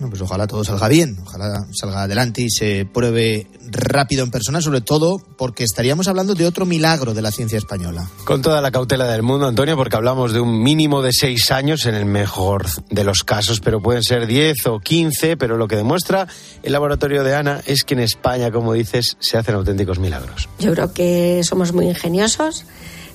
No, 0.00 0.08
pues 0.08 0.22
ojalá 0.22 0.46
todo 0.46 0.64
salga 0.64 0.88
bien, 0.88 1.18
ojalá 1.24 1.66
salga 1.72 2.02
adelante 2.02 2.42
y 2.42 2.50
se 2.50 2.86
pruebe 2.86 3.48
rápido 3.66 4.24
en 4.24 4.30
persona, 4.30 4.60
sobre 4.60 4.80
todo 4.80 5.20
porque 5.36 5.64
estaríamos 5.64 6.06
hablando 6.06 6.34
de 6.34 6.46
otro 6.46 6.66
milagro 6.66 7.14
de 7.14 7.22
la 7.22 7.32
ciencia 7.32 7.58
española. 7.58 8.08
Con 8.24 8.40
toda 8.40 8.60
la 8.60 8.70
cautela 8.70 9.06
del 9.06 9.22
mundo, 9.22 9.48
Antonio, 9.48 9.76
porque 9.76 9.96
hablamos 9.96 10.32
de 10.32 10.40
un 10.40 10.62
mínimo 10.62 11.02
de 11.02 11.12
seis 11.12 11.50
años 11.50 11.86
en 11.86 11.94
el 11.94 12.04
mejor 12.04 12.66
de 12.90 13.04
los 13.04 13.24
casos, 13.24 13.60
pero 13.60 13.80
pueden 13.80 14.02
ser 14.02 14.26
diez 14.26 14.66
o 14.66 14.78
quince, 14.78 15.36
pero 15.36 15.56
lo 15.56 15.66
que 15.66 15.76
demuestra 15.76 16.28
el 16.62 16.72
laboratorio 16.72 17.24
de 17.24 17.34
Ana 17.34 17.60
es 17.66 17.82
que 17.82 17.94
en 17.94 18.00
España, 18.00 18.50
como 18.52 18.74
dices, 18.74 19.16
se 19.18 19.36
hacen 19.36 19.56
auténticos 19.56 19.98
milagros. 19.98 20.48
Yo 20.58 20.72
creo 20.72 20.92
que 20.92 21.42
somos 21.42 21.72
muy 21.72 21.86
ingeniosos. 21.86 22.64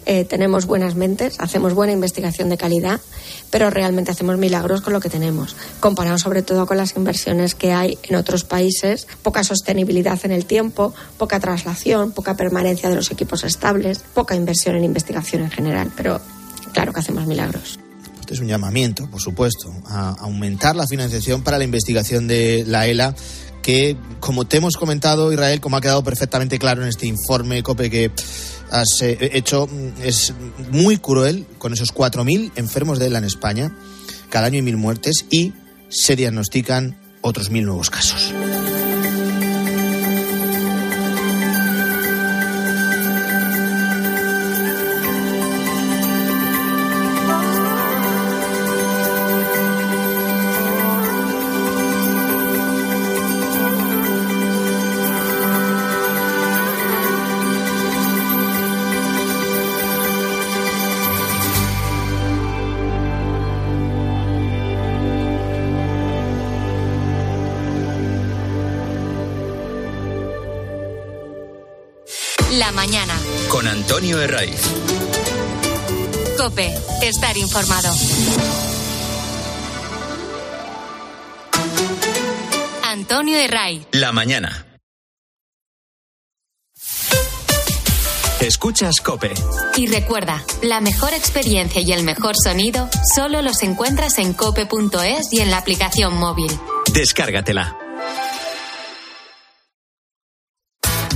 Eh, 0.06 0.26
tenemos 0.26 0.66
buenas 0.66 0.96
mentes, 0.96 1.40
hacemos 1.40 1.74
buena 1.74 1.94
investigación 1.94 2.50
de 2.50 2.58
calidad, 2.58 3.00
pero 3.50 3.70
realmente 3.70 4.12
hacemos 4.12 4.38
milagros 4.38 4.82
con 4.82 4.94
lo 4.94 5.00
que 5.00 5.10
tenemos, 5.10 5.56
comparado 5.80 6.18
sobre 6.18 6.42
todo 6.42 6.66
con 6.66 6.78
las 6.78 6.96
inversiones 6.96 7.56
que 7.56 7.72
hay 7.72 7.98
en 8.04 8.16
otros 8.16 8.44
países, 8.44 9.08
poca 9.22 9.44
sostenibilidad 9.44 10.20
en 10.24 10.32
el 10.32 10.46
tiempo, 10.46 10.94
poca 11.18 11.40
traslación, 11.40 12.12
poca 12.12 12.36
permanencia 12.36 12.90
de 12.90 12.96
los 12.96 13.12
equipos 13.12 13.44
estables, 13.44 14.00
poca 14.14 14.36
inversión 14.36 14.76
en 14.76 14.84
investigación 14.84 15.44
en 15.44 15.52
general, 15.52 15.92
pero 15.96 16.20
claro 16.74 16.92
que 16.94 17.00
hacemos 17.00 17.26
milagros. 17.26 17.80
Este 18.20 18.34
es 18.36 18.40
un 18.40 18.48
llamamiento, 18.48 19.10
por 19.10 19.22
supuesto, 19.22 19.70
a 19.86 20.16
aumentar 20.20 20.76
la 20.76 20.88
financiación 20.88 21.44
para 21.44 21.58
la 21.58 21.66
investigación 21.66 22.28
de 22.28 22.64
la 22.66 22.88
ELA 22.88 23.14
que, 23.62 23.98
como 24.20 24.46
te 24.46 24.58
hemos 24.58 24.76
comentado, 24.76 25.32
Israel, 25.32 25.60
como 25.60 25.78
ha 25.78 25.82
quedado 25.82 26.04
perfectamente 26.04 26.60
claro 26.60 26.84
en 26.84 26.90
este 26.90 27.08
informe 27.08 27.64
COPE 27.64 27.90
que 27.90 28.12
eh, 29.02 29.18
hecho, 29.34 29.70
es 30.02 30.34
muy 30.72 30.98
cruel 30.98 31.46
con 31.58 31.74
esos 31.74 31.94
4.000 31.94 32.52
enfermos 32.56 33.00
de 33.00 33.08
ELA 33.08 33.20
en 33.20 33.26
España. 33.26 33.76
Cada 34.30 34.48
año 34.48 34.56
hay 34.56 34.62
mil 34.64 34.78
muertes 34.78 35.26
y 35.30 35.54
se 35.90 36.16
diagnostican 36.16 36.98
otros 37.22 37.52
mil 37.52 37.66
nuevos 37.66 37.90
casos. 37.90 38.34
Mañana. 72.74 73.14
Con 73.50 73.68
Antonio 73.68 74.22
Herraiz. 74.22 74.62
Cope, 76.38 76.74
estar 77.02 77.38
informado. 77.38 77.94
Antonio 82.84 83.38
Herraiz. 83.38 83.88
La 83.92 84.12
mañana. 84.12 84.66
Escuchas 88.40 89.00
Cope. 89.00 89.34
Y 89.78 89.88
recuerda, 89.88 90.44
la 90.62 90.82
mejor 90.82 91.14
experiencia 91.14 91.82
y 91.82 91.94
el 91.94 92.04
mejor 92.04 92.36
sonido 92.36 92.90
solo 93.16 93.42
los 93.42 93.64
encuentras 93.64 94.18
en 94.18 94.34
cope.es 94.34 95.32
y 95.32 95.40
en 95.40 95.50
la 95.50 95.60
aplicación 95.60 96.18
móvil. 96.18 96.52
Descárgatela. 96.92 97.83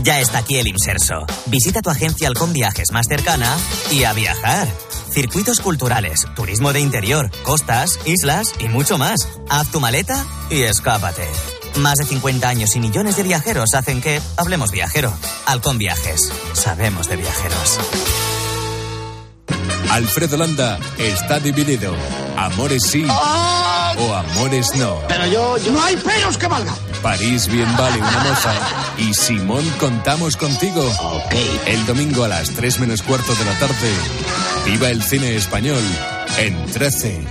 Ya 0.08 0.22
está 0.22 0.38
aquí 0.38 0.55
el 0.55 0.68
Inserso. 0.68 1.26
Visita 1.47 1.82
tu 1.82 1.89
agencia 1.89 2.30
Halcón 2.30 2.53
Viajes 2.53 2.93
más 2.93 3.08
cercana 3.10 3.58
y 3.91 4.05
a 4.05 4.14
viajar. 4.14 4.66
Circuitos 5.12 5.60
culturales, 5.60 6.26
turismo 6.34 6.72
de 6.72 6.80
interior, 6.80 7.30
costas, 7.43 7.99
islas 8.05 8.53
y 8.58 8.70
mucho 8.70 8.97
más. 8.97 9.28
Haz 9.49 9.70
tu 9.70 9.82
maleta 9.82 10.26
y 10.49 10.62
escápate. 10.62 11.28
Más 11.80 11.97
de 11.97 12.05
50 12.05 12.47
años 12.47 12.74
y 12.78 12.80
millones 12.80 13.18
de 13.18 13.24
viajeros 13.24 13.74
hacen 13.74 13.99
que 13.99 14.22
hablemos 14.38 14.72
viajero. 14.72 15.12
Halcón 15.45 15.78
Viajes. 15.78 16.32
Sabemos 16.53 17.10
de 17.10 17.18
viajeros. 17.18 17.78
Alfredo 19.89 20.38
Landa 20.38 20.79
está 20.97 21.39
dividido. 21.39 21.95
Amores 22.35 22.83
sí 22.83 23.05
o 23.07 24.13
amores 24.13 24.67
no. 24.77 25.01
Pero 25.07 25.25
yo, 25.27 25.57
yo... 25.57 25.71
No 25.71 25.83
hay 25.83 25.95
peros 25.97 26.38
que 26.38 26.47
valga. 26.47 26.73
París 27.01 27.47
bien 27.47 27.67
vale 27.77 27.97
una 27.97 28.23
moza. 28.23 28.53
Y 28.97 29.13
Simón 29.13 29.63
contamos 29.79 30.35
contigo. 30.35 30.83
Ok. 30.83 31.35
El 31.65 31.85
domingo 31.85 32.23
a 32.23 32.27
las 32.27 32.51
3 32.51 32.79
menos 32.79 33.01
cuarto 33.01 33.33
de 33.33 33.45
la 33.45 33.57
tarde. 33.59 33.91
Viva 34.65 34.89
el 34.89 35.01
cine 35.01 35.35
español 35.35 35.81
en 36.38 36.65
13. 36.67 37.25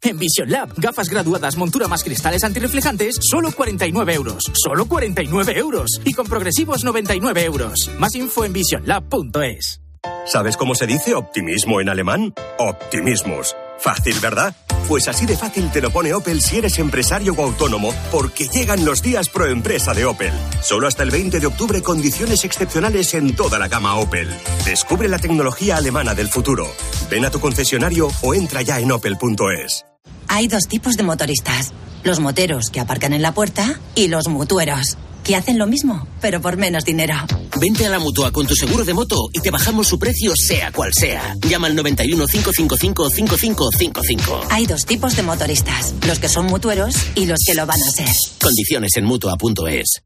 En 0.00 0.18
Vision 0.18 0.48
Lab, 0.50 0.72
gafas 0.76 1.08
graduadas, 1.08 1.56
montura 1.56 1.88
más 1.88 2.04
cristales 2.04 2.44
antirreflejantes, 2.44 3.18
solo 3.20 3.50
49 3.50 4.14
euros. 4.14 4.44
Solo 4.54 4.86
49 4.86 5.58
euros. 5.58 6.00
Y 6.04 6.14
con 6.14 6.26
progresivos 6.26 6.84
99 6.84 7.44
euros. 7.44 7.90
Más 7.98 8.14
info 8.14 8.44
en 8.44 8.52
visionlab.es. 8.52 9.80
¿Sabes 10.26 10.56
cómo 10.56 10.74
se 10.74 10.86
dice 10.86 11.14
optimismo 11.14 11.80
en 11.80 11.88
alemán? 11.88 12.34
Optimismus. 12.58 13.54
Fácil, 13.78 14.18
¿verdad? 14.20 14.54
Pues 14.88 15.06
así 15.06 15.26
de 15.26 15.36
fácil 15.36 15.70
te 15.70 15.80
lo 15.80 15.90
pone 15.90 16.14
Opel 16.14 16.40
si 16.40 16.58
eres 16.58 16.78
empresario 16.78 17.34
o 17.36 17.42
autónomo, 17.42 17.94
porque 18.10 18.48
llegan 18.48 18.84
los 18.84 19.02
días 19.02 19.28
pro 19.28 19.46
empresa 19.46 19.94
de 19.94 20.04
Opel. 20.04 20.32
Solo 20.62 20.86
hasta 20.86 21.02
el 21.02 21.10
20 21.10 21.40
de 21.40 21.46
octubre 21.46 21.82
condiciones 21.82 22.44
excepcionales 22.44 23.14
en 23.14 23.36
toda 23.36 23.58
la 23.58 23.68
gama 23.68 23.96
Opel. 23.96 24.28
Descubre 24.64 25.08
la 25.08 25.18
tecnología 25.18 25.76
alemana 25.76 26.14
del 26.14 26.28
futuro. 26.28 26.66
Ven 27.10 27.24
a 27.24 27.30
tu 27.30 27.40
concesionario 27.40 28.08
o 28.22 28.34
entra 28.34 28.62
ya 28.62 28.80
en 28.80 28.90
opel.es. 28.92 29.84
Hay 30.28 30.48
dos 30.48 30.68
tipos 30.68 30.96
de 30.96 31.02
motoristas. 31.02 31.72
Los 32.02 32.20
moteros 32.20 32.70
que 32.70 32.80
aparcan 32.80 33.12
en 33.12 33.22
la 33.22 33.32
puerta 33.32 33.80
y 33.94 34.08
los 34.08 34.28
mutueros, 34.28 34.96
que 35.28 35.36
hacen 35.36 35.58
lo 35.58 35.66
mismo, 35.66 36.08
pero 36.22 36.40
por 36.40 36.56
menos 36.56 36.86
dinero. 36.86 37.14
Vente 37.60 37.84
a 37.84 37.90
la 37.90 37.98
mutua 37.98 38.32
con 38.32 38.46
tu 38.46 38.54
seguro 38.54 38.86
de 38.86 38.94
moto 38.94 39.28
y 39.30 39.40
te 39.40 39.50
bajamos 39.50 39.86
su 39.86 39.98
precio 39.98 40.34
sea 40.34 40.72
cual 40.72 40.90
sea. 40.94 41.36
Llama 41.46 41.66
al 41.66 41.76
91 41.76 42.26
555 42.26 43.10
5555. 43.10 44.46
Hay 44.48 44.64
dos 44.64 44.86
tipos 44.86 45.16
de 45.16 45.22
motoristas, 45.22 45.92
los 46.06 46.18
que 46.18 46.30
son 46.30 46.46
mutueros 46.46 46.94
y 47.14 47.26
los 47.26 47.40
que 47.46 47.54
lo 47.54 47.66
van 47.66 47.78
a 47.78 47.90
ser. 47.90 48.08
Condiciones 48.40 48.96
en 48.96 49.04
mutua.es. 49.04 50.02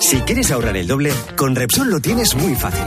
Si 0.00 0.20
quieres 0.20 0.52
ahorrar 0.52 0.76
el 0.76 0.86
doble, 0.86 1.12
con 1.36 1.56
Repsol 1.56 1.90
lo 1.90 1.98
tienes 1.98 2.36
muy 2.36 2.54
fácil. 2.54 2.86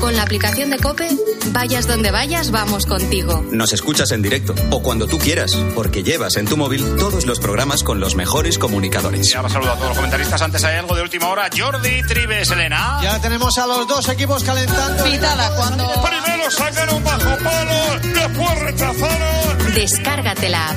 Con 0.00 0.16
la 0.16 0.22
aplicación 0.22 0.70
de 0.70 0.78
Cope, 0.78 1.08
vayas 1.52 1.86
donde 1.86 2.10
vayas, 2.10 2.50
vamos 2.50 2.86
contigo. 2.86 3.44
Nos 3.50 3.72
escuchas 3.72 4.10
en 4.12 4.22
directo 4.22 4.54
o 4.70 4.82
cuando 4.82 5.06
tú 5.06 5.18
quieras, 5.18 5.54
porque 5.74 6.02
llevas 6.02 6.36
en 6.36 6.46
tu 6.46 6.56
móvil 6.56 6.96
todos 6.96 7.26
los 7.26 7.38
programas 7.38 7.82
con 7.82 8.00
los 8.00 8.14
mejores 8.14 8.58
comunicadores. 8.58 9.30
Ya 9.30 9.46
saludo 9.48 9.72
a 9.72 9.74
todos 9.74 9.88
los 9.88 9.96
comentaristas. 9.96 10.40
Antes 10.40 10.64
hay 10.64 10.78
algo 10.78 10.96
de 10.96 11.02
última 11.02 11.28
hora. 11.28 11.50
Jordi 11.56 12.02
Tribes, 12.08 12.50
Elena. 12.50 12.98
Ya 13.02 13.20
tenemos 13.20 13.58
a 13.58 13.66
los 13.66 13.86
dos 13.86 14.08
equipos 14.08 14.42
calentando. 14.42 15.04
Pitada 15.04 15.54
cuando. 15.54 15.86
Primero 16.02 16.50
sacaron 16.50 17.04
bajo 17.04 17.36
palo, 17.44 18.00
después 18.14 18.58
rechazaron. 18.60 19.74
Descárgate 19.74 20.48
la 20.48 20.70
app. 20.70 20.76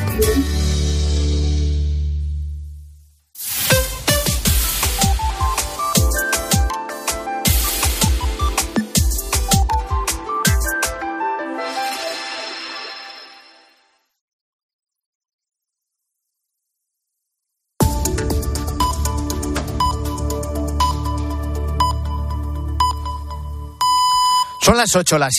Son 24.73 24.79
las 24.79 24.95
8, 24.95 25.19
las 25.19 25.31